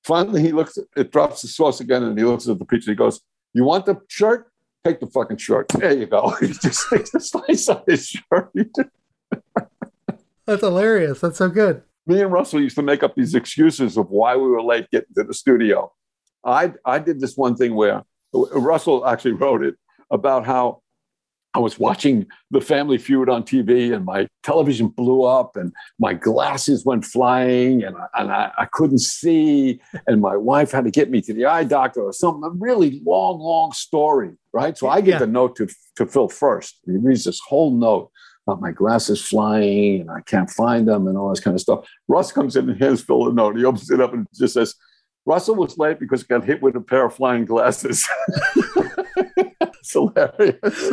Finally, 0.04 0.42
he 0.42 0.52
looks, 0.52 0.78
it 0.96 1.12
drops 1.12 1.42
the 1.42 1.48
sauce 1.48 1.80
again, 1.80 2.04
and 2.04 2.18
he 2.18 2.24
looks 2.24 2.48
at 2.48 2.60
the 2.60 2.66
pizza. 2.66 2.92
He 2.92 2.96
goes, 2.96 3.22
You 3.54 3.64
want 3.64 3.86
the 3.86 4.00
shirt? 4.08 4.52
Take 4.84 5.00
the 5.00 5.08
fucking 5.08 5.38
shirt. 5.38 5.68
There 5.70 5.94
you 5.94 6.08
go. 6.08 6.30
He 6.40 6.48
just 6.48 6.90
takes 6.90 7.14
a 7.14 7.20
slice 7.20 7.68
of 7.70 7.84
his 7.88 8.08
shirt. 8.08 8.52
That's 10.46 10.62
hilarious. 10.62 11.20
That's 11.20 11.38
so 11.38 11.50
good. 11.50 11.84
Me 12.08 12.22
and 12.22 12.32
Russell 12.32 12.62
used 12.62 12.76
to 12.76 12.82
make 12.82 13.04
up 13.04 13.16
these 13.16 13.36
excuses 13.36 13.98
of 13.98 14.10
why 14.10 14.36
we 14.36 14.48
were 14.48 14.64
late 14.64 14.90
getting 14.92 15.14
to 15.16 15.24
the 15.24 15.34
studio. 15.34 15.92
I 16.44 16.74
I 16.86 17.00
did 17.00 17.20
this 17.20 17.38
one 17.38 17.56
thing 17.56 17.76
where 17.76 18.04
Russell 18.34 19.06
actually 19.06 19.34
wrote 19.34 19.64
it 19.64 19.76
about 20.10 20.46
how 20.46 20.82
I 21.54 21.60
was 21.60 21.78
watching 21.78 22.28
the 22.50 22.62
Family 22.62 22.98
Feud 22.98 23.28
on 23.28 23.44
TV 23.44 23.94
and 23.94 24.06
my 24.06 24.26
television 24.42 24.88
blew 24.88 25.24
up 25.24 25.58
and 25.58 25.74
my 26.00 26.14
glasses 26.14 26.86
went 26.86 27.04
flying 27.04 27.84
and, 27.84 27.98
I- 27.98 28.08
and 28.22 28.32
I, 28.32 28.52
I 28.58 28.66
couldn't 28.72 29.00
see 29.02 29.82
and 30.08 30.22
my 30.22 30.38
wife 30.38 30.72
had 30.72 30.86
to 30.86 30.92
get 30.92 31.12
me 31.12 31.20
to 31.24 31.34
the 31.34 31.46
eye 31.46 31.66
doctor 31.66 32.02
or 32.04 32.14
something. 32.14 32.44
A 32.46 32.50
really 32.52 33.02
long, 33.06 33.40
long 33.40 33.74
story, 33.74 34.32
right? 34.54 34.78
So 34.78 34.88
I 34.88 35.02
give 35.02 35.16
Yeah. 35.16 35.20
the 35.20 35.28
note 35.28 35.58
to, 35.58 35.68
to 35.98 36.06
Phil 36.06 36.30
first. 36.30 36.80
He 36.86 36.94
reads 36.96 37.26
this 37.26 37.42
whole 37.46 37.72
note 37.76 38.12
about 38.47 38.62
my 38.62 38.71
glasses 38.71 39.21
flying 39.21 40.01
and 40.01 40.12
I 40.12 40.21
can't 40.21 40.49
find 40.49 40.88
them 40.88 41.08
and 41.08 41.17
all 41.17 41.30
this 41.30 41.39
kind 41.39 41.56
of 41.56 41.62
stuff. 41.62 41.88
Russ 42.08 42.32
comes 42.32 42.56
in 42.56 42.69
and 42.69 42.82
hands 42.82 43.01
Phil 43.01 43.30
a 43.30 43.34
note. 43.34 43.58
He 43.58 43.65
opens 43.65 43.89
it 43.91 44.01
up 44.01 44.13
and 44.13 44.27
just 44.34 44.56
says, 44.56 44.75
Russell 45.25 45.56
was 45.56 45.77
late 45.77 45.99
because 45.99 46.21
he 46.21 46.27
got 46.27 46.43
hit 46.43 46.62
with 46.62 46.75
a 46.75 46.82
pair 46.82 47.06
of 47.06 47.13
flying 47.13 47.45
glasses. 47.45 48.08
it's 49.36 49.93
hilarious. 49.93 50.91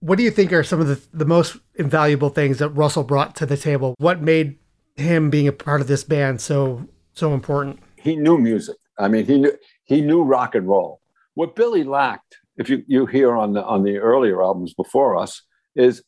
What 0.00 0.18
do 0.18 0.24
you 0.24 0.30
think 0.30 0.52
are 0.52 0.64
some 0.64 0.80
of 0.80 0.88
the, 0.88 1.00
the 1.12 1.24
most 1.24 1.56
invaluable 1.74 2.28
things 2.28 2.58
that 2.58 2.70
Russell 2.70 3.04
brought 3.04 3.34
to 3.36 3.46
the 3.46 3.56
table? 3.56 3.94
What 3.98 4.20
made 4.20 4.58
him 4.96 5.30
being 5.30 5.48
a 5.48 5.52
part 5.52 5.80
of 5.80 5.86
this 5.86 6.04
band 6.04 6.40
so 6.40 6.86
so 7.14 7.34
important? 7.34 7.80
He 7.96 8.16
knew 8.16 8.38
music. 8.38 8.76
I 8.98 9.08
mean, 9.08 9.26
he 9.26 9.38
knew 9.38 9.52
he 9.84 10.00
knew 10.00 10.22
rock 10.22 10.54
and 10.54 10.66
roll. 10.66 11.00
What 11.34 11.56
Billy 11.56 11.84
lacked, 11.84 12.38
if 12.56 12.68
you, 12.68 12.84
you 12.86 13.06
hear 13.06 13.34
on 13.34 13.52
the 13.52 13.64
on 13.64 13.82
the 13.82 13.98
earlier 13.98 14.42
albums 14.42 14.74
before 14.74 15.16
us, 15.16 15.42
is 15.76 16.02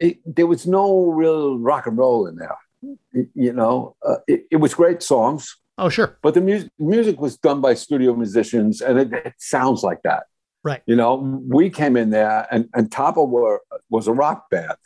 it, 0.00 0.18
there 0.36 0.46
was 0.46 0.66
no 0.66 1.06
real 1.10 1.58
rock 1.58 1.86
and 1.86 1.96
roll 1.98 2.26
in 2.26 2.36
there. 2.36 2.56
It- 3.12 3.28
you 3.34 3.52
know, 3.52 3.96
uh, 4.06 4.16
it, 4.26 4.46
it 4.50 4.56
was 4.56 4.74
great 4.74 5.02
songs, 5.02 5.56
Oh, 5.78 5.88
sure. 5.88 6.18
but 6.22 6.34
the 6.34 6.40
music 6.40 6.70
music 6.78 7.20
was 7.20 7.36
done 7.36 7.60
by 7.60 7.74
studio 7.74 8.14
musicians, 8.14 8.80
and 8.80 8.98
it, 9.14 9.34
sounds 9.38 9.82
like 9.82 10.02
that. 10.02 10.24
Right. 10.62 10.82
You 10.86 10.96
know, 10.96 11.14
we 11.48 11.70
came 11.70 11.96
in 11.96 12.10
there, 12.10 12.46
and 12.50 12.68
and 12.74 12.90
Topper 12.90 13.24
were 13.24 13.60
was 13.90 14.06
a 14.08 14.12
rock 14.12 14.50
band. 14.50 14.76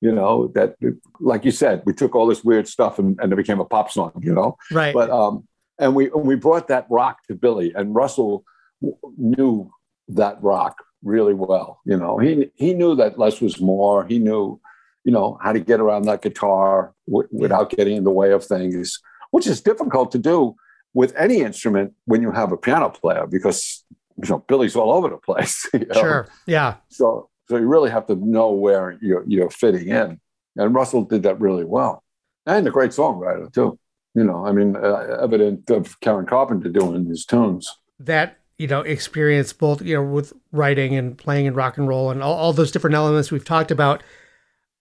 You 0.00 0.12
know 0.12 0.48
that, 0.54 0.74
like 1.20 1.44
you 1.44 1.52
said, 1.52 1.82
we 1.86 1.92
took 1.92 2.14
all 2.16 2.26
this 2.26 2.42
weird 2.42 2.66
stuff 2.66 2.98
and, 2.98 3.16
and 3.20 3.32
it 3.32 3.36
became 3.36 3.60
a 3.60 3.64
pop 3.64 3.90
song. 3.90 4.12
You 4.20 4.34
know, 4.34 4.56
Right. 4.70 4.92
but 4.94 5.10
um, 5.10 5.46
and 5.78 5.94
we 5.94 6.06
and 6.10 6.26
we 6.26 6.34
brought 6.36 6.68
that 6.68 6.86
rock 6.90 7.18
to 7.28 7.34
Billy, 7.34 7.72
and 7.74 7.94
Russell 7.94 8.44
w- 8.80 8.98
knew 9.16 9.70
that 10.08 10.42
rock 10.42 10.76
really 11.02 11.34
well. 11.34 11.80
You 11.84 11.96
know, 11.96 12.18
he 12.18 12.50
he 12.54 12.74
knew 12.74 12.94
that 12.96 13.18
less 13.18 13.40
was 13.40 13.60
more. 13.60 14.04
He 14.06 14.18
knew, 14.18 14.60
you 15.04 15.12
know, 15.12 15.38
how 15.42 15.52
to 15.52 15.60
get 15.60 15.80
around 15.80 16.04
that 16.04 16.22
guitar 16.22 16.94
w- 17.06 17.28
without 17.32 17.70
getting 17.70 17.96
in 17.96 18.04
the 18.04 18.10
way 18.10 18.32
of 18.32 18.44
things, 18.44 19.00
which 19.30 19.46
is 19.46 19.60
difficult 19.60 20.12
to 20.12 20.18
do 20.18 20.56
with 20.94 21.14
any 21.16 21.40
instrument 21.40 21.94
when 22.04 22.22
you 22.22 22.30
have 22.30 22.52
a 22.52 22.56
piano 22.56 22.90
player 22.90 23.26
because 23.26 23.84
you 24.22 24.28
know 24.28 24.38
Billy's 24.46 24.76
all 24.76 24.92
over 24.92 25.08
the 25.08 25.16
place. 25.16 25.68
you 25.74 25.86
know? 25.86 26.00
sure. 26.00 26.28
Yeah. 26.46 26.76
So 26.88 27.28
so 27.48 27.56
you 27.56 27.66
really 27.66 27.90
have 27.90 28.06
to 28.06 28.14
know 28.14 28.50
where 28.50 28.98
you're 29.00 29.24
you're 29.26 29.50
fitting 29.50 29.88
in, 29.88 30.20
and 30.56 30.74
Russell 30.74 31.04
did 31.04 31.22
that 31.24 31.40
really 31.40 31.64
well, 31.64 32.02
and 32.46 32.66
a 32.66 32.70
great 32.70 32.90
songwriter 32.92 33.52
too. 33.52 33.78
You 34.14 34.24
know, 34.24 34.46
I 34.46 34.52
mean, 34.52 34.76
uh, 34.76 35.18
evident 35.22 35.70
of 35.70 35.98
Karen 36.00 36.26
Carpenter 36.26 36.68
doing 36.68 37.06
his 37.06 37.24
tunes. 37.24 37.74
That 37.98 38.38
you 38.62 38.68
know, 38.68 38.82
experience 38.82 39.52
both, 39.52 39.82
you 39.82 39.96
know, 39.96 40.04
with 40.04 40.32
writing 40.52 40.94
and 40.94 41.18
playing 41.18 41.48
and 41.48 41.56
rock 41.56 41.76
and 41.78 41.88
roll 41.88 42.12
and 42.12 42.22
all, 42.22 42.34
all 42.34 42.52
those 42.52 42.70
different 42.70 42.94
elements 42.94 43.32
we've 43.32 43.44
talked 43.44 43.72
about, 43.72 44.04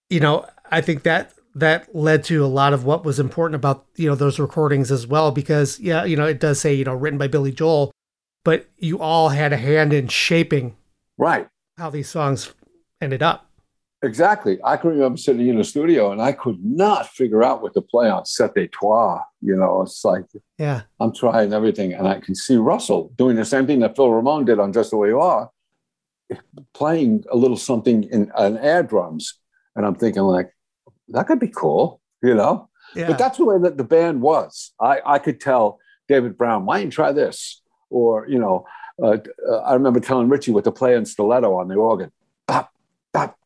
you 0.07 0.19
know, 0.19 0.45
I 0.69 0.81
think 0.81 1.01
that 1.01 1.33
that 1.55 1.93
led 1.95 2.23
to 2.25 2.45
a 2.45 2.47
lot 2.47 2.73
of 2.73 2.85
what 2.85 3.03
was 3.03 3.19
important 3.19 3.55
about, 3.55 3.87
you 3.95 4.07
know, 4.07 4.13
those 4.13 4.37
recordings 4.39 4.91
as 4.91 5.07
well, 5.07 5.31
because 5.31 5.79
yeah, 5.79 6.05
you 6.05 6.15
know, 6.15 6.27
it 6.27 6.39
does 6.39 6.61
say, 6.61 6.75
you 6.75 6.85
know, 6.85 6.93
written 6.93 7.17
by 7.17 7.27
Billy 7.27 7.51
Joel, 7.51 7.91
but 8.43 8.69
you 8.77 8.99
all 8.99 9.29
had 9.29 9.51
a 9.51 9.57
hand 9.57 9.93
in 9.93 10.07
shaping 10.07 10.75
Right. 11.17 11.47
how 11.79 11.89
these 11.89 12.07
songs 12.07 12.53
ended 13.01 13.23
up. 13.23 13.49
Exactly. 14.03 14.57
I 14.63 14.77
can 14.77 14.89
remember 14.91 15.17
sitting 15.17 15.47
in 15.47 15.57
the 15.57 15.63
studio 15.63 16.11
and 16.11 16.21
I 16.21 16.31
could 16.31 16.57
not 16.63 17.07
figure 17.07 17.43
out 17.43 17.61
what 17.61 17.73
to 17.75 17.81
play 17.81 18.09
on 18.09 18.25
Set 18.25 18.55
de 18.55 18.67
Trois. 18.67 19.21
You 19.41 19.55
know, 19.55 19.83
it's 19.83 20.03
like 20.03 20.25
Yeah. 20.57 20.81
I'm 20.99 21.13
trying 21.13 21.53
everything, 21.53 21.93
and 21.93 22.07
I 22.07 22.19
can 22.19 22.33
see 22.33 22.55
Russell 22.55 23.11
doing 23.15 23.35
the 23.35 23.45
same 23.45 23.67
thing 23.67 23.79
that 23.81 23.95
Phil 23.95 24.11
Ramone 24.11 24.45
did 24.45 24.59
on 24.59 24.73
Just 24.73 24.89
the 24.89 24.97
Way 24.97 25.09
You 25.09 25.19
Are, 25.19 25.51
playing 26.73 27.25
a 27.31 27.35
little 27.35 27.57
something 27.57 28.03
in 28.05 28.31
an 28.37 28.57
air 28.57 28.81
drums, 28.81 29.39
and 29.75 29.85
I'm 29.85 29.95
thinking 29.95 30.23
like 30.23 30.51
that 31.09 31.27
could 31.27 31.39
be 31.39 31.49
cool, 31.49 32.01
you 32.23 32.33
know. 32.33 32.69
Yeah. 32.95 33.07
But 33.07 33.19
that's 33.19 33.37
the 33.37 33.45
way 33.45 33.59
that 33.59 33.77
the 33.77 33.83
band 33.83 34.21
was. 34.21 34.73
I 34.79 34.99
I 35.05 35.19
could 35.19 35.39
tell 35.39 35.79
David 36.07 36.37
Brown, 36.37 36.65
why 36.65 36.77
don't 36.77 36.85
you 36.85 36.91
try 36.91 37.11
this? 37.11 37.61
Or 37.89 38.27
you 38.27 38.39
know, 38.39 38.65
uh, 39.01 39.17
uh, 39.47 39.57
I 39.57 39.73
remember 39.73 39.99
telling 39.99 40.29
Richie 40.29 40.51
what 40.51 40.63
to 40.63 40.71
play 40.71 40.95
in 40.95 41.05
stiletto 41.05 41.53
on 41.55 41.67
the 41.67 41.75
organ, 41.75 42.11
bop, 42.47 42.71
bop, 43.13 43.37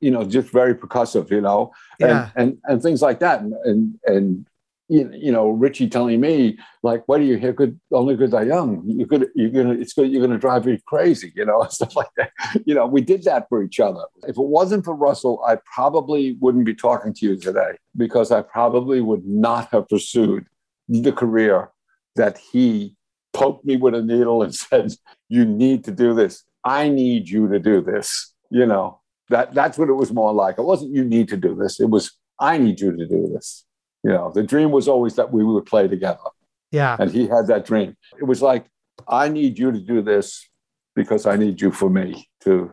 you 0.00 0.10
know, 0.10 0.24
just 0.24 0.50
very 0.50 0.74
percussive, 0.74 1.30
you 1.30 1.40
know 1.40 1.72
yeah. 1.98 2.30
and, 2.36 2.50
and 2.50 2.58
and 2.64 2.82
things 2.82 3.02
like 3.02 3.20
that. 3.20 3.40
And 3.40 3.54
and, 3.64 3.98
and 4.06 4.46
you, 4.90 5.32
know, 5.32 5.50
Richie 5.50 5.88
telling 5.88 6.20
me 6.20 6.58
like, 6.82 7.02
"Why 7.06 7.18
do 7.18 7.24
you 7.24 7.36
hear 7.36 7.52
good 7.52 7.78
only 7.92 8.16
because 8.16 8.30
they're 8.30 8.46
young? 8.46 8.82
You're 8.86 9.06
gonna 9.06 9.26
you're 9.34 9.50
gonna 9.50 9.74
it's 9.74 9.92
good 9.92 10.10
you're 10.10 10.26
gonna 10.26 10.38
drive 10.38 10.64
me 10.64 10.80
crazy," 10.86 11.32
you 11.34 11.44
know, 11.44 11.62
and 11.62 11.72
stuff 11.78 11.94
like 11.94 12.08
that. 12.16 12.32
You 12.64 12.74
know, 12.74 12.86
we 12.86 13.00
did 13.00 13.24
that 13.24 13.48
for 13.48 13.62
each 13.62 13.80
other. 13.80 14.04
If 14.22 14.38
it 14.38 14.42
wasn't 14.42 14.84
for 14.84 14.94
Russell, 14.94 15.42
I 15.46 15.58
probably 15.74 16.38
wouldn't 16.40 16.64
be 16.64 16.74
talking 16.74 17.12
to 17.14 17.26
you 17.26 17.36
today 17.36 17.72
because 17.96 18.30
I 18.32 18.42
probably 18.42 19.00
would 19.00 19.26
not 19.26 19.68
have 19.72 19.88
pursued 19.88 20.46
the 20.88 21.12
career 21.12 21.70
that 22.16 22.38
he 22.38 22.96
poked 23.34 23.64
me 23.66 23.76
with 23.76 23.94
a 23.94 24.02
needle 24.02 24.42
and 24.42 24.54
said, 24.54 24.94
"You 25.28 25.44
need 25.44 25.84
to 25.84 25.90
do 25.90 26.14
this. 26.14 26.44
I 26.64 26.88
need 26.88 27.28
you 27.28 27.48
to 27.48 27.58
do 27.58 27.82
this." 27.82 28.32
You 28.50 28.64
know, 28.64 28.97
that 29.30 29.54
that's 29.54 29.76
what 29.78 29.88
it 29.88 29.94
was 29.94 30.12
more 30.12 30.32
like. 30.32 30.58
It 30.58 30.62
wasn't 30.64 30.94
you 30.94 31.04
need 31.04 31.28
to 31.28 31.36
do 31.36 31.54
this. 31.54 31.80
It 31.80 31.90
was 31.90 32.12
I 32.40 32.58
need 32.58 32.80
you 32.80 32.92
to 32.96 33.06
do 33.06 33.30
this. 33.32 33.64
You 34.04 34.10
know, 34.12 34.30
the 34.32 34.42
dream 34.42 34.70
was 34.70 34.86
always 34.88 35.16
that 35.16 35.32
we 35.32 35.42
would 35.44 35.66
play 35.66 35.88
together, 35.88 36.28
Yeah. 36.70 36.96
and 36.98 37.10
he 37.10 37.26
had 37.26 37.46
that 37.48 37.64
dream. 37.66 37.96
It 38.18 38.24
was 38.24 38.40
like 38.42 38.66
I 39.08 39.28
need 39.28 39.58
you 39.58 39.72
to 39.72 39.80
do 39.80 40.02
this 40.02 40.48
because 40.94 41.26
I 41.26 41.36
need 41.36 41.60
you 41.60 41.72
for 41.72 41.90
me 41.90 42.28
to 42.44 42.72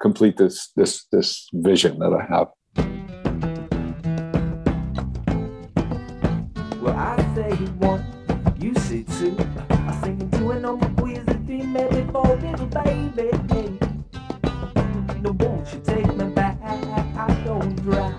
complete 0.00 0.36
this 0.36 0.70
this 0.76 1.06
this 1.10 1.48
vision 1.52 1.98
that 1.98 2.12
I 2.12 2.24
have. 2.34 2.48
Well, 6.82 6.94
I 6.96 7.16
say 7.34 7.52
one, 7.80 8.04
you 8.60 8.74
say 8.74 9.02
two. 9.18 9.36
I 9.70 10.00
sing 10.02 10.20
into 10.20 10.50
an 10.50 10.64
on 10.64 10.78
my 10.78 10.88
quiz 10.90 11.18
and 11.26 11.46
three, 11.46 11.62
maybe 11.62 12.02
four, 12.12 12.36
little 12.36 12.66
baby. 12.66 13.30
Won't 15.32 15.72
you 15.72 15.80
take 15.84 16.14
me 16.16 16.24
back? 16.26 16.58
I 16.62 17.42
don't 17.44 17.74
drive, 17.82 18.14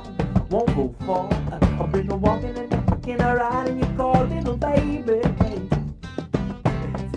won't 0.51 0.67
go 0.75 0.95
far. 1.05 1.87
Bring 1.87 2.11
a 2.11 2.17
walking 2.17 2.57
and 2.57 3.21
a 3.21 3.35
ride 3.35 3.69
in 3.69 3.79
your 3.79 3.95
car, 3.95 4.25
little 4.25 4.53
oh, 4.53 4.57
baby. 4.57 5.21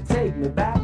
Take 0.07 0.37
me 0.37 0.49
back. 0.49 0.81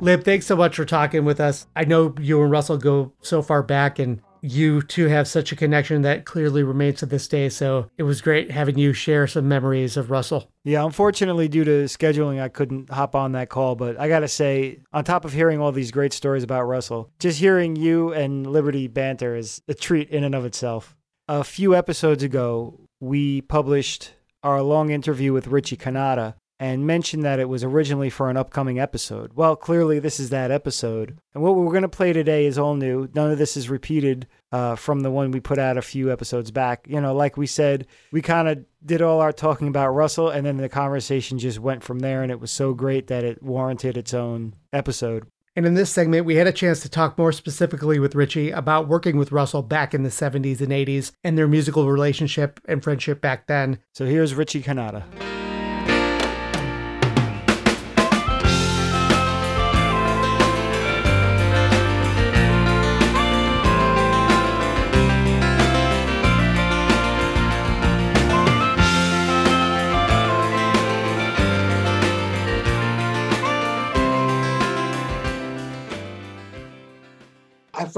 Lib, 0.00 0.22
thanks 0.22 0.44
so 0.44 0.54
much 0.54 0.76
for 0.76 0.84
talking 0.84 1.24
with 1.24 1.40
us. 1.40 1.66
I 1.74 1.84
know 1.84 2.14
you 2.20 2.42
and 2.42 2.50
Russell 2.50 2.76
go 2.76 3.14
so 3.22 3.40
far 3.40 3.62
back, 3.62 3.98
and 3.98 4.20
you 4.44 4.82
two 4.82 5.06
have 5.06 5.26
such 5.26 5.52
a 5.52 5.56
connection 5.56 6.02
that 6.02 6.26
clearly 6.26 6.62
remains 6.62 6.98
to 6.98 7.06
this 7.06 7.26
day. 7.26 7.48
So 7.48 7.90
it 7.96 8.02
was 8.02 8.20
great 8.20 8.50
having 8.50 8.78
you 8.78 8.92
share 8.92 9.26
some 9.26 9.48
memories 9.48 9.96
of 9.96 10.10
Russell. 10.10 10.50
Yeah, 10.64 10.84
unfortunately, 10.84 11.48
due 11.48 11.64
to 11.64 11.84
scheduling, 11.84 12.40
I 12.40 12.48
couldn't 12.48 12.90
hop 12.90 13.14
on 13.14 13.32
that 13.32 13.48
call. 13.48 13.74
But 13.74 13.98
I 13.98 14.08
got 14.08 14.20
to 14.20 14.28
say, 14.28 14.80
on 14.92 15.04
top 15.04 15.24
of 15.24 15.32
hearing 15.32 15.60
all 15.60 15.72
these 15.72 15.90
great 15.90 16.12
stories 16.12 16.42
about 16.42 16.64
Russell, 16.64 17.10
just 17.18 17.40
hearing 17.40 17.74
you 17.74 18.12
and 18.12 18.46
Liberty 18.46 18.86
banter 18.86 19.34
is 19.34 19.62
a 19.66 19.74
treat 19.74 20.10
in 20.10 20.24
and 20.24 20.34
of 20.34 20.44
itself. 20.44 20.94
A 21.26 21.42
few 21.42 21.74
episodes 21.74 22.22
ago, 22.22 22.80
we 23.00 23.40
published 23.40 24.12
our 24.42 24.60
long 24.60 24.90
interview 24.90 25.32
with 25.32 25.46
Richie 25.46 25.78
Cannata 25.78 26.34
and 26.64 26.86
mentioned 26.86 27.22
that 27.22 27.38
it 27.38 27.46
was 27.50 27.62
originally 27.62 28.08
for 28.08 28.30
an 28.30 28.38
upcoming 28.38 28.80
episode. 28.80 29.30
Well, 29.34 29.54
clearly, 29.54 29.98
this 29.98 30.18
is 30.18 30.30
that 30.30 30.50
episode. 30.50 31.18
And 31.34 31.42
what 31.42 31.56
we're 31.56 31.66
going 31.66 31.82
to 31.82 31.90
play 31.90 32.14
today 32.14 32.46
is 32.46 32.56
all 32.56 32.74
new. 32.74 33.06
None 33.12 33.30
of 33.30 33.36
this 33.36 33.54
is 33.54 33.68
repeated 33.68 34.26
uh, 34.50 34.74
from 34.74 35.00
the 35.00 35.10
one 35.10 35.30
we 35.30 35.40
put 35.40 35.58
out 35.58 35.76
a 35.76 35.82
few 35.82 36.10
episodes 36.10 36.50
back. 36.50 36.86
You 36.88 37.02
know, 37.02 37.14
like 37.14 37.36
we 37.36 37.46
said, 37.46 37.86
we 38.12 38.22
kind 38.22 38.48
of 38.48 38.64
did 38.82 39.02
all 39.02 39.20
our 39.20 39.30
talking 39.30 39.68
about 39.68 39.90
Russell, 39.90 40.30
and 40.30 40.46
then 40.46 40.56
the 40.56 40.70
conversation 40.70 41.38
just 41.38 41.58
went 41.58 41.82
from 41.82 41.98
there, 41.98 42.22
and 42.22 42.32
it 42.32 42.40
was 42.40 42.50
so 42.50 42.72
great 42.72 43.08
that 43.08 43.24
it 43.24 43.42
warranted 43.42 43.98
its 43.98 44.14
own 44.14 44.54
episode. 44.72 45.26
And 45.54 45.66
in 45.66 45.74
this 45.74 45.90
segment, 45.90 46.24
we 46.24 46.36
had 46.36 46.46
a 46.46 46.52
chance 46.52 46.80
to 46.80 46.88
talk 46.88 47.18
more 47.18 47.30
specifically 47.32 47.98
with 47.98 48.14
Richie 48.14 48.50
about 48.50 48.88
working 48.88 49.18
with 49.18 49.32
Russell 49.32 49.60
back 49.60 49.92
in 49.92 50.02
the 50.02 50.08
70s 50.08 50.62
and 50.62 50.72
80s 50.72 51.12
and 51.22 51.36
their 51.36 51.46
musical 51.46 51.90
relationship 51.90 52.58
and 52.64 52.82
friendship 52.82 53.20
back 53.20 53.48
then. 53.48 53.80
So 53.92 54.06
here's 54.06 54.34
Richie 54.34 54.62
Cannata. 54.62 55.04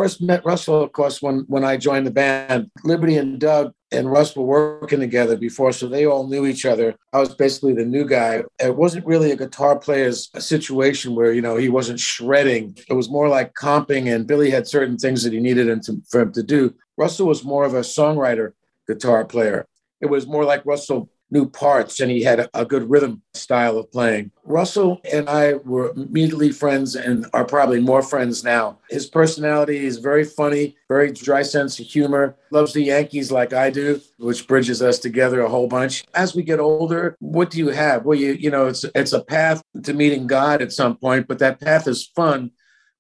First 0.07 0.23
met 0.23 0.47
Russell, 0.47 0.83
of 0.83 0.92
course, 0.92 1.21
when 1.21 1.40
when 1.49 1.64
I 1.64 1.77
joined 1.77 2.07
the 2.07 2.12
band. 2.12 2.71
Liberty 2.85 3.16
and 3.16 3.40
Doug 3.40 3.73
and 3.90 4.09
Russ 4.09 4.37
were 4.37 4.45
working 4.45 5.01
together 5.01 5.37
before, 5.37 5.73
so 5.73 5.88
they 5.88 6.07
all 6.07 6.29
knew 6.29 6.47
each 6.47 6.64
other. 6.64 6.95
I 7.12 7.19
was 7.19 7.35
basically 7.35 7.75
the 7.75 7.85
new 7.85 8.05
guy. 8.05 8.45
It 8.61 8.77
wasn't 8.77 9.05
really 9.05 9.33
a 9.33 9.37
guitar 9.37 9.77
player's 9.77 10.31
situation 10.38 11.16
where 11.16 11.33
you 11.33 11.42
know 11.42 11.57
he 11.57 11.69
wasn't 11.69 11.99
shredding. 11.99 12.79
It 12.88 12.92
was 12.92 13.11
more 13.11 13.29
like 13.29 13.55
comping, 13.55 14.14
and 14.14 14.29
Billy 14.29 14.49
had 14.49 14.69
certain 14.69 14.97
things 14.97 15.25
that 15.25 15.33
he 15.33 15.40
needed 15.40 15.69
him 15.69 15.81
to, 15.87 16.01
for 16.09 16.21
him 16.21 16.33
to 16.35 16.42
do. 16.45 16.73
Russell 16.97 17.27
was 17.27 17.42
more 17.42 17.64
of 17.64 17.75
a 17.75 17.81
songwriter 17.81 18.53
guitar 18.87 19.25
player. 19.25 19.66
It 20.01 20.07
was 20.07 20.29
more 20.29 20.45
like 20.45 20.64
Russell 20.64 21.11
knew 21.31 21.49
parts 21.49 22.01
and 22.01 22.11
he 22.11 22.23
had 22.23 22.49
a 22.55 22.65
good 22.65 22.89
rhythm 22.89 23.23
style 23.35 23.79
of 23.79 23.91
playing. 23.91 24.31
Russell 24.45 25.01
and 25.12 25.29
I 25.29 25.55
were 25.55 25.91
immediately 25.91 26.53
friends 26.53 26.95
and 26.95 27.27
are 27.33 27.45
probably 27.45 27.81
more 27.81 28.03
friends 28.03 28.45
now. 28.45 28.79
His 28.89 29.07
personality 29.07 29.85
is 29.85 29.99
very 29.99 30.25
funny, 30.25 30.77
very 30.89 31.12
dry 31.12 31.43
sense 31.43 31.81
of 31.81 31.87
humor, 31.87 32.37
loves 32.51 32.73
the 32.73 32.83
Yankees 32.83 33.33
like 33.33 33.53
I 33.53 33.71
do, 33.71 34.01
which 34.19 34.47
bridges 34.47 34.83
us 34.83 34.99
together 34.99 35.41
a 35.41 35.49
whole 35.49 35.67
bunch. 35.67 36.05
As 36.15 36.35
we 36.35 36.43
get 36.43 36.61
older, 36.61 37.17
what 37.19 37.51
do 37.51 37.59
you 37.59 37.69
have? 37.69 38.05
Well, 38.05 38.19
you 38.19 38.33
you 38.33 38.51
know, 38.51 38.67
it's 38.67 38.85
it's 38.95 39.12
a 39.12 39.25
path 39.25 39.62
to 39.83 39.93
meeting 39.93 40.27
God 40.27 40.62
at 40.62 40.73
some 40.73 40.97
point, 40.97 41.27
but 41.27 41.41
that 41.41 41.61
path 41.61 41.89
is 41.89 42.07
fun 42.15 42.53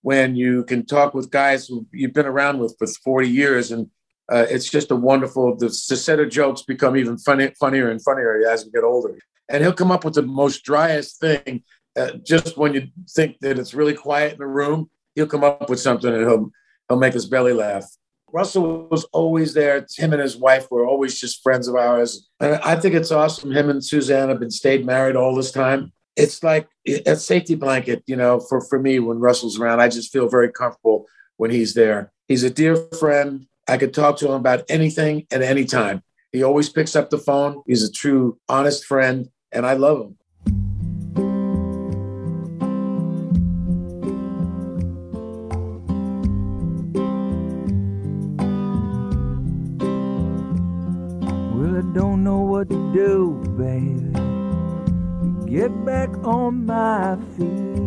when 0.02 0.36
you 0.36 0.62
can 0.64 0.86
talk 0.86 1.14
with 1.14 1.30
guys 1.30 1.66
who 1.66 1.86
you've 1.92 2.12
been 2.12 2.26
around 2.26 2.58
with 2.58 2.76
for 2.78 2.86
40 2.86 3.28
years 3.28 3.72
and 3.72 3.90
uh, 4.32 4.46
it's 4.48 4.68
just 4.70 4.90
a 4.90 4.96
wonderful 4.96 5.56
the, 5.56 5.66
the 5.66 5.96
set 5.96 6.20
of 6.20 6.30
jokes 6.30 6.62
become 6.62 6.96
even 6.96 7.16
funny, 7.18 7.52
funnier 7.60 7.90
and 7.90 8.02
funnier 8.02 8.48
as 8.48 8.64
we 8.64 8.70
get 8.70 8.84
older. 8.84 9.18
And 9.48 9.62
he'll 9.62 9.72
come 9.72 9.92
up 9.92 10.04
with 10.04 10.14
the 10.14 10.22
most 10.22 10.64
driest 10.64 11.20
thing 11.20 11.62
uh, 11.96 12.12
just 12.22 12.58
when 12.58 12.74
you 12.74 12.88
think 13.10 13.38
that 13.40 13.58
it's 13.58 13.74
really 13.74 13.94
quiet 13.94 14.32
in 14.32 14.38
the 14.38 14.46
room 14.46 14.90
he'll 15.16 15.26
come 15.26 15.42
up 15.42 15.68
with 15.68 15.80
something 15.80 16.12
and 16.12 16.22
he'll 16.22 16.50
he'll 16.88 16.98
make 16.98 17.14
his 17.14 17.26
belly 17.26 17.52
laugh. 17.52 17.84
Russell 18.32 18.86
was 18.88 19.04
always 19.12 19.54
there. 19.54 19.84
Him 19.96 20.12
and 20.12 20.22
his 20.22 20.36
wife 20.36 20.70
were 20.70 20.86
always 20.86 21.18
just 21.18 21.42
friends 21.42 21.68
of 21.68 21.74
ours. 21.74 22.28
And 22.38 22.56
i 22.56 22.76
think 22.76 22.94
it's 22.94 23.10
awesome. 23.10 23.50
Him 23.50 23.70
and 23.70 23.84
suzanne 23.84 24.28
have 24.28 24.38
been 24.38 24.50
stayed 24.50 24.86
married 24.86 25.16
all 25.16 25.34
this 25.34 25.50
time. 25.50 25.92
It's 26.14 26.42
like 26.42 26.68
a 27.06 27.16
safety 27.16 27.56
blanket 27.56 28.04
you 28.06 28.14
know 28.14 28.38
for 28.38 28.60
for 28.60 28.78
me 28.78 29.00
when 29.00 29.18
russell's 29.18 29.58
around. 29.58 29.80
I 29.80 29.88
just 29.88 30.12
feel 30.12 30.28
very 30.28 30.52
comfortable 30.52 31.06
when 31.38 31.50
he's 31.50 31.74
there. 31.74 32.12
He's 32.28 32.44
a 32.44 32.50
dear 32.50 32.76
friend 32.98 33.46
I 33.68 33.78
could 33.78 33.92
talk 33.92 34.16
to 34.18 34.26
him 34.26 34.34
about 34.34 34.64
anything 34.68 35.26
at 35.32 35.42
any 35.42 35.64
time. 35.64 36.02
He 36.30 36.42
always 36.42 36.68
picks 36.68 36.94
up 36.94 37.10
the 37.10 37.18
phone. 37.18 37.62
He's 37.66 37.82
a 37.82 37.90
true, 37.90 38.38
honest 38.48 38.84
friend, 38.84 39.28
and 39.50 39.66
I 39.66 39.72
love 39.74 40.00
him. 40.02 40.16
Well, 51.54 51.76
I 51.76 51.82
don't 51.92 52.22
know 52.22 52.40
what 52.40 52.68
to 52.70 52.92
do, 52.92 53.42
baby. 53.56 54.12
get 55.50 55.84
back 55.84 56.10
on 56.24 56.66
my 56.66 57.16
feet. 57.36 57.85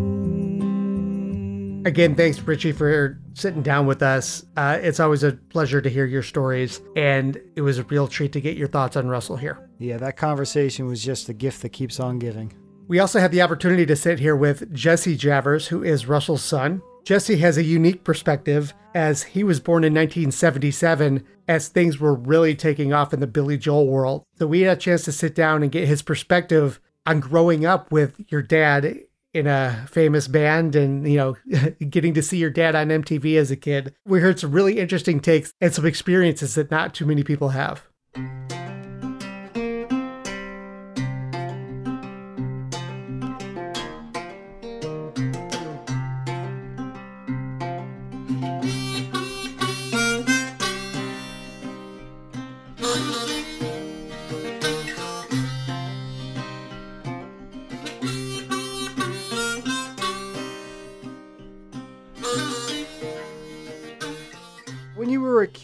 Again, 1.86 2.14
thanks, 2.14 2.40
Richie, 2.42 2.74
for 2.74 3.18
sitting 3.34 3.62
down 3.62 3.86
with 3.88 4.04
us. 4.04 4.46
Uh, 4.58 4.78
it's 4.82 5.00
always 5.00 5.24
a 5.24 5.32
pleasure 5.32 5.80
to 5.82 5.90
hear 5.90 6.06
your 6.06 6.22
stories, 6.22 6.82
and 6.98 7.40
it 7.56 7.62
was 7.62 7.78
a 7.78 7.84
real 7.84 8.06
treat 8.06 8.34
to 8.34 8.42
get 8.42 8.58
your 8.58 8.68
thoughts 8.68 8.98
on 8.98 9.08
Russell 9.08 9.38
here. 9.38 9.70
Yeah, 9.80 9.98
that 9.98 10.18
conversation 10.18 10.88
was 10.88 11.02
just 11.04 11.30
a 11.30 11.34
gift 11.34 11.62
that 11.62 11.70
keeps 11.70 12.00
on 12.02 12.20
giving. 12.20 12.54
We 12.90 13.00
also 13.00 13.20
had 13.20 13.32
the 13.32 13.42
opportunity 13.42 13.86
to 13.86 13.96
sit 13.96 14.20
here 14.20 14.36
with 14.36 14.74
Jesse 14.74 15.18
Javors, 15.18 15.68
who 15.68 15.82
is 15.82 16.06
Russell's 16.06 16.44
son. 16.44 16.82
Jesse 17.06 17.38
has 17.38 17.58
a 17.58 17.64
unique 17.64 18.04
perspective 18.04 18.74
as 18.94 19.24
he 19.24 19.44
was 19.44 19.62
born 19.62 19.84
in 19.84 19.94
1977 19.94 21.24
as 21.48 21.70
things 21.70 21.98
were 21.98 22.14
really 22.14 22.56
taking 22.56 22.92
off 22.92 23.14
in 23.14 23.22
the 23.22 23.28
Billy 23.28 23.58
Joel 23.58 23.88
world. 23.88 24.26
So 24.38 24.48
we 24.48 24.62
had 24.62 24.78
a 24.78 24.82
chance 24.82 25.04
to 25.04 25.12
sit 25.14 25.34
down 25.34 25.64
and 25.64 25.72
get 25.72 25.88
his 25.88 26.02
perspective 26.02 26.80
on 27.06 27.22
growing 27.22 27.66
up 27.66 27.92
with 27.92 28.20
your 28.28 28.42
dad 28.42 29.00
in 29.34 29.48
a 29.48 29.86
famous 29.90 30.28
band 30.28 30.76
and 30.76 31.08
you 31.08 31.18
know 31.18 31.36
getting 31.90 32.14
to 32.14 32.22
see 32.22 32.38
your 32.38 32.50
dad 32.50 32.76
on 32.76 32.88
MTV 32.88 33.38
as 33.38 33.52
a 33.52 33.56
kid. 33.56 33.94
We 34.06 34.22
heard 34.22 34.40
some 34.40 34.52
really 34.52 34.80
interesting 34.80 35.20
takes 35.20 35.54
and 35.62 35.74
some 35.74 35.86
experiences 35.86 36.56
that 36.56 36.72
not 36.72 36.94
too 36.94 37.06
many 37.06 37.24
people 37.24 37.50
have. 37.50 37.89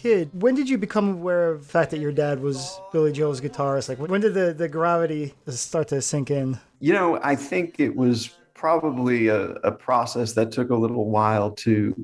Kid, 0.06 0.30
when 0.42 0.54
did 0.54 0.68
you 0.68 0.78
become 0.78 1.14
aware 1.14 1.50
of 1.50 1.62
the 1.62 1.68
fact 1.68 1.90
that 1.90 1.98
your 1.98 2.12
dad 2.12 2.40
was 2.40 2.80
Billy 2.92 3.12
Joel's 3.12 3.40
guitarist? 3.40 3.88
Like, 3.88 3.98
when 3.98 4.20
did 4.20 4.34
the, 4.34 4.52
the 4.52 4.68
gravity 4.68 5.34
start 5.48 5.88
to 5.88 6.00
sink 6.00 6.30
in? 6.30 6.58
You 6.80 6.92
know, 6.92 7.18
I 7.22 7.34
think 7.34 7.76
it 7.78 7.94
was 7.94 8.30
probably 8.54 9.28
a, 9.28 9.50
a 9.70 9.72
process 9.72 10.32
that 10.34 10.52
took 10.52 10.70
a 10.70 10.76
little 10.76 11.10
while 11.10 11.50
to 11.52 11.94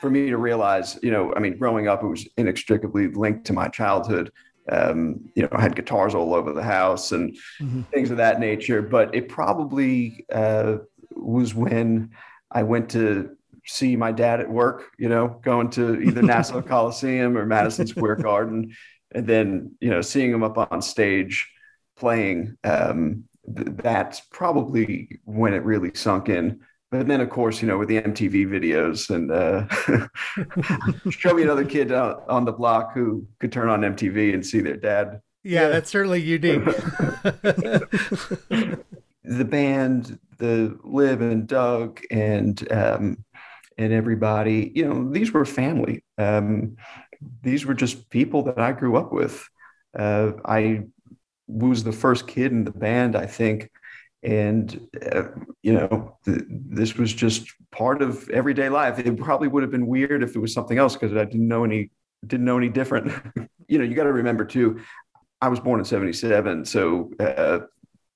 for 0.00 0.10
me 0.10 0.30
to 0.30 0.38
realize, 0.38 0.98
you 1.02 1.10
know, 1.10 1.32
I 1.36 1.40
mean, 1.40 1.58
growing 1.58 1.86
up, 1.86 2.02
it 2.02 2.06
was 2.06 2.26
inextricably 2.38 3.08
linked 3.08 3.44
to 3.46 3.52
my 3.52 3.68
childhood. 3.68 4.30
Um, 4.72 5.20
you 5.36 5.42
know, 5.42 5.48
I 5.52 5.60
had 5.60 5.76
guitars 5.76 6.14
all 6.14 6.34
over 6.34 6.52
the 6.52 6.62
house 6.62 7.12
and 7.12 7.36
Mhm. 7.60 7.84
things 7.92 8.10
of 8.10 8.16
that 8.16 8.40
nature. 8.40 8.80
But 8.82 9.14
it 9.14 9.28
probably 9.28 10.24
uh, 10.32 10.78
was 11.14 11.54
when 11.54 12.10
I 12.50 12.62
went 12.62 12.90
to 12.90 13.36
see 13.66 13.96
my 13.96 14.12
dad 14.12 14.40
at 14.40 14.50
work, 14.50 14.90
you 14.98 15.08
know, 15.08 15.40
going 15.42 15.70
to 15.70 16.00
either 16.00 16.22
Nassau 16.22 16.62
Coliseum 16.62 17.36
or 17.36 17.46
Madison 17.46 17.86
Square 17.86 18.16
Garden, 18.16 18.74
and 19.12 19.26
then, 19.26 19.72
you 19.80 19.90
know, 19.90 20.00
seeing 20.00 20.32
him 20.32 20.42
up 20.42 20.58
on 20.70 20.82
stage 20.82 21.50
playing. 21.96 22.56
Um, 22.64 23.24
th- 23.54 23.68
that's 23.76 24.20
probably 24.20 25.20
when 25.24 25.54
it 25.54 25.64
really 25.64 25.92
sunk 25.94 26.28
in. 26.28 26.60
But 26.90 27.06
then, 27.06 27.20
of 27.20 27.30
course, 27.30 27.62
you 27.62 27.68
know, 27.68 27.78
with 27.78 27.88
the 27.88 28.00
MTV 28.00 28.48
videos 28.48 29.10
and 29.10 29.30
uh, 29.30 29.68
show 31.10 31.34
me 31.34 31.44
another 31.44 31.64
kid 31.64 31.92
on 31.92 32.44
the 32.44 32.52
block 32.52 32.94
who 32.94 33.28
could 33.38 33.52
turn 33.52 33.68
on 33.68 33.82
MTV 33.82 34.34
and 34.34 34.44
see 34.44 34.60
their 34.60 34.76
dad. 34.76 35.20
Yeah, 35.44 35.68
that's 35.68 35.88
certainly 35.88 36.20
unique. 36.20 36.64
The 39.30 39.44
band, 39.44 40.18
the 40.38 40.76
Lib 40.82 41.20
and 41.20 41.46
Doug 41.46 42.00
and 42.10 42.72
um, 42.72 43.24
and 43.80 43.92
everybody, 43.92 44.72
you 44.74 44.86
know, 44.86 45.10
these 45.10 45.32
were 45.32 45.44
family. 45.44 46.04
Um, 46.18 46.76
these 47.42 47.64
were 47.64 47.74
just 47.74 48.10
people 48.10 48.42
that 48.44 48.58
I 48.58 48.72
grew 48.72 48.96
up 48.96 49.12
with. 49.12 49.48
Uh, 49.98 50.32
I 50.44 50.82
was 51.48 51.82
the 51.82 51.92
first 51.92 52.28
kid 52.28 52.52
in 52.52 52.64
the 52.64 52.70
band, 52.70 53.16
I 53.16 53.26
think, 53.26 53.70
and 54.22 54.86
uh, 55.12 55.24
you 55.62 55.72
know 55.72 56.18
th- 56.26 56.42
this 56.48 56.94
was 56.94 57.12
just 57.12 57.48
part 57.72 58.02
of 58.02 58.28
everyday 58.28 58.68
life 58.68 58.98
it 58.98 59.16
probably 59.16 59.48
would 59.48 59.62
have 59.62 59.70
been 59.70 59.86
weird 59.86 60.22
if 60.22 60.36
it 60.36 60.38
was 60.38 60.52
something 60.52 60.76
else 60.76 60.94
because 60.94 61.16
i 61.16 61.24
didn't 61.24 61.48
know 61.48 61.64
any 61.64 61.90
didn't 62.26 62.44
know 62.44 62.58
any 62.58 62.68
different 62.68 63.10
you 63.68 63.78
know 63.78 63.84
you 63.84 63.94
got 63.94 64.04
to 64.04 64.12
remember 64.12 64.44
too 64.44 64.78
i 65.40 65.48
was 65.48 65.58
born 65.58 65.80
in 65.80 65.86
77 65.86 66.66
so 66.66 67.10
uh, 67.18 67.60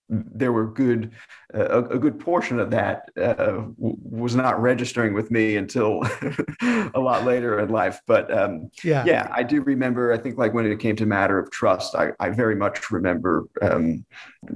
there 0.08 0.52
were 0.52 0.66
good 0.66 1.10
uh, 1.54 1.84
a, 1.84 1.98
good 1.98 2.20
portion 2.20 2.60
of 2.60 2.70
that 2.70 3.08
uh, 3.16 3.34
w- 3.34 3.74
was 3.78 4.34
not 4.34 4.60
registering 4.60 5.14
with 5.14 5.30
me 5.30 5.56
until 5.56 6.02
a 6.94 7.00
lot 7.00 7.24
later 7.24 7.58
in 7.58 7.70
life 7.70 8.00
but 8.06 8.32
um, 8.36 8.70
yeah. 8.82 9.04
yeah 9.06 9.28
i 9.32 9.42
do 9.42 9.62
remember 9.62 10.12
i 10.12 10.18
think 10.18 10.36
like 10.36 10.52
when 10.52 10.70
it 10.70 10.78
came 10.78 10.94
to 10.94 11.06
matter 11.06 11.38
of 11.38 11.50
trust 11.50 11.94
i, 11.94 12.10
I 12.20 12.30
very 12.30 12.56
much 12.56 12.90
remember 12.90 13.44
um, 13.62 14.04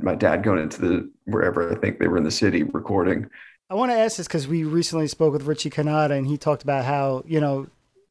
my 0.02 0.14
dad 0.14 0.42
going 0.42 0.60
into 0.60 0.80
the 0.80 1.10
wherever 1.24 1.72
i 1.72 1.74
think 1.76 1.98
they 1.98 2.08
were 2.08 2.18
in 2.18 2.24
the 2.24 2.30
city 2.30 2.62
recording 2.62 3.28
I 3.70 3.74
want 3.74 3.90
to 3.90 3.98
ask 3.98 4.16
this 4.16 4.26
because 4.26 4.48
we 4.48 4.64
recently 4.64 5.08
spoke 5.08 5.34
with 5.34 5.42
Richie 5.42 5.68
Cannata 5.68 6.16
and 6.16 6.26
he 6.26 6.38
talked 6.38 6.62
about 6.62 6.86
how, 6.86 7.22
you 7.26 7.38
know, 7.38 7.66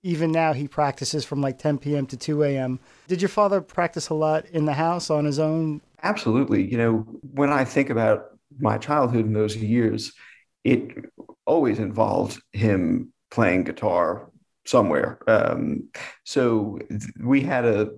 even 0.08 0.32
now 0.32 0.53
he 0.53 0.68
practices 0.68 1.26
from 1.26 1.41
like 1.41 1.58
10 1.58 1.78
p.m. 1.80 2.05
to 2.08 2.18
2 2.18 2.43
a.m. 2.43 2.80
Did 3.08 3.22
your 3.22 3.30
father 3.30 3.62
practice 3.62 4.10
a 4.10 4.14
lot 4.14 4.45
in 4.47 4.66
the 4.66 4.74
house 4.74 5.10
on 5.10 5.26
his 5.26 5.39
own? 5.39 5.82
absolutely 6.03 6.64
you 6.64 6.78
know 6.78 6.97
when 7.34 7.49
i 7.49 7.64
think 7.64 7.89
about 7.89 8.38
my 8.60 8.78
childhood 8.78 9.26
in 9.26 9.34
those 9.34 9.55
years 9.55 10.14
it 10.64 10.91
always 11.45 11.80
involved 11.80 12.41
him 12.51 13.12
playing 13.32 13.64
guitar 13.64 14.30
somewhere 14.66 15.20
um, 15.28 15.89
so 16.24 16.78
we 17.20 17.41
had 17.41 17.66
a 17.66 17.89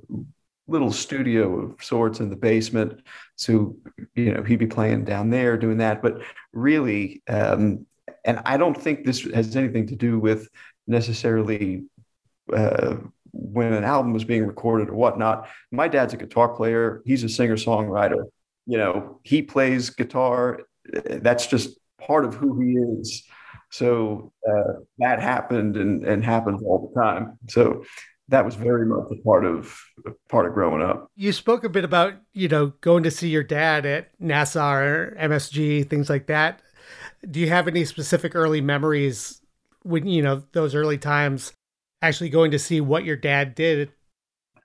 little 0.68 0.92
studio 0.92 1.60
of 1.60 1.84
sorts 1.84 2.20
in 2.20 2.30
the 2.30 2.36
basement 2.36 3.02
so 3.36 3.76
you 4.16 4.32
know 4.32 4.44
he'd 4.44 4.60
be 4.60 4.68
playing 4.68 5.04
down 5.04 5.30
there 5.30 5.58
doing 5.58 5.78
that 5.78 6.02
but 6.02 6.22
really 6.54 7.22
um, 7.28 7.86
and 8.24 8.40
i 8.46 8.56
don't 8.56 8.80
think 8.82 9.04
this 9.04 9.24
has 9.34 9.56
anything 9.56 9.88
to 9.88 9.96
do 9.96 10.20
with 10.20 10.48
necessarily 10.88 11.84
uh, 12.54 12.98
when 13.32 13.74
an 13.74 13.84
album 13.84 14.14
was 14.14 14.24
being 14.24 14.46
recorded 14.46 14.90
or 14.90 14.96
whatnot. 14.96 15.48
My 15.72 15.88
dad's 15.88 16.14
a 16.14 16.18
guitar 16.18 16.50
player. 16.50 17.02
He's 17.06 17.24
a 17.24 17.30
singer 17.30 17.56
songwriter 17.56 18.26
you 18.70 18.78
know 18.78 19.20
he 19.24 19.42
plays 19.42 19.90
guitar. 19.90 20.62
That's 21.06 21.48
just 21.48 21.78
part 22.00 22.24
of 22.24 22.36
who 22.36 22.60
he 22.62 22.74
is. 22.74 23.24
So 23.72 24.32
uh, 24.48 24.74
that 25.00 25.20
happened 25.20 25.76
and, 25.76 26.04
and 26.06 26.24
happens 26.24 26.62
all 26.64 26.92
the 26.94 27.02
time. 27.02 27.38
So 27.50 27.84
that 28.28 28.46
was 28.46 28.56
very 28.56 28.86
much 28.86 29.08
a 29.12 29.22
part 29.24 29.44
of 29.44 29.76
part 30.30 30.46
of 30.46 30.54
growing 30.54 30.84
up. 30.84 31.08
You 31.16 31.34
spoke 31.34 31.64
a 31.64 31.70
bit 31.70 31.84
about, 31.84 32.14
you 32.34 32.48
know, 32.48 32.68
going 32.82 33.04
to 33.04 33.12
see 33.12 33.30
your 33.30 33.44
dad 33.44 33.88
at 33.88 34.12
Nassau 34.20 34.72
or 34.72 35.18
MSG, 35.20 35.90
things 35.90 36.10
like 36.10 36.28
that. 36.28 36.62
Do 37.30 37.40
you 37.40 37.50
have 37.50 37.68
any 37.68 37.86
specific 37.86 38.36
early 38.36 38.62
memories 38.62 39.42
when, 39.82 40.06
you 40.08 40.22
know, 40.22 40.44
those 40.52 40.76
early 40.76 41.00
times 41.00 41.54
actually 42.02 42.30
going 42.30 42.52
to 42.52 42.60
see 42.60 42.82
what 42.82 43.04
your 43.04 43.16
dad 43.16 43.56
did? 43.56 43.92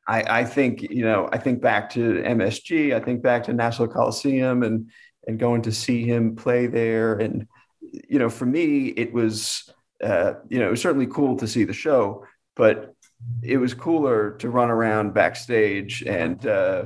I, 0.06 0.40
I 0.40 0.44
think 0.44 0.82
you 0.82 1.04
know 1.04 1.28
I 1.32 1.38
think 1.38 1.60
back 1.60 1.90
to 1.90 2.22
MSG 2.22 2.94
I 2.94 3.00
think 3.00 3.22
back 3.22 3.44
to 3.44 3.52
Nassau 3.52 3.86
Coliseum 3.86 4.62
and 4.62 4.90
and 5.26 5.38
going 5.38 5.62
to 5.62 5.72
see 5.72 6.04
him 6.04 6.36
play 6.36 6.66
there 6.66 7.14
and 7.14 7.46
you 7.80 8.18
know 8.18 8.28
for 8.28 8.44
me 8.44 8.88
it 8.88 9.12
was 9.12 9.70
uh, 10.02 10.34
you 10.48 10.58
know 10.58 10.68
it 10.68 10.72
was 10.72 10.82
certainly 10.82 11.06
cool 11.06 11.36
to 11.38 11.48
see 11.48 11.64
the 11.64 11.72
show 11.72 12.24
but 12.54 12.94
it 13.42 13.56
was 13.56 13.72
cooler 13.72 14.32
to 14.32 14.50
run 14.50 14.70
around 14.70 15.14
backstage 15.14 16.02
and 16.02 16.46
uh, 16.46 16.84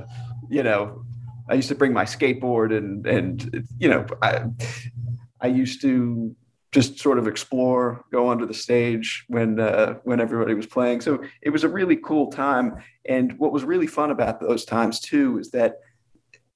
you 0.49 0.63
know 0.63 1.03
I 1.49 1.55
used 1.55 1.69
to 1.69 1.75
bring 1.75 1.91
my 1.91 2.05
skateboard 2.05 2.75
and 2.75 3.05
and 3.05 3.67
you 3.77 3.89
know 3.89 4.05
I 4.21 4.45
I 5.41 5.47
used 5.47 5.81
to 5.81 6.35
just 6.71 6.99
sort 6.99 7.17
of 7.17 7.27
explore 7.27 8.05
go 8.11 8.27
onto 8.27 8.45
the 8.45 8.53
stage 8.53 9.25
when 9.27 9.59
uh, 9.59 9.95
when 10.03 10.19
everybody 10.19 10.53
was 10.53 10.67
playing 10.67 11.01
so 11.01 11.21
it 11.41 11.49
was 11.49 11.63
a 11.63 11.69
really 11.69 11.95
cool 11.95 12.31
time 12.31 12.75
and 13.07 13.37
what 13.39 13.51
was 13.51 13.63
really 13.63 13.87
fun 13.87 14.11
about 14.11 14.39
those 14.39 14.65
times 14.65 14.99
too 14.99 15.39
is 15.39 15.49
that 15.51 15.75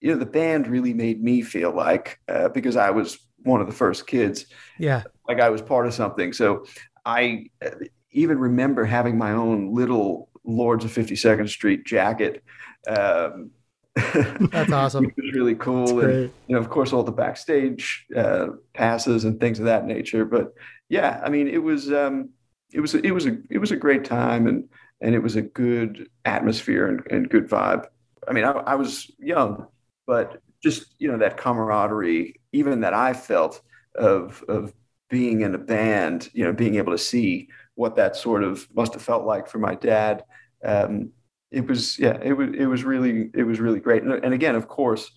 you 0.04 0.12
know 0.12 0.20
the 0.20 0.26
band 0.26 0.68
really 0.68 0.94
made 0.94 1.24
me 1.24 1.42
feel 1.42 1.74
like 1.74 2.20
uh, 2.28 2.50
because 2.50 2.76
I 2.76 2.90
was 2.92 3.18
one 3.44 3.62
of 3.62 3.68
the 3.68 3.74
first 3.74 4.06
kids 4.06 4.46
Yeah. 4.78 5.04
like 5.28 5.40
I 5.40 5.50
was 5.50 5.62
part 5.62 5.88
of 5.88 5.94
something. 5.94 6.34
So 6.34 6.66
I 7.06 7.48
uh, 7.66 7.72
even 8.12 8.38
remember 8.38 8.86
having 8.86 9.18
my 9.18 9.32
own 9.32 9.74
little 9.74 10.30
Lords 10.46 10.84
of 10.84 10.92
52nd 10.92 11.48
Street 11.50 11.86
jacket. 11.86 12.44
Um, 12.86 13.52
That's 13.96 14.72
awesome. 14.72 15.06
Which 15.06 15.16
was 15.18 15.34
really 15.34 15.56
cool. 15.56 15.86
That's 15.86 15.92
and, 15.92 16.02
great. 16.02 16.32
you 16.48 16.56
know, 16.56 16.60
of 16.60 16.70
course, 16.70 16.94
all 16.94 17.04
the 17.04 17.12
backstage 17.12 18.06
uh, 18.16 18.48
passes 18.74 19.24
and 19.26 19.40
things 19.40 19.60
of 19.60 19.66
that 19.66 19.86
nature. 19.86 20.26
But 20.26 20.54
yeah, 20.90 21.22
I 21.24 21.30
mean, 21.30 21.48
it 21.48 21.62
was 21.62 21.92
um, 21.92 22.30
it 22.72 22.80
was 22.80 22.96
it 22.96 23.12
was 23.12 23.26
a 23.26 23.38
it 23.50 23.60
was 23.60 23.72
a 23.72 23.78
great 23.78 24.04
time, 24.04 24.48
and 24.48 24.68
and 25.02 25.14
it 25.14 25.20
was 25.20 25.36
a 25.36 25.42
good 25.42 26.10
atmosphere 26.26 26.88
and, 26.88 27.02
and 27.12 27.30
good 27.30 27.48
vibe. 27.50 27.86
I 28.28 28.34
mean, 28.34 28.46
I, 28.46 28.52
I 28.52 28.76
was 28.76 29.12
young, 29.20 29.68
but 30.08 30.42
just 30.64 30.96
you 30.98 31.12
know 31.12 31.18
that 31.18 31.38
camaraderie, 31.38 32.40
even 32.52 32.82
that 32.82 32.94
I 32.94 33.14
felt 33.14 33.62
of 33.96 34.44
of 34.48 34.74
being 35.10 35.42
in 35.42 35.54
a 35.54 35.60
band, 35.60 36.30
you 36.34 36.44
know, 36.44 36.54
being 36.54 36.76
able 36.76 36.92
to 36.92 36.98
see 36.98 37.50
what 37.76 37.96
that 37.96 38.16
sort 38.16 38.44
of 38.44 38.68
must 38.74 38.94
have 38.94 39.02
felt 39.02 39.26
like 39.26 39.48
for 39.48 39.60
my 39.60 39.76
dad. 39.76 40.24
Um, 40.64 41.12
it 41.54 41.68
was 41.68 42.00
yeah, 42.00 42.18
it 42.22 42.34
was 42.34 42.50
it 42.58 42.66
was 42.66 42.84
really 42.84 43.30
it 43.34 43.44
was 43.44 43.60
really 43.60 43.80
great. 43.80 44.04
And, 44.04 44.12
and 44.12 44.34
again, 44.34 44.56
of 44.56 44.68
course, 44.68 45.12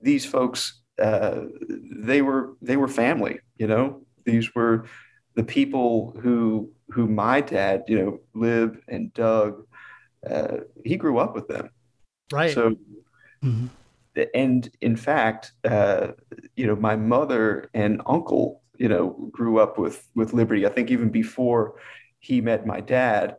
these 0.00 0.26
folks 0.26 0.80
uh, 1.00 1.42
they 2.04 2.22
were 2.22 2.56
they 2.60 2.76
were 2.76 2.88
family. 2.88 3.40
You 3.56 3.66
know, 3.66 4.02
these 4.24 4.54
were 4.54 4.84
the 5.34 5.42
people 5.42 6.16
who 6.22 6.70
who 6.90 7.06
my 7.06 7.40
dad, 7.40 7.84
you 7.88 7.98
know, 7.98 8.20
Lib 8.34 8.78
and 8.88 9.12
Doug, 9.14 9.64
uh, 10.28 10.58
he 10.84 10.96
grew 10.96 11.18
up 11.18 11.34
with 11.34 11.48
them. 11.48 11.70
Right. 12.32 12.52
So, 12.52 12.76
mm-hmm. 13.42 13.66
and 14.34 14.70
in 14.80 14.96
fact, 14.96 15.52
uh, 15.64 16.08
you 16.56 16.66
know, 16.66 16.76
my 16.76 16.96
mother 16.96 17.70
and 17.72 18.02
uncle, 18.06 18.62
you 18.76 18.88
know, 18.88 19.30
grew 19.32 19.58
up 19.58 19.78
with 19.78 20.06
with 20.14 20.34
Liberty. 20.34 20.66
I 20.66 20.70
think 20.70 20.90
even 20.90 21.08
before 21.08 21.76
he 22.18 22.40
met 22.42 22.66
my 22.66 22.80
dad. 22.80 23.36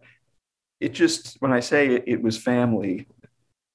It 0.82 0.93
just 0.93 1.38
when 1.39 1.53
I 1.53 1.61
say 1.61 1.95
it, 1.95 2.03
it 2.07 2.21
was 2.21 2.38
family, 2.38 3.07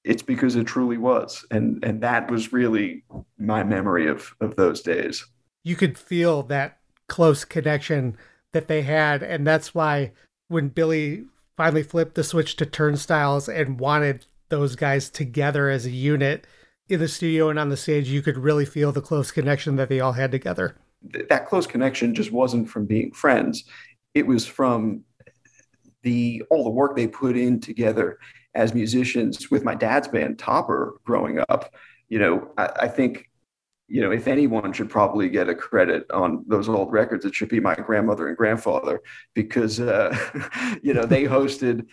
it's 0.03 0.21
because 0.21 0.55
it 0.55 0.65
truly 0.67 0.97
was, 0.97 1.45
and 1.49 1.83
and 1.83 2.01
that 2.01 2.29
was 2.29 2.53
really 2.53 3.03
my 3.39 3.63
memory 3.63 4.07
of 4.07 4.35
of 4.39 4.55
those 4.55 4.81
days. 4.81 5.25
You 5.63 5.75
could 5.75 5.97
feel 5.97 6.43
that 6.43 6.77
close 7.07 7.45
connection 7.45 8.17
that 8.51 8.67
they 8.67 8.83
had, 8.83 9.23
and 9.23 9.47
that's 9.47 9.73
why 9.73 10.11
when 10.49 10.69
Billy 10.69 11.23
finally 11.55 11.83
flipped 11.83 12.15
the 12.15 12.23
switch 12.23 12.55
to 12.57 12.65
turnstiles 12.65 13.49
and 13.49 13.79
wanted 13.79 14.25
those 14.49 14.75
guys 14.75 15.09
together 15.09 15.69
as 15.69 15.85
a 15.85 15.91
unit 15.91 16.45
in 16.87 16.99
the 16.99 17.07
studio 17.07 17.49
and 17.49 17.59
on 17.59 17.69
the 17.69 17.77
stage, 17.77 18.07
you 18.07 18.21
could 18.21 18.37
really 18.37 18.65
feel 18.65 18.91
the 18.91 19.01
close 19.01 19.31
connection 19.31 19.75
that 19.75 19.89
they 19.89 19.99
all 19.99 20.13
had 20.13 20.31
together. 20.31 20.75
That 21.29 21.47
close 21.47 21.67
connection 21.67 22.15
just 22.15 22.31
wasn't 22.31 22.69
from 22.69 22.85
being 22.85 23.11
friends. 23.11 23.65
It 24.13 24.25
was 24.25 24.45
from 24.45 25.03
the 26.03 26.43
all 26.49 26.63
the 26.63 26.69
work 26.69 26.95
they 26.95 27.07
put 27.07 27.37
in 27.37 27.59
together 27.59 28.19
as 28.55 28.73
musicians 28.73 29.51
with 29.51 29.63
my 29.63 29.75
dad's 29.75 30.07
band 30.07 30.39
Topper 30.39 30.99
growing 31.03 31.39
up. 31.49 31.73
You 32.09 32.19
know, 32.19 32.51
I, 32.57 32.65
I 32.81 32.87
think 32.87 33.29
you 33.89 34.01
know, 34.01 34.11
if 34.11 34.27
anyone 34.27 34.73
should 34.73 34.89
probably 34.89 35.29
get 35.29 35.47
a 35.47 35.55
credit 35.55 36.09
on 36.11 36.43
those 36.47 36.67
old 36.67 36.91
records, 36.91 37.23
it 37.23 37.33
should 37.33 37.47
be 37.49 37.61
my 37.61 37.73
grandmother 37.73 38.27
and 38.27 38.35
grandfather 38.35 39.01
because, 39.33 39.79
uh, 39.79 40.15
you 40.83 40.93
know, 40.93 41.05
they 41.05 41.23
hosted 41.25 41.85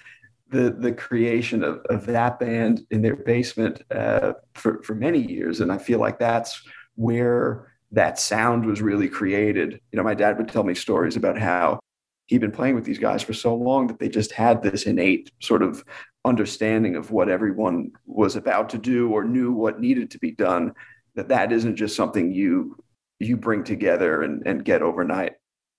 the 0.50 0.70
the 0.70 0.92
creation 0.92 1.62
of, 1.64 1.78
of 1.88 2.06
that 2.06 2.38
band 2.38 2.82
in 2.90 3.02
their 3.02 3.16
basement 3.16 3.82
uh, 3.90 4.34
for 4.54 4.82
for 4.82 4.94
many 4.94 5.20
years, 5.20 5.60
and 5.60 5.72
I 5.72 5.78
feel 5.78 5.98
like 5.98 6.18
that's 6.18 6.62
where 6.96 7.72
that 7.92 8.18
sound 8.18 8.66
was 8.66 8.82
really 8.82 9.08
created. 9.08 9.80
You 9.92 9.96
know, 9.96 10.02
my 10.02 10.14
dad 10.14 10.36
would 10.38 10.48
tell 10.48 10.64
me 10.64 10.74
stories 10.74 11.16
about 11.16 11.38
how 11.38 11.78
he'd 12.26 12.40
been 12.40 12.50
playing 12.50 12.74
with 12.74 12.84
these 12.84 12.98
guys 12.98 13.22
for 13.22 13.32
so 13.32 13.54
long 13.54 13.86
that 13.86 13.98
they 13.98 14.08
just 14.08 14.32
had 14.32 14.62
this 14.62 14.84
innate 14.84 15.30
sort 15.40 15.62
of 15.62 15.84
understanding 16.24 16.96
of 16.96 17.10
what 17.10 17.28
everyone 17.28 17.90
was 18.06 18.34
about 18.34 18.68
to 18.70 18.78
do 18.78 19.10
or 19.10 19.24
knew 19.24 19.52
what 19.52 19.80
needed 19.80 20.10
to 20.10 20.18
be 20.18 20.30
done 20.30 20.72
that 21.14 21.28
that 21.28 21.52
isn't 21.52 21.76
just 21.76 21.96
something 21.96 22.32
you 22.32 22.76
you 23.20 23.36
bring 23.36 23.62
together 23.62 24.22
and, 24.22 24.42
and 24.46 24.64
get 24.64 24.82
overnight. 24.82 25.34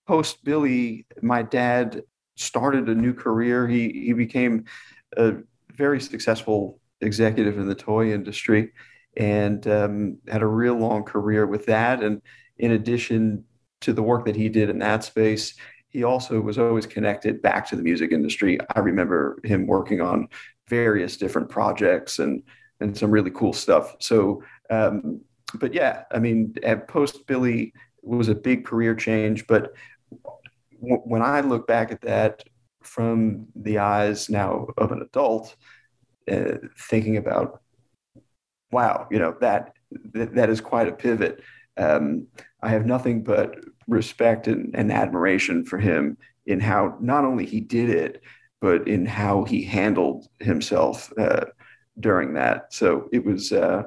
Post 0.08 0.44
billy 0.44 1.06
my 1.22 1.42
dad 1.42 2.04
started 2.38 2.88
a 2.90 2.96
new 2.96 3.14
career. 3.14 3.68
He 3.68 3.90
he 4.06 4.14
became 4.14 4.66
a 5.18 5.34
very 5.74 6.00
successful 6.00 6.80
executive 7.02 7.58
in 7.58 7.68
the 7.68 7.76
toy 7.76 8.14
industry 8.14 8.72
and 9.18 9.68
um, 9.68 10.18
had 10.28 10.42
a 10.42 10.48
real 10.48 10.76
long 10.76 11.04
career 11.04 11.46
with 11.46 11.66
that. 11.66 12.04
And 12.04 12.22
in 12.58 12.72
addition 12.72 13.46
to 13.82 13.94
the 13.94 14.04
work 14.04 14.26
that 14.26 14.36
he 14.36 14.50
did 14.50 14.70
in 14.70 14.80
that 14.80 15.04
space 15.04 15.56
he 15.96 16.04
also 16.04 16.42
was 16.42 16.58
always 16.58 16.86
connected 16.86 17.42
back 17.42 17.66
to 17.70 17.76
the 17.78 17.82
music 17.82 18.12
industry. 18.12 18.60
I 18.76 18.80
remember 18.80 19.40
him 19.46 19.66
working 19.66 20.02
on 20.02 20.28
various 20.68 21.16
different 21.16 21.50
projects 21.50 22.20
and 22.20 22.44
and 22.82 22.98
some 22.98 23.10
really 23.10 23.32
cool 23.32 23.54
stuff. 23.54 23.96
So, 24.00 24.44
um, 24.70 25.22
but 25.54 25.74
yeah, 25.74 26.04
I 26.12 26.20
mean, 26.20 26.54
post 26.90 27.26
Billy 27.26 27.72
was 28.02 28.28
a 28.28 28.36
big 28.36 28.66
career 28.66 28.94
change. 28.94 29.48
But 29.48 29.74
w- 30.82 31.02
when 31.06 31.22
I 31.22 31.40
look 31.40 31.66
back 31.66 31.94
at 31.94 32.02
that 32.02 32.44
from 32.84 33.48
the 33.56 33.78
eyes 33.78 34.30
now 34.30 34.68
of 34.78 34.92
an 34.92 35.02
adult, 35.02 35.56
uh, 36.30 36.58
thinking 36.78 37.16
about, 37.16 37.62
wow, 38.72 39.08
you 39.10 39.20
know 39.20 39.34
that 39.40 39.74
that, 40.14 40.36
that 40.36 40.50
is 40.50 40.60
quite 40.60 40.90
a 40.90 40.92
pivot. 40.92 41.42
Um, 41.78 42.28
I 42.62 42.70
have 42.70 42.86
nothing 42.86 43.24
but 43.24 43.56
respect 43.88 44.48
and, 44.48 44.76
and 44.76 44.92
admiration 44.92 45.66
for 45.66 45.78
him 45.78 46.18
in 46.46 46.60
how 46.60 46.98
not 47.00 47.26
only 47.26 47.46
he 47.46 47.60
did 47.60 47.90
it, 47.90 48.22
but 48.62 48.88
in 48.88 49.06
how 49.06 49.44
he 49.44 49.64
handled 49.64 50.28
himself 50.40 51.12
uh, 51.18 51.46
during 52.00 52.34
that. 52.34 52.74
So 52.74 53.10
it 53.12 53.26
was 53.26 53.52
uh, 53.52 53.84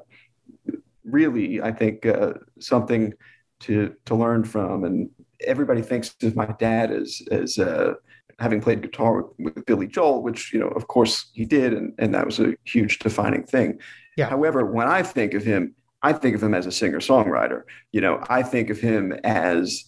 really, 1.05 1.61
I 1.61 1.73
think, 1.73 2.07
uh, 2.07 2.35
something 2.61 3.13
to 3.61 3.95
to 4.05 4.15
learn 4.15 4.45
from. 4.45 4.85
And 4.85 5.11
everybody 5.47 5.83
thinks 5.83 6.15
of 6.23 6.37
my 6.37 6.47
dad 6.59 6.91
as 6.91 7.23
as 7.31 7.59
uh, 7.59 7.95
having 8.39 8.61
played 8.61 8.83
guitar 8.83 9.23
with, 9.23 9.55
with, 9.57 9.67
Billy 9.67 9.87
Joel, 9.87 10.23
which 10.23 10.53
you 10.53 10.61
know, 10.61 10.69
of 10.69 10.87
course, 10.89 11.31
he 11.33 11.45
did, 11.45 11.73
and 11.73 11.93
and 11.99 12.15
that 12.15 12.27
was 12.27 12.39
a 12.39 12.55
huge 12.65 12.99
defining 12.99 13.45
thing. 13.45 13.79
Yeah. 14.17 14.29
However, 14.29 14.65
when 14.65 14.89
I 14.89 15.03
think 15.03 15.35
of 15.35 15.45
him, 15.45 15.75
I 16.03 16.13
think 16.13 16.37
of 16.37 16.43
him 16.43 16.55
as 16.55 16.67
a 16.67 16.73
singer 16.73 17.01
songwriter. 17.01 17.63
You 17.93 18.01
know, 18.01 18.25
I 18.29 18.43
think 18.43 18.71
of 18.71 18.79
him 18.79 19.13
as, 19.25 19.85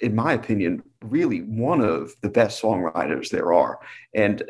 in 0.00 0.14
my 0.14 0.32
opinion, 0.32 0.82
really 1.02 1.40
one 1.40 1.80
of 1.80 2.12
the 2.22 2.28
best 2.28 2.62
songwriters 2.62 3.30
there 3.30 3.52
are. 3.52 3.78
And 4.14 4.42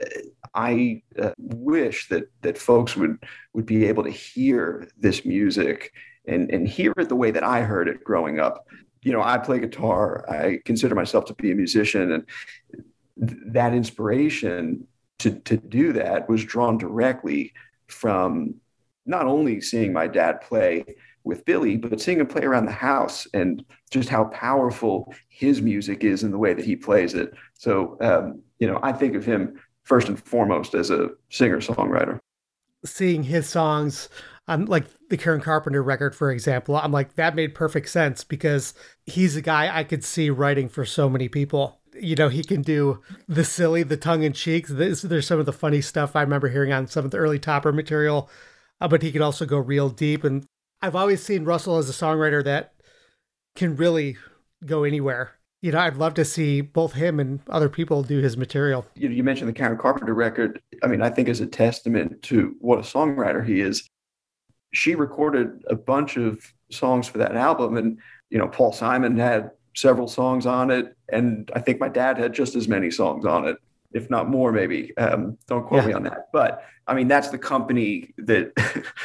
I 0.55 1.03
uh, 1.21 1.33
wish 1.39 2.09
that 2.09 2.31
that 2.43 2.57
folks 2.57 2.97
would 2.97 3.19
would 3.53 3.67
be 3.67 3.87
able 3.87 4.05
to 4.05 4.11
hear 4.11 4.89
this 4.97 5.25
music 5.25 5.93
and 6.27 6.51
and 6.51 6.67
hear 6.67 6.93
it 6.97 7.09
the 7.09 7.17
way 7.17 7.31
that 7.31 7.43
I 7.43 7.63
heard 7.63 7.89
it 7.89 8.05
growing 8.05 8.41
up. 8.41 8.67
You 9.03 9.13
know, 9.13 9.23
I 9.23 9.37
play 9.39 9.59
guitar. 9.59 10.25
I 10.31 10.61
consider 10.65 10.95
myself 10.95 11.27
to 11.27 11.35
be 11.35 11.51
a 11.51 11.55
musician, 11.55 12.13
and 12.13 12.27
th- 13.29 13.41
that 13.49 13.75
inspiration 13.75 14.87
to 15.19 15.33
to 15.41 15.57
do 15.57 15.93
that 15.95 16.29
was 16.29 16.45
drawn 16.45 16.79
directly 16.79 17.53
from 17.89 18.55
not 19.07 19.27
only 19.27 19.61
seeing 19.61 19.93
my 19.93 20.07
dad 20.07 20.41
play 20.41 20.85
with 21.25 21.45
Billy, 21.45 21.77
but 21.77 22.01
seeing 22.01 22.21
him 22.21 22.27
play 22.27 22.43
around 22.43 22.67
the 22.67 22.73
house 22.73 23.27
and 23.33 23.65
just 23.91 24.09
how 24.09 24.25
powerful 24.25 25.13
his 25.29 25.63
music 25.63 26.05
is 26.05 26.23
in 26.23 26.31
the 26.31 26.39
way 26.39 26.53
that 26.53 26.65
he 26.65 26.77
plays 26.77 27.15
it. 27.15 27.33
So, 27.55 27.97
um, 28.01 28.43
you 28.59 28.67
know, 28.67 28.79
I 28.83 28.93
think 28.93 29.15
of 29.15 29.25
him 29.25 29.61
first 29.85 30.09
and 30.09 30.23
foremost 30.23 30.75
as 30.75 30.91
a 30.91 31.11
singer 31.31 31.61
songwriter. 31.61 32.19
Seeing 32.85 33.23
his 33.23 33.49
songs 33.49 34.11
on 34.47 34.67
like 34.67 34.85
the 35.09 35.17
Karen 35.17 35.41
Carpenter 35.41 35.83
record, 35.83 36.15
for 36.15 36.31
example, 36.31 36.77
I'm 36.77 36.93
like, 36.93 37.15
that 37.15 37.35
made 37.35 37.55
perfect 37.55 37.89
sense 37.89 38.23
because 38.23 38.75
he's 39.07 39.37
a 39.37 39.43
guy 39.43 39.75
I 39.75 39.85
could 39.85 40.05
see 40.05 40.29
writing 40.29 40.69
for 40.69 40.85
so 40.85 41.09
many 41.09 41.29
people 41.29 41.81
you 42.01 42.17
know, 42.17 42.29
he 42.29 42.43
can 42.43 42.63
do 42.63 43.01
the 43.29 43.45
silly, 43.45 43.83
the 43.83 43.97
tongue 43.97 44.25
in 44.25 44.33
cheek. 44.33 44.67
There's, 44.67 45.03
there's 45.03 45.27
some 45.27 45.39
of 45.39 45.47
the 45.47 45.53
funny 45.53 45.81
stuff 45.81 46.17
I 46.17 46.23
remember 46.23 46.49
hearing 46.49 46.73
on 46.73 46.87
some 46.87 47.05
of 47.05 47.11
the 47.11 47.19
early 47.19 47.39
Topper 47.39 47.73
material 47.73 48.29
uh, 48.85 48.89
but 48.89 49.01
he 49.01 49.11
can 49.11 49.23
also 49.23 49.47
go 49.47 49.57
real 49.57 49.89
deep. 49.89 50.25
And 50.25 50.45
I've 50.83 50.95
always 50.95 51.23
seen 51.23 51.45
Russell 51.45 51.79
as 51.79 51.89
a 51.89 51.93
songwriter 51.93 52.45
that 52.45 52.75
can 53.57 53.77
really 53.77 54.19
go 54.67 54.85
anywhere. 54.85 55.39
You 55.63 55.73
know, 55.73 55.79
I'd 55.79 55.97
love 55.97 56.13
to 56.15 56.25
see 56.27 56.61
both 56.61 56.93
him 56.93 57.19
and 57.19 57.41
other 57.49 57.71
people 57.71 58.03
do 58.03 58.19
his 58.19 58.37
material. 58.37 58.85
You, 58.95 59.09
you 59.09 59.25
mentioned 59.25 59.49
the 59.49 59.55
Karen 59.55 59.79
Carpenter 59.79 60.13
record. 60.13 60.61
I 60.83 60.87
mean, 60.87 61.01
I 61.01 61.09
think 61.09 61.29
is 61.29 61.41
a 61.41 61.47
testament 61.47 62.21
to 62.25 62.55
what 62.61 62.79
a 62.79 62.83
songwriter 62.83 63.45
he 63.47 63.61
is. 63.61 63.89
She 64.75 64.95
recorded 64.95 65.63
a 65.71 65.75
bunch 65.75 66.19
of 66.19 66.53
songs 66.71 67.09
for 67.09 67.17
that 67.19 67.35
album, 67.37 67.79
and 67.79 67.99
you 68.29 68.37
know, 68.37 68.49
Paul 68.49 68.73
Simon 68.73 69.17
had 69.17 69.53
several 69.75 70.09
songs 70.09 70.45
on 70.45 70.71
it, 70.71 70.95
and 71.11 71.51
I 71.55 71.61
think 71.61 71.81
my 71.81 71.89
dad 71.89 72.19
had 72.19 72.35
just 72.35 72.57
as 72.57 72.69
many 72.69 72.91
songs 72.91 73.25
on 73.25 73.49
it 73.49 73.57
if 73.95 74.11
not 74.11 74.29
more, 74.29 74.53
maybe. 74.53 74.95
Um, 74.99 75.39
don't 75.47 75.67
quote 75.67 75.83
yeah. 75.83 75.89
me 75.89 75.93
on 75.95 76.03
that. 76.03 76.29
But 76.33 76.65
I 76.87 76.95
mean, 76.95 77.09
that's 77.09 77.29
the 77.29 77.39
company 77.39 78.13
that 78.19 78.53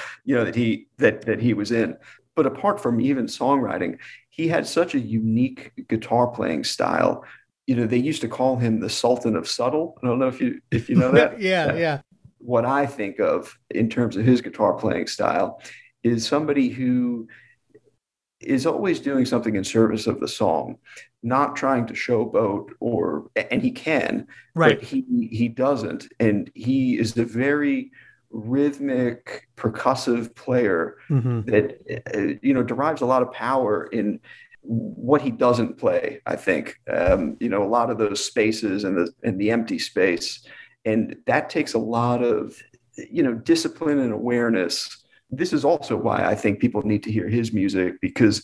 you 0.26 0.36
know 0.36 0.44
that 0.44 0.56
he 0.56 0.88
that 0.98 1.22
that 1.22 1.40
he 1.40 1.54
was 1.54 1.72
in. 1.72 1.96
But 2.36 2.46
apart 2.46 2.82
from 2.82 3.00
even 3.00 3.26
songwriting, 3.26 4.00
he 4.30 4.48
had 4.48 4.66
such 4.68 4.96
a 4.96 5.00
unique 5.00 5.72
guitar 5.88 6.28
playing 6.28 6.64
style. 6.64 7.24
You 7.68 7.76
know, 7.76 7.86
they 7.86 7.98
used 7.98 8.22
to 8.22 8.28
call 8.28 8.58
him 8.58 8.80
the 8.80 8.90
Sultan 8.90 9.36
of 9.36 9.48
Subtle. 9.48 9.98
I 10.02 10.08
don't 10.08 10.20
know 10.20 10.28
if 10.28 10.42
you 10.42 10.60
if 10.72 10.90
you 10.90 10.96
know 10.96 11.12
that. 11.12 11.40
yeah, 11.42 11.66
uh, 11.66 11.76
yeah. 11.76 12.02
What 12.40 12.66
I 12.66 12.86
think 12.86 13.20
of 13.20 13.58
in 13.70 13.90
terms 13.90 14.16
of 14.16 14.26
his 14.26 14.42
guitar 14.42 14.74
playing 14.74 15.08
style 15.08 15.62
is 16.04 16.26
somebody 16.26 16.70
who 16.70 17.28
is 18.42 18.66
always 18.66 19.00
doing 19.00 19.26
something 19.26 19.56
in 19.56 19.64
service 19.64 20.08
of 20.08 20.20
the 20.20 20.28
song 20.28 20.78
not 21.22 21.56
trying 21.56 21.86
to 21.86 21.94
showboat 21.94 22.70
or 22.80 23.30
and 23.52 23.62
he 23.62 23.72
can 23.72 24.26
right 24.56 24.82
he 24.82 25.04
he 25.32 25.48
doesn't 25.48 26.08
and 26.20 26.50
he 26.56 26.98
is 26.98 27.18
a 27.18 27.26
very 27.26 27.92
rhythmic, 28.32 29.48
percussive 29.58 30.36
player 30.36 30.98
hmm 31.08 31.42
that 31.42 31.80
uh, 32.14 32.38
you 32.42 32.54
know 32.54 32.64
derives 32.64 33.02
a 33.02 33.06
lot 33.06 33.22
of 33.22 33.32
power 33.32 33.86
in 33.88 34.20
what 34.62 35.22
he 35.22 35.32
doesn't 35.32 35.78
play. 35.78 36.22
I 36.26 36.36
think 36.36 36.80
um, 36.92 37.38
you 37.40 37.50
know 37.50 37.64
a 37.64 37.70
lot 37.70 37.90
of 37.90 37.98
those 37.98 38.24
spaces 38.24 38.84
and 38.84 38.98
the 38.98 39.12
and 39.24 39.40
the 39.40 39.52
empty 39.52 39.80
space, 39.80 40.46
and 40.86 41.16
that 41.26 41.50
takes 41.50 41.74
a 41.74 41.80
lot 41.80 42.22
of 42.24 42.56
you 43.10 43.24
know 43.24 43.34
discipline 43.34 44.00
and 44.00 44.14
awareness. 44.14 44.99
This 45.30 45.54
is 45.54 45.64
also 45.64 45.96
why 45.96 46.24
I 46.26 46.36
think 46.36 46.60
people 46.60 46.82
need 46.84 47.04
to 47.04 47.12
hear 47.12 47.28
his 47.28 47.54
music 47.54 47.96
because 48.02 48.44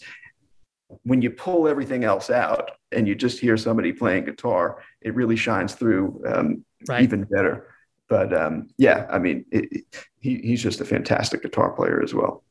when 1.03 1.21
you 1.21 1.31
pull 1.31 1.67
everything 1.67 2.03
else 2.03 2.29
out 2.29 2.71
and 2.91 3.07
you 3.07 3.15
just 3.15 3.39
hear 3.39 3.57
somebody 3.57 3.91
playing 3.91 4.25
guitar, 4.25 4.81
it 5.01 5.15
really 5.15 5.35
shines 5.35 5.73
through 5.73 6.21
um, 6.27 6.63
Right. 6.87 7.01
even 7.03 7.23
better. 7.23 7.67
But 8.07 8.31
um, 8.39 8.67
yeah, 8.77 9.07
I 9.09 9.17
mean, 9.17 9.45
it, 9.51 9.67
it- 9.71 9.85
he, 10.19 10.37
he's 10.39 10.61
just 10.63 10.81
a 10.81 10.85
fantastic 10.85 11.43
guitar 11.43 11.71
player 11.71 12.01
as 12.01 12.11
well. 12.13 12.43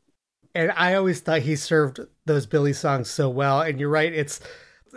And 0.55 0.71
I 0.77 0.95
always 0.95 1.21
thought 1.21 1.41
he 1.43 1.57
served 1.57 1.99
those 2.25 2.47
Billy 2.47 2.73
songs 2.73 3.11
so 3.11 3.29
well. 3.29 3.61
And 3.61 3.81
you're 3.81 3.89
right. 3.89 4.13
It's 4.13 4.39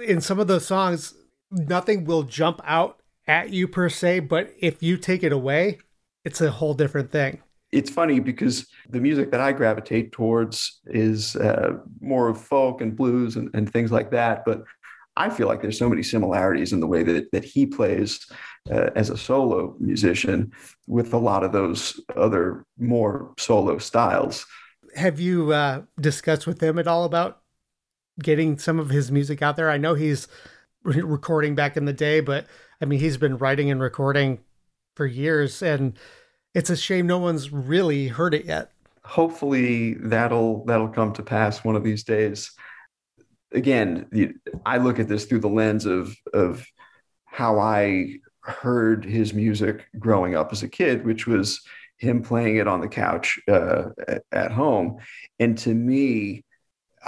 in 0.06 0.22
some 0.22 0.40
of 0.40 0.48
those 0.48 0.68
songs, 0.68 1.16
nothing 1.50 2.06
will 2.06 2.22
jump 2.22 2.62
out 2.64 3.02
at 3.28 3.50
you 3.50 3.68
per 3.68 3.90
se, 3.90 4.20
but 4.22 4.54
if 4.60 4.84
you 4.84 4.96
take 4.98 5.24
it 5.24 5.32
away, 5.32 5.80
it's 6.24 6.40
a 6.40 6.52
whole 6.52 6.76
different 6.76 7.12
thing. 7.12 7.42
It's 7.72 7.90
funny 7.90 8.20
because 8.20 8.68
the 8.90 9.02
music 9.02 9.32
that 9.32 9.42
I 9.42 9.52
gravitate 9.52 10.12
towards 10.12 10.80
is 10.86 11.36
uh, 11.36 11.78
more 12.00 12.30
of 12.30 12.42
folk 12.42 12.82
and 12.82 12.96
blues 12.96 13.36
and, 13.36 13.50
and 13.54 13.72
things 13.72 13.92
like 13.92 14.12
that. 14.12 14.44
But 14.46 14.64
I 15.18 15.30
feel 15.30 15.48
like 15.48 15.62
there's 15.62 15.80
so 15.80 15.90
many 15.90 16.04
similarities 16.04 16.74
in 16.74 16.80
the 16.80 16.88
way 16.88 17.04
that, 17.04 17.32
that 17.32 17.44
he 17.44 17.66
plays 17.66 18.26
uh, 18.72 18.92
as 18.96 19.10
a 19.10 19.18
solo 19.18 19.76
musician 19.80 20.54
with 20.86 21.14
a 21.14 21.18
lot 21.18 21.44
of 21.44 21.52
those 21.52 22.00
other 22.16 22.66
more 22.78 23.34
solo 23.38 23.80
styles. 23.80 24.46
Have 24.96 25.20
you 25.20 25.52
uh, 25.52 25.82
discussed 26.00 26.48
with 26.48 26.62
him 26.62 26.78
at 26.80 26.88
all 26.88 27.04
about 27.04 27.42
getting 28.22 28.58
some 28.58 28.80
of 28.80 28.90
his 28.90 29.12
music 29.12 29.42
out 29.42 29.56
there? 29.56 29.70
I 29.70 29.78
know 29.78 29.96
he's 29.96 30.28
re- 30.84 31.02
recording 31.02 31.56
back 31.56 31.78
in 31.78 31.86
the 31.86 31.94
day, 31.94 32.20
but 32.20 32.48
I 32.82 32.86
mean, 32.86 33.00
he's 33.00 33.18
been 33.18 33.38
writing 33.38 33.72
and 33.72 33.82
recording 33.82 34.40
for 34.96 35.06
years, 35.06 35.62
and 35.62 35.98
it's 36.58 36.70
a 36.72 36.76
shame 36.78 37.06
no 37.08 37.20
one's 37.20 37.52
really 37.52 38.08
heard 38.08 38.34
it 38.34 38.46
yet. 38.46 38.72
hopefully 39.06 39.94
that'll 40.14 40.66
that'll 40.66 40.88
come 41.00 41.14
to 41.14 41.24
pass 41.24 41.64
one 41.64 41.76
of 41.76 41.84
these 41.84 42.04
days 42.04 42.52
again 43.54 44.08
i 44.66 44.78
look 44.78 45.00
at 45.00 45.08
this 45.08 45.26
through 45.26 45.40
the 45.40 45.48
lens 45.62 45.86
of 45.86 46.14
of 46.34 46.66
how 47.26 47.60
i 47.60 48.10
heard 48.42 49.06
his 49.06 49.34
music 49.34 49.86
growing 50.00 50.36
up 50.36 50.52
as 50.52 50.64
a 50.64 50.68
kid 50.70 51.06
which 51.06 51.28
was 51.28 51.62
him 52.00 52.22
playing 52.22 52.58
it 52.58 52.68
on 52.68 52.82
the 52.82 52.88
couch 52.88 53.40
uh, 53.48 53.86
at- 54.08 54.24
at 54.32 54.52
home 54.52 54.98
and 55.40 55.58
to 55.58 55.74
me 55.74 56.44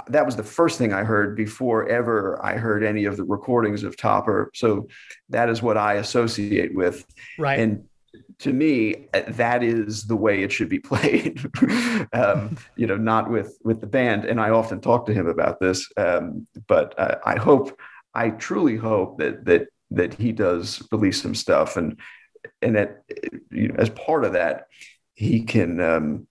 that 0.08 0.24
was 0.24 0.36
the 0.36 0.42
first 0.58 0.78
thing 0.78 0.92
i 0.94 1.04
heard 1.04 1.36
before 1.36 1.86
ever 1.88 2.38
i 2.44 2.56
heard 2.56 2.82
any 2.82 3.04
of 3.04 3.16
the 3.18 3.24
recordings 3.24 3.82
of 3.82 3.96
topper 3.96 4.50
so 4.54 4.86
that 5.28 5.48
is 5.50 5.60
what 5.62 5.76
i 5.76 5.94
associate 5.94 6.74
with 6.74 7.04
Right. 7.38 7.58
and 7.60 7.84
to 8.40 8.52
me 8.52 9.06
that 9.28 9.62
is 9.62 10.04
the 10.04 10.16
way 10.16 10.42
it 10.42 10.52
should 10.52 10.68
be 10.68 10.78
played 10.90 11.40
um, 12.12 12.56
you 12.76 12.86
know 12.86 12.96
not 12.96 13.30
with 13.30 13.58
with 13.64 13.80
the 13.80 13.86
band. 13.86 14.24
And 14.24 14.40
i 14.40 14.50
often 14.50 14.80
talk 14.80 15.06
to 15.06 15.14
him 15.14 15.26
about 15.26 15.60
this 15.60 15.88
um, 15.96 16.46
but 16.66 16.98
uh, 16.98 17.16
i 17.24 17.36
hope 17.38 17.78
i 18.14 18.30
truly 18.30 18.76
hope 18.76 19.18
that 19.18 19.44
that 19.44 19.68
that 19.90 20.14
he 20.14 20.32
does 20.32 20.86
release 20.92 21.20
some 21.20 21.34
stuff. 21.34 21.76
And 21.76 21.98
and 22.62 22.76
that 22.76 23.02
you 23.50 23.68
know, 23.68 23.74
as 23.78 23.90
part 23.90 24.24
of 24.24 24.32
that 24.32 24.66
he 25.14 25.42
can 25.42 25.80
um, 25.80 26.26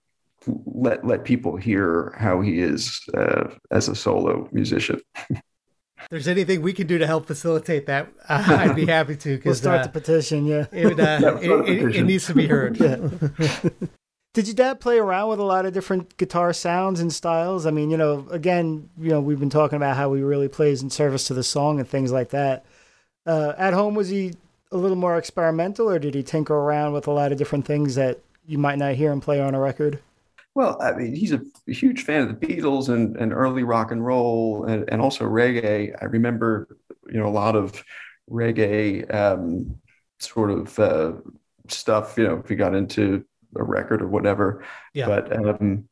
let 0.46 1.06
let 1.06 1.24
people 1.24 1.56
hear 1.56 2.14
how 2.18 2.40
he 2.40 2.60
is 2.60 3.00
uh, 3.14 3.50
as 3.70 3.88
a 3.88 3.94
solo 3.94 4.48
musician 4.52 5.00
there's 6.08 6.26
anything 6.28 6.62
we 6.62 6.72
can 6.72 6.86
do 6.86 6.98
to 6.98 7.06
help 7.06 7.26
facilitate 7.26 7.86
that, 7.86 8.08
uh, 8.28 8.44
I'd 8.48 8.76
be 8.76 8.86
happy 8.86 9.16
to 9.16 9.40
We'll 9.44 9.54
start 9.54 9.80
uh, 9.80 9.82
the 9.84 9.88
petition. 9.90 10.46
Yeah. 10.46 10.66
it, 10.72 10.98
uh, 10.98 11.18
Yeah, 11.20 11.38
it, 11.38 11.44
start 11.44 11.68
it- 11.68 11.96
it 11.96 12.02
needs 12.04 12.26
to 12.26 12.34
be 12.34 12.46
heard. 12.46 12.78
Yeah. 12.80 13.70
Did 14.32 14.46
your 14.46 14.54
dad 14.54 14.78
play 14.78 14.96
around 14.98 15.28
with 15.30 15.40
a 15.40 15.44
lot 15.44 15.66
of 15.66 15.72
different 15.72 16.16
guitar 16.16 16.52
sounds 16.52 17.00
and 17.00 17.12
styles? 17.12 17.66
I 17.66 17.72
mean, 17.72 17.90
you 17.90 17.96
know, 17.96 18.28
again, 18.30 18.88
you 18.96 19.10
know, 19.10 19.20
we've 19.20 19.40
been 19.40 19.50
talking 19.50 19.74
about 19.74 19.96
how 19.96 20.12
he 20.14 20.22
really 20.22 20.46
plays 20.46 20.82
in 20.82 20.88
service 20.90 21.24
to 21.26 21.34
the 21.34 21.42
song 21.42 21.80
and 21.80 21.88
things 21.88 22.12
like 22.12 22.28
that. 22.30 22.64
Uh, 23.26 23.54
at 23.58 23.74
home, 23.74 23.96
was 23.96 24.08
he 24.08 24.34
a 24.70 24.76
little 24.76 24.96
more 24.96 25.18
experimental, 25.18 25.90
or 25.90 25.98
did 25.98 26.14
he 26.14 26.22
tinker 26.22 26.54
around 26.54 26.92
with 26.92 27.08
a 27.08 27.10
lot 27.10 27.32
of 27.32 27.38
different 27.38 27.64
things 27.64 27.96
that 27.96 28.20
you 28.46 28.56
might 28.56 28.78
not 28.78 28.94
hear 28.94 29.10
him 29.10 29.20
play 29.20 29.40
on 29.40 29.52
a 29.52 29.58
record? 29.60 29.98
Well, 30.54 30.80
I 30.82 30.92
mean, 30.92 31.14
he's 31.14 31.32
a 31.32 31.40
huge 31.66 32.02
fan 32.02 32.22
of 32.22 32.28
the 32.28 32.46
Beatles 32.46 32.88
and, 32.88 33.16
and 33.16 33.32
early 33.32 33.62
rock 33.62 33.92
and 33.92 34.04
roll 34.04 34.64
and, 34.64 34.88
and 34.90 35.00
also 35.00 35.24
reggae. 35.24 35.94
I 36.00 36.04
remember, 36.06 36.76
you 37.08 37.20
know, 37.20 37.26
a 37.26 37.30
lot 37.30 37.54
of 37.54 37.82
reggae 38.28 39.12
um, 39.14 39.76
sort 40.18 40.50
of 40.50 40.78
uh, 40.78 41.12
stuff, 41.68 42.18
you 42.18 42.24
know, 42.24 42.42
if 42.44 42.50
you 42.50 42.56
got 42.56 42.74
into 42.74 43.24
a 43.56 43.62
record 43.62 44.02
or 44.02 44.08
whatever. 44.08 44.64
Yeah. 44.92 45.06
But 45.06 45.36
um, 45.36 45.88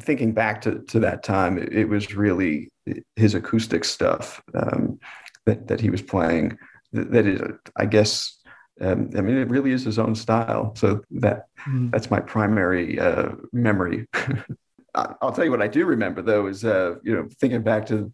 thinking 0.00 0.32
back 0.32 0.60
to, 0.62 0.80
to 0.88 1.00
that 1.00 1.22
time, 1.22 1.58
it, 1.58 1.72
it 1.72 1.88
was 1.88 2.14
really 2.14 2.70
his 3.16 3.34
acoustic 3.34 3.84
stuff 3.84 4.42
um, 4.54 4.98
that, 5.46 5.66
that 5.68 5.80
he 5.80 5.90
was 5.90 6.02
playing 6.02 6.58
that, 6.92 7.10
that 7.12 7.26
is, 7.26 7.40
I 7.76 7.86
guess, 7.86 8.37
um, 8.80 9.10
I 9.16 9.20
mean, 9.20 9.36
it 9.36 9.48
really 9.48 9.72
is 9.72 9.84
his 9.84 9.98
own 9.98 10.14
style. 10.14 10.74
So 10.76 11.02
that 11.10 11.46
Mm. 11.66 11.90
that's 11.90 12.10
my 12.10 12.20
primary 12.20 12.98
uh, 13.00 13.30
memory. 13.52 14.06
I'll 14.94 15.32
tell 15.32 15.44
you 15.44 15.50
what 15.50 15.62
I 15.62 15.68
do 15.68 15.84
remember 15.84 16.22
though 16.22 16.46
is 16.46 16.64
uh, 16.64 16.94
you 17.02 17.14
know 17.14 17.28
thinking 17.40 17.62
back 17.62 17.86
to 17.86 18.12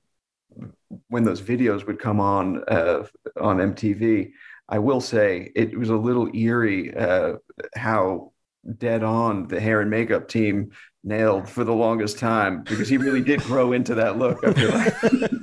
when 1.08 1.24
those 1.24 1.40
videos 1.42 1.86
would 1.86 1.98
come 1.98 2.20
on 2.20 2.64
uh, 2.68 3.06
on 3.40 3.58
MTV. 3.58 4.32
I 4.68 4.78
will 4.78 5.00
say 5.00 5.52
it 5.54 5.78
was 5.78 5.90
a 5.90 5.96
little 5.96 6.34
eerie 6.34 6.94
uh, 6.96 7.34
how 7.76 8.32
dead 8.78 9.02
on 9.02 9.46
the 9.48 9.60
hair 9.60 9.82
and 9.82 9.90
makeup 9.90 10.26
team 10.28 10.70
nailed 11.02 11.48
for 11.48 11.64
the 11.64 11.72
longest 11.74 12.18
time 12.18 12.62
because 12.64 12.88
he 12.88 12.96
really 12.96 13.20
did 13.20 13.42
grow 13.42 13.72
into 13.72 13.94
that 13.96 14.18
look. 14.18 14.42
I 14.42 14.52
feel 14.54 14.70
like. 14.70 14.94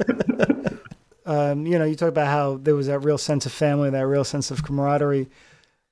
um, 1.25 1.65
you 1.65 1.77
know, 1.77 1.85
you 1.85 1.95
talk 1.95 2.09
about 2.09 2.27
how 2.27 2.57
there 2.57 2.75
was 2.75 2.87
that 2.87 2.99
real 2.99 3.17
sense 3.17 3.45
of 3.45 3.51
family, 3.51 3.89
that 3.89 4.07
real 4.07 4.23
sense 4.23 4.51
of 4.51 4.63
camaraderie. 4.63 5.29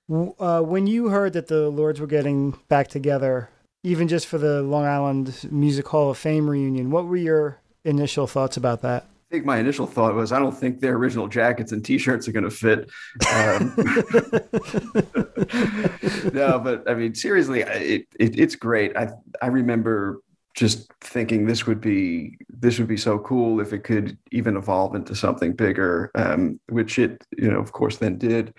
Uh, 0.09 0.61
when 0.61 0.87
you 0.87 1.09
heard 1.09 1.33
that 1.33 1.47
the 1.47 1.69
Lords 1.69 1.99
were 1.99 2.07
getting 2.07 2.57
back 2.67 2.87
together, 2.87 3.49
even 3.83 4.07
just 4.07 4.27
for 4.27 4.37
the 4.37 4.61
Long 4.61 4.85
Island 4.85 5.47
Music 5.51 5.87
Hall 5.87 6.09
of 6.09 6.17
Fame 6.17 6.49
reunion, 6.49 6.89
what 6.89 7.05
were 7.05 7.15
your 7.15 7.59
initial 7.85 8.27
thoughts 8.27 8.57
about 8.57 8.81
that? 8.81 9.03
I 9.03 9.35
think 9.35 9.45
my 9.45 9.59
initial 9.59 9.85
thought 9.85 10.15
was, 10.15 10.31
I 10.31 10.39
don't 10.39 10.57
think 10.57 10.79
their 10.79 10.95
original 10.95 11.27
jackets 11.27 11.71
and 11.71 11.85
T-shirts 11.85 12.27
are 12.27 12.31
going 12.31 12.45
to 12.45 12.49
fit. 12.49 12.89
Um, 13.31 13.73
no, 16.33 16.59
but 16.59 16.89
I 16.89 16.95
mean, 16.95 17.13
seriously, 17.13 17.61
it, 17.61 18.07
it 18.19 18.39
it's 18.39 18.55
great. 18.55 18.97
I 18.97 19.09
I 19.39 19.47
remember 19.47 20.21
just 20.59 20.91
thinking 20.99 21.45
this 21.45 21.65
would 21.65 21.79
be 21.79 22.37
this 22.49 22.77
would 22.79 22.87
be 22.89 22.97
so 22.97 23.17
cool 23.19 23.61
if 23.61 23.71
it 23.71 23.85
could 23.85 24.17
even 24.31 24.57
evolve 24.57 24.93
into 24.93 25.15
something 25.15 25.53
bigger, 25.53 26.11
um, 26.15 26.59
which 26.67 26.99
it 26.99 27.23
you 27.37 27.49
know 27.49 27.59
of 27.59 27.71
course 27.71 27.95
then 27.97 28.17
did. 28.17 28.53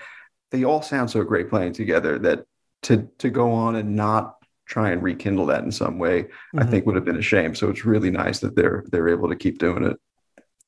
They 0.50 0.64
all 0.64 0.80
sound 0.80 1.10
so 1.10 1.22
great 1.24 1.50
playing 1.50 1.74
together 1.74 2.18
that 2.20 2.46
to 2.84 3.06
to 3.18 3.28
go 3.28 3.52
on 3.52 3.76
and 3.76 3.94
not 3.96 4.36
try 4.66 4.90
and 4.92 5.02
rekindle 5.02 5.44
that 5.46 5.62
in 5.64 5.70
some 5.72 5.98
way, 5.98 6.26
I 6.56 6.62
Mhm. 6.62 6.70
think 6.70 6.86
would 6.86 6.94
have 6.94 7.04
been 7.04 7.18
a 7.18 7.22
shame. 7.34 7.54
So 7.54 7.68
it's 7.68 7.84
really 7.84 8.10
nice 8.10 8.40
that 8.40 8.56
they're 8.56 8.82
they're 8.90 9.10
able 9.10 9.28
to 9.28 9.36
keep 9.36 9.58
doing 9.58 9.84
it 9.84 9.96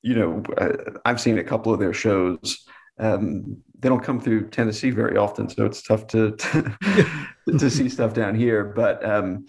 you 0.05 0.17
know, 0.17 0.43
uh, 0.59 0.99
I've 1.05 1.21
seen 1.21 1.39
a 1.39 1.45
couple 1.45 1.73
of 1.73 1.79
their 1.79 1.95
shows. 1.95 2.67
Um, 2.99 3.59
they 3.79 3.89
don't 3.89 4.03
come 4.03 4.21
through 4.21 4.49
Tennessee 4.51 4.91
very 4.91 5.17
often, 5.17 5.49
so 5.49 5.65
it's 5.65 5.81
tough 5.81 6.09
to 6.09 6.33
to, 7.47 7.59
to 7.59 7.71
see 7.71 7.89
stuff 7.97 8.13
down 8.13 8.35
here. 8.35 8.65
But 8.65 9.05
um, 9.09 9.47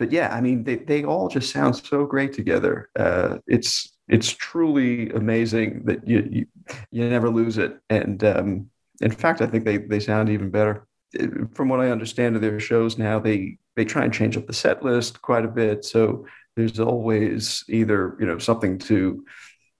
but 0.00 0.12
yeah, 0.12 0.34
I 0.34 0.42
mean, 0.42 0.64
they 0.64 0.78
they 0.78 1.04
all 1.04 1.28
just 1.28 1.52
sound 1.52 1.76
so 1.76 2.06
great 2.06 2.32
together. 2.34 2.90
Uh, 2.98 3.38
it's 3.46 3.96
it's 4.08 4.30
truly 4.30 5.10
amazing 5.10 5.84
that 5.86 6.08
you 6.08 6.28
you, 6.32 6.46
you 6.90 7.08
never 7.08 7.30
lose 7.30 7.58
it. 7.58 7.78
And 7.90 8.24
um, 8.24 8.70
in 9.02 9.12
fact, 9.12 9.42
I 9.42 9.48
think 9.48 9.64
they 9.66 9.76
they 9.78 10.00
sound 10.00 10.30
even 10.30 10.50
better. 10.50 10.88
Uh, 11.20 11.46
From 11.54 11.68
what 11.68 11.80
I 11.80 11.90
understand 11.90 12.36
of 12.36 12.42
their 12.42 12.60
shows 12.60 12.98
now, 12.98 13.20
they 13.20 13.58
they 13.76 13.84
try 13.84 14.04
and 14.04 14.14
change 14.14 14.38
up 14.38 14.48
the 14.48 14.54
set 14.54 14.82
list 14.84 15.22
quite 15.22 15.44
a 15.44 15.48
bit. 15.48 15.84
So 15.84 16.26
there's 16.56 16.80
always 16.80 17.64
either 17.68 18.16
you 18.20 18.26
know 18.26 18.38
something 18.38 18.78
to 18.80 19.24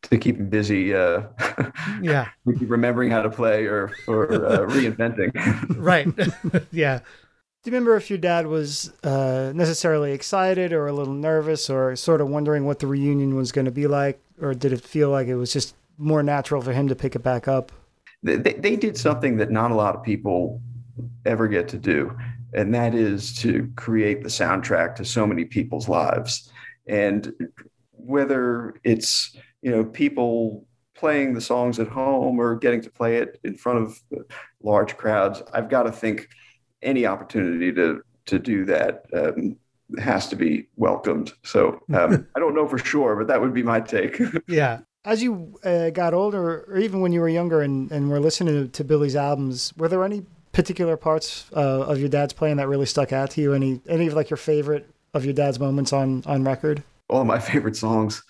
to 0.05 0.19
keep 0.19 0.39
them 0.39 0.51
busy, 0.51 0.95
uh, 0.95 1.25
Yeah, 1.99 2.31
remembering 2.45 3.11
how 3.11 3.23
to 3.23 3.31
play 3.31 3.67
or 3.67 4.01
or 4.07 4.47
uh, 4.47 4.59
reinventing. 4.67 5.33
right. 5.77 6.09
yeah. 6.71 7.01
Do 7.63 7.71
you 7.71 7.77
remember 7.77 7.97
if 7.97 8.09
your 8.09 8.19
dad 8.19 8.47
was 8.47 8.91
uh, 9.05 9.53
necessarily 9.55 10.13
excited 10.13 10.73
or 10.73 10.87
a 10.87 10.95
little 10.95 11.13
nervous 11.13 11.69
or 11.69 11.95
sort 11.95 12.23
of 12.23 12.29
wondering 12.29 12.65
what 12.65 12.79
the 12.79 12.87
reunion 12.87 13.37
was 13.37 13.53
going 13.53 13.67
to 13.67 13.71
be 13.71 13.87
like? 13.87 14.19
Or 14.41 14.55
did 14.55 14.73
it 14.73 14.81
feel 14.81 15.11
like 15.11 15.27
it 15.27 15.35
was 15.35 15.53
just 15.53 15.75
more 15.99 16.23
natural 16.23 16.63
for 16.63 16.73
him 16.73 16.89
to 16.89 16.97
pick 16.97 17.15
it 17.15 17.23
back 17.23 17.49
up? 17.49 17.71
they, 18.23 18.37
they 18.37 18.77
did 18.77 18.97
something 18.97 19.37
that 19.39 19.51
not 19.51 19.71
a 19.71 19.75
lot 19.75 19.95
of 19.95 20.03
people 20.03 20.61
ever 21.25 21.49
get 21.49 21.69
to 21.69 21.79
do, 21.79 22.17
and 22.53 22.75
that 22.75 22.95
is 22.95 23.35
to 23.39 23.71
create 23.77 24.23
the 24.23 24.29
soundtrack 24.29 24.95
to 24.97 25.05
so 25.05 25.27
many 25.27 25.45
people's 25.45 25.89
lives. 25.89 26.51
And 26.87 27.33
whether 27.93 28.75
it's 28.85 29.37
you 29.63 29.71
know 29.71 29.85
people 29.85 30.67
playing 30.95 31.33
the 31.33 31.41
songs 31.41 31.79
at 31.79 31.89
home 31.89 32.39
or 32.39 32.57
getting 32.57 32.83
to 32.83 32.91
play 32.91 33.17
it 33.17 33.41
in 33.45 33.57
front 33.57 33.79
of 33.79 33.99
large 34.63 34.97
crowds, 34.97 35.43
I've 35.55 35.71
got 35.71 35.85
to 35.85 35.93
think 35.93 36.29
any 36.83 37.07
opportunity 37.07 37.73
to 37.73 38.03
to 38.27 38.39
do 38.39 38.65
that 38.65 39.07
um, 39.15 39.57
has 39.99 40.29
to 40.29 40.37
be 40.37 40.67
welcomed. 40.77 41.33
So 41.43 41.83
um, 41.93 42.27
I 42.37 42.41
don't 42.41 42.55
know 42.55 42.69
for 42.69 42.79
sure, 42.79 43.17
but 43.17 43.27
that 43.29 43.41
would 43.41 43.55
be 43.55 43.63
my 43.63 43.81
take. 43.81 44.21
Yeah. 44.49 44.81
As 45.03 45.23
you 45.23 45.59
uh, 45.65 45.89
got 45.91 46.13
older, 46.13 46.67
or 46.69 46.77
even 46.77 47.01
when 47.01 47.11
you 47.11 47.21
were 47.21 47.29
younger 47.29 47.63
and, 47.63 47.91
and 47.91 48.11
were 48.11 48.21
listening 48.21 48.67
to, 48.67 48.69
to 48.69 48.85
Billy's 48.85 49.17
albums, 49.17 49.73
were 49.79 49.89
there 49.89 50.05
any 50.05 50.27
particular 50.53 50.99
parts 50.99 51.47
uh, 51.57 51.87
of 51.87 51.99
your 51.99 52.11
dad's 52.11 52.35
playing 52.35 52.59
that 52.59 52.69
really 52.69 52.85
stuck 52.85 53.11
out 53.11 53.31
to 53.31 53.41
you? 53.41 53.55
Any 53.55 53.81
any 53.89 54.09
of 54.09 54.13
like 54.13 54.29
your 54.29 54.37
favorite 54.37 54.87
of 55.15 55.25
your 55.25 55.33
dad's 55.33 55.59
moments 55.59 55.95
on 55.95 56.23
on 56.27 56.45
record? 56.45 56.83
All 57.09 57.23
of 57.23 57.27
my 57.27 57.39
favorite 57.51 57.77
songs. 57.77 58.23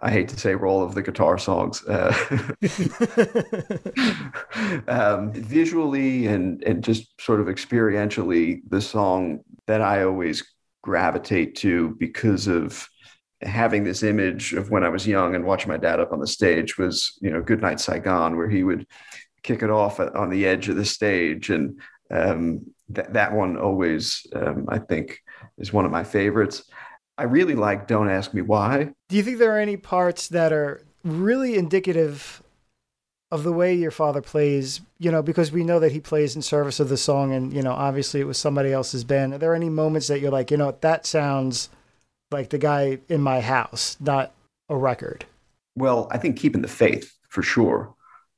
I 0.00 0.10
hate 0.10 0.28
to 0.28 0.38
say 0.38 0.54
roll 0.54 0.82
of 0.82 0.94
the 0.94 1.02
guitar 1.02 1.38
songs. 1.38 1.84
Uh, 1.86 2.12
um, 4.88 5.32
visually 5.32 6.26
and, 6.26 6.62
and 6.64 6.82
just 6.82 7.20
sort 7.20 7.40
of 7.40 7.46
experientially, 7.46 8.60
the 8.68 8.80
song 8.80 9.40
that 9.66 9.80
I 9.80 10.04
always 10.04 10.44
gravitate 10.82 11.56
to 11.56 11.96
because 11.98 12.46
of 12.46 12.88
having 13.42 13.84
this 13.84 14.02
image 14.02 14.52
of 14.52 14.70
when 14.70 14.84
I 14.84 14.88
was 14.88 15.06
young 15.06 15.34
and 15.34 15.44
watching 15.44 15.68
my 15.68 15.76
dad 15.76 16.00
up 16.00 16.12
on 16.12 16.20
the 16.20 16.26
stage 16.26 16.78
was, 16.78 17.18
you 17.20 17.30
know, 17.30 17.42
Goodnight 17.42 17.80
Saigon, 17.80 18.36
where 18.36 18.48
he 18.48 18.62
would 18.62 18.86
kick 19.42 19.62
it 19.62 19.70
off 19.70 19.98
on 19.98 20.30
the 20.30 20.46
edge 20.46 20.68
of 20.68 20.76
the 20.76 20.84
stage. 20.84 21.50
And 21.50 21.80
um, 22.10 22.66
that, 22.90 23.12
that 23.14 23.32
one 23.32 23.56
always, 23.56 24.26
um, 24.34 24.66
I 24.68 24.78
think, 24.78 25.18
is 25.58 25.72
one 25.72 25.84
of 25.84 25.90
my 25.90 26.04
favorites. 26.04 26.64
I 27.22 27.26
really 27.26 27.54
like 27.54 27.86
Don't 27.86 28.10
Ask 28.10 28.34
Me 28.34 28.42
Why. 28.42 28.92
Do 29.08 29.16
you 29.16 29.22
think 29.22 29.38
there 29.38 29.54
are 29.54 29.60
any 29.60 29.76
parts 29.76 30.26
that 30.26 30.52
are 30.52 30.82
really 31.04 31.54
indicative 31.54 32.42
of 33.30 33.44
the 33.44 33.52
way 33.52 33.72
your 33.72 33.92
father 33.92 34.20
plays? 34.20 34.80
You 34.98 35.12
know, 35.12 35.22
because 35.22 35.52
we 35.52 35.62
know 35.62 35.78
that 35.78 35.92
he 35.92 36.00
plays 36.00 36.34
in 36.34 36.42
service 36.42 36.80
of 36.80 36.88
the 36.88 36.96
song, 36.96 37.32
and 37.32 37.52
you 37.52 37.62
know, 37.62 37.74
obviously 37.74 38.20
it 38.20 38.26
was 38.26 38.38
somebody 38.38 38.72
else's 38.72 39.04
band. 39.04 39.34
Are 39.34 39.38
there 39.38 39.54
any 39.54 39.68
moments 39.68 40.08
that 40.08 40.18
you're 40.18 40.32
like, 40.32 40.50
you 40.50 40.56
know, 40.56 40.76
that 40.80 41.06
sounds 41.06 41.68
like 42.32 42.48
the 42.48 42.58
guy 42.58 42.98
in 43.08 43.20
my 43.20 43.40
house, 43.40 43.96
not 44.00 44.34
a 44.68 44.76
record? 44.76 45.24
Well, 45.76 46.08
I 46.10 46.18
think 46.18 46.36
keeping 46.36 46.62
the 46.62 46.66
faith 46.66 47.16
for 47.28 47.44
sure. 47.44 47.94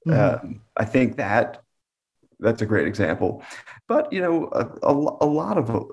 Mm-hmm. 0.06 0.46
Um, 0.46 0.60
I 0.76 0.84
think 0.84 1.16
that 1.16 1.62
that's 2.38 2.60
a 2.60 2.66
great 2.66 2.86
example. 2.86 3.42
But 3.88 4.12
you 4.12 4.20
know, 4.20 4.50
a, 4.52 4.66
a, 4.82 4.92
a 4.92 5.26
lot 5.26 5.56
of 5.56 5.90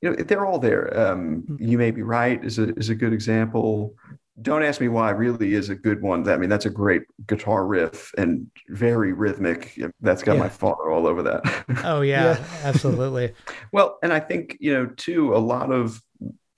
you 0.00 0.10
know 0.10 0.16
they're 0.16 0.46
all 0.46 0.58
there. 0.58 0.98
Um, 0.98 1.42
Mm-hmm. 1.48 1.68
you 1.70 1.78
may 1.78 1.90
be 1.90 2.02
right 2.02 2.42
is 2.44 2.58
a 2.58 2.74
is 2.76 2.88
a 2.88 2.94
good 2.94 3.12
example. 3.12 3.94
Don't 4.42 4.62
ask 4.62 4.80
me 4.80 4.88
why 4.88 5.10
really 5.10 5.52
is 5.54 5.68
a 5.68 5.74
good 5.74 6.00
one. 6.00 6.26
I 6.28 6.38
mean, 6.38 6.48
that's 6.48 6.64
a 6.64 6.70
great 6.70 7.02
guitar 7.26 7.66
riff 7.66 8.10
and 8.16 8.46
very 8.70 9.12
rhythmic. 9.12 9.78
That's 10.00 10.22
got 10.22 10.34
Yeah. 10.34 10.40
my 10.40 10.48
father 10.48 10.90
all 10.90 11.06
over 11.06 11.22
that. 11.24 11.42
Oh 11.84 12.00
yeah, 12.12 12.38
Yeah. 12.38 12.44
absolutely. 12.64 13.34
Well, 13.72 13.98
and 14.02 14.12
I 14.12 14.20
think, 14.20 14.56
you 14.58 14.72
know, 14.72 14.86
too, 14.86 15.34
a 15.34 15.38
lot 15.38 15.70
of 15.70 16.00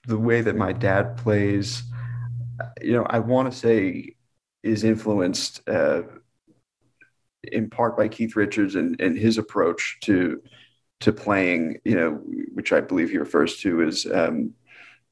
the 0.07 0.17
way 0.17 0.41
that 0.41 0.55
my 0.55 0.71
dad 0.73 1.17
plays, 1.17 1.83
you 2.81 2.93
know, 2.93 3.05
I 3.09 3.19
want 3.19 3.51
to 3.51 3.57
say 3.57 4.15
is 4.63 4.83
influenced 4.83 5.61
uh, 5.69 6.03
in 7.43 7.69
part 7.69 7.97
by 7.97 8.07
Keith 8.07 8.35
Richards 8.35 8.75
and, 8.75 8.99
and 9.01 9.17
his 9.17 9.37
approach 9.37 9.97
to 10.03 10.41
to 11.01 11.11
playing, 11.11 11.79
you 11.83 11.95
know, 11.95 12.11
which 12.53 12.71
I 12.73 12.81
believe 12.81 13.09
he 13.09 13.17
refers 13.17 13.57
to 13.59 13.83
as 13.83 14.05
um, 14.05 14.53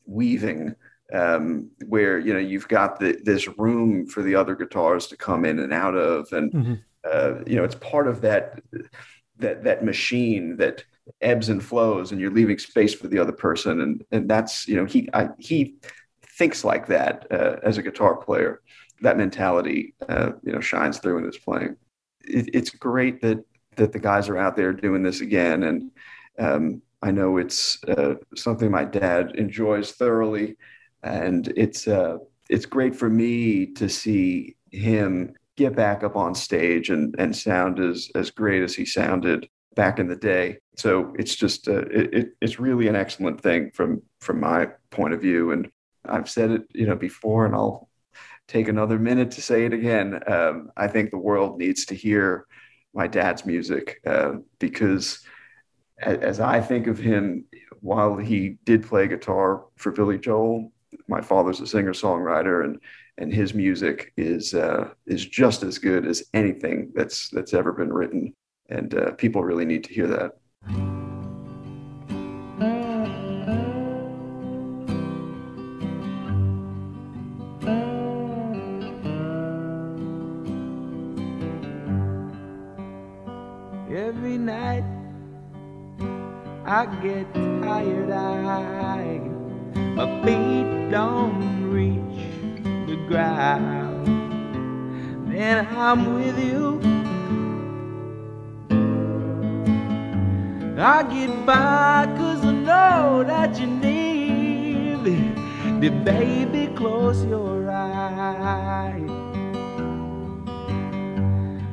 weaving, 0.06 0.76
um, 1.14 1.70
where 1.88 2.20
you 2.20 2.34
know 2.34 2.40
you've 2.40 2.68
got 2.68 3.00
the, 3.00 3.20
this 3.24 3.48
room 3.58 4.06
for 4.08 4.22
the 4.22 4.36
other 4.36 4.56
guitars 4.56 5.08
to 5.08 5.18
come 5.18 5.46
in 5.46 5.60
and 5.60 5.74
out 5.74 5.96
of, 5.96 6.28
and 6.32 6.54
Mhm. 6.54 6.84
uh, 7.04 7.44
you 7.46 7.56
know 7.56 7.64
it's 7.64 7.76
part 7.76 8.08
of 8.08 8.22
that 8.22 8.62
that 9.38 9.64
that 9.64 9.84
machine 9.84 10.58
that 10.58 10.84
ebbs 11.22 11.50
and 11.50 11.64
flows, 11.64 12.12
and 12.12 12.22
you're 12.22 12.32
leaving 12.32 12.58
space 12.58 12.94
for 12.94 13.08
the 13.08 13.20
other 13.20 13.32
person, 13.32 13.82
and 13.82 14.04
and 14.12 14.30
that's 14.30 14.68
you 14.68 14.76
know 14.76 14.86
he 14.86 15.10
I, 15.14 15.30
he 15.38 15.76
thinks 16.38 16.64
like 16.64 16.88
that 16.88 17.28
uh, 17.32 17.58
as 17.64 17.78
a 17.78 17.84
guitar 17.84 18.16
player. 18.16 18.62
That 19.02 19.18
mentality, 19.18 19.96
uh, 20.08 20.34
you 20.44 20.52
know, 20.52 20.60
shines 20.62 21.00
through 21.00 21.18
in 21.18 21.24
his 21.24 21.38
playing. 21.38 21.76
It, 22.24 22.52
it's 22.54 22.70
great 22.70 23.22
that 23.22 23.44
that 23.76 23.92
the 23.92 24.00
guys 24.00 24.30
are 24.30 24.38
out 24.38 24.56
there 24.56 24.74
doing 24.74 25.04
this 25.04 25.22
again, 25.22 25.64
and 25.64 25.92
um, 26.40 26.82
I 27.02 27.12
know 27.12 27.38
it's 27.38 27.84
uh, 27.86 28.16
something 28.36 28.70
my 28.70 28.86
dad 28.86 29.36
enjoys 29.36 29.92
thoroughly, 29.92 30.58
and 31.04 31.48
it's 31.56 31.88
uh, 31.88 32.18
it's 32.50 32.66
great 32.66 32.96
for 32.96 33.10
me 33.10 33.68
to 33.74 33.90
see 33.90 34.56
him 34.72 35.34
get 35.58 35.76
back 35.76 36.04
up 36.04 36.16
on 36.16 36.36
stage 36.36 36.90
and 36.90 37.16
and 37.18 37.36
sound 37.36 37.80
as 37.80 38.10
as 38.16 38.30
great 38.32 38.64
as 38.64 38.76
he 38.76 38.86
sounded 38.86 39.48
back 39.76 40.00
in 40.00 40.08
the 40.08 40.16
day. 40.16 40.58
So 40.76 41.14
it's 41.18 41.36
just 41.36 41.68
uh, 41.68 41.86
it, 41.92 42.14
it, 42.14 42.30
it's 42.42 42.60
really 42.60 42.88
an 42.88 42.96
excellent 42.96 43.42
thing 43.42 43.72
from 43.72 44.02
from 44.20 44.40
my 44.40 44.68
point 44.92 45.14
of 45.14 45.22
view, 45.22 45.52
and 45.52 45.70
I've 46.06 46.30
said 46.30 46.52
it 46.52 46.64
you 46.74 46.86
know 46.86 46.96
before, 46.96 47.46
and 47.46 47.56
I'll 47.56 47.90
take 48.48 48.68
another 48.68 49.00
minute 49.00 49.32
to 49.32 49.42
say 49.42 49.66
it 49.66 49.74
again. 49.74 50.20
Um, 50.28 50.72
I 50.78 50.88
think 50.88 51.10
the 51.10 51.18
world 51.18 51.58
needs 51.58 51.86
to 51.86 51.96
hear 51.96 52.46
my 52.94 53.08
dad's 53.08 53.46
music 53.46 54.02
uh, 54.06 54.34
because 54.60 55.26
as 56.02 56.40
I 56.40 56.62
think 56.62 56.88
of 56.88 56.98
him, 56.98 57.46
while 57.80 58.18
he 58.18 58.58
did 58.66 58.86
play 58.86 59.08
guitar 59.08 59.66
for 59.76 59.92
Billy 59.92 60.18
Joel, 60.18 60.72
my 61.08 61.22
father's 61.22 61.60
a 61.62 61.68
singer 61.68 61.94
songwriter, 61.94 62.64
and 62.64 62.80
and 63.18 63.34
his 63.34 63.54
music 63.54 64.14
is 64.18 64.54
uh, 64.54 64.90
is 65.06 65.26
just 65.26 65.64
as 65.64 65.78
good 65.78 66.06
as 66.06 66.24
anything 66.34 66.92
that's 66.96 67.30
that's 67.30 67.54
ever 67.54 67.72
been 67.72 67.94
written, 67.94 68.34
and 68.70 68.94
uh, 68.96 69.12
people 69.12 69.44
really 69.44 69.66
need 69.66 69.84
to 69.86 69.94
hear 69.94 70.08
that. 70.08 71.01
I 86.82 86.86
get 87.04 87.32
tired, 87.36 88.10
I 88.10 89.20
my 89.96 90.08
feet 90.26 90.90
don't 90.90 91.70
reach 91.70 92.26
the 92.88 92.96
ground. 93.08 94.08
Then 95.32 95.68
I'm 95.78 96.16
with 96.16 96.40
you. 96.40 96.82
I 100.80 101.04
get 101.04 101.46
by 101.46 102.08
cause 102.18 102.44
I 102.44 102.52
know 102.52 103.26
that 103.28 103.60
you 103.60 103.68
need 103.68 105.04
me. 105.04 105.36
The 105.82 105.90
baby, 105.90 106.74
close 106.76 107.24
your 107.26 107.70
eyes. 107.70 109.08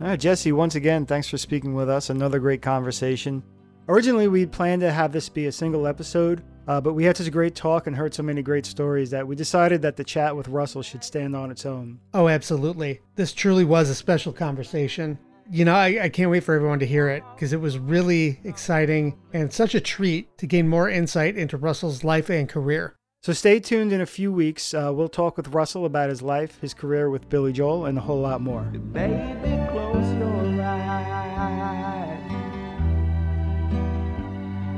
All 0.01 0.07
right, 0.07 0.19
Jesse, 0.19 0.51
once 0.51 0.75
again, 0.75 1.05
thanks 1.05 1.29
for 1.29 1.37
speaking 1.37 1.73
with 1.73 1.89
us. 1.89 2.09
Another 2.09 2.39
great 2.39 2.61
conversation. 2.61 3.41
Originally, 3.87 4.27
we 4.27 4.45
planned 4.45 4.81
to 4.81 4.91
have 4.91 5.13
this 5.13 5.29
be 5.29 5.47
a 5.47 5.51
single 5.51 5.87
episode, 5.87 6.43
uh, 6.67 6.81
but 6.81 6.93
we 6.93 7.05
had 7.05 7.15
such 7.15 7.27
a 7.27 7.31
great 7.31 7.55
talk 7.55 7.87
and 7.87 7.95
heard 7.95 8.13
so 8.13 8.23
many 8.23 8.41
great 8.41 8.65
stories 8.65 9.09
that 9.11 9.25
we 9.25 9.35
decided 9.35 9.81
that 9.81 9.95
the 9.95 10.03
chat 10.03 10.35
with 10.35 10.49
Russell 10.49 10.81
should 10.81 11.03
stand 11.03 11.35
on 11.35 11.49
its 11.49 11.65
own. 11.65 11.99
Oh, 12.13 12.27
absolutely. 12.27 12.99
This 13.15 13.31
truly 13.33 13.63
was 13.63 13.89
a 13.89 13.95
special 13.95 14.33
conversation. 14.33 15.17
You 15.51 15.65
know, 15.65 15.73
I, 15.73 16.03
I 16.03 16.09
can't 16.09 16.29
wait 16.29 16.43
for 16.43 16.53
everyone 16.53 16.77
to 16.77 16.85
hear 16.85 17.09
it 17.09 17.23
because 17.33 17.53
it 17.53 17.59
was 17.59 17.79
really 17.79 18.39
exciting 18.43 19.17
and 19.33 19.51
such 19.51 19.73
a 19.73 19.81
treat 19.81 20.37
to 20.37 20.45
gain 20.45 20.67
more 20.67 20.87
insight 20.87 21.35
into 21.35 21.57
Russell's 21.57 22.03
life 22.03 22.29
and 22.29 22.47
career. 22.47 22.95
So 23.23 23.33
stay 23.33 23.59
tuned 23.59 23.91
in 23.91 23.99
a 23.99 24.05
few 24.05 24.31
weeks. 24.31 24.75
Uh, 24.75 24.91
we'll 24.93 25.09
talk 25.09 25.37
with 25.37 25.47
Russell 25.47 25.85
about 25.85 26.09
his 26.09 26.21
life, 26.21 26.61
his 26.61 26.75
career 26.75 27.09
with 27.09 27.29
Billy 27.29 27.51
Joel, 27.51 27.85
and 27.85 27.97
a 27.97 28.01
whole 28.01 28.19
lot 28.19 28.41
more. 28.41 28.61
Baby, 28.61 29.67
close 29.71 30.13
your 30.19 30.61
eyes. 30.61 32.19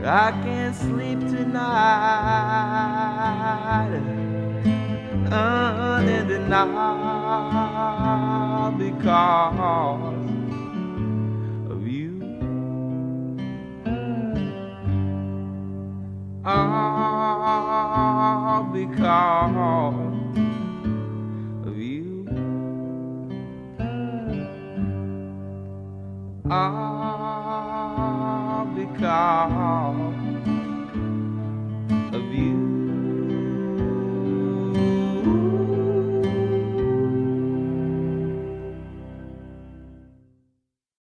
I 0.05 0.31
can't 0.41 0.73
sleep 0.73 1.19
tonight. 1.19 1.61
Under 5.33 6.23
the 6.23 6.39
night 6.39 6.71
because 8.77 10.40
all 16.43 17.43
because 18.73 19.55
of 21.67 21.77
you. 21.77 22.27
All 26.49 27.85
because. 28.75 30.30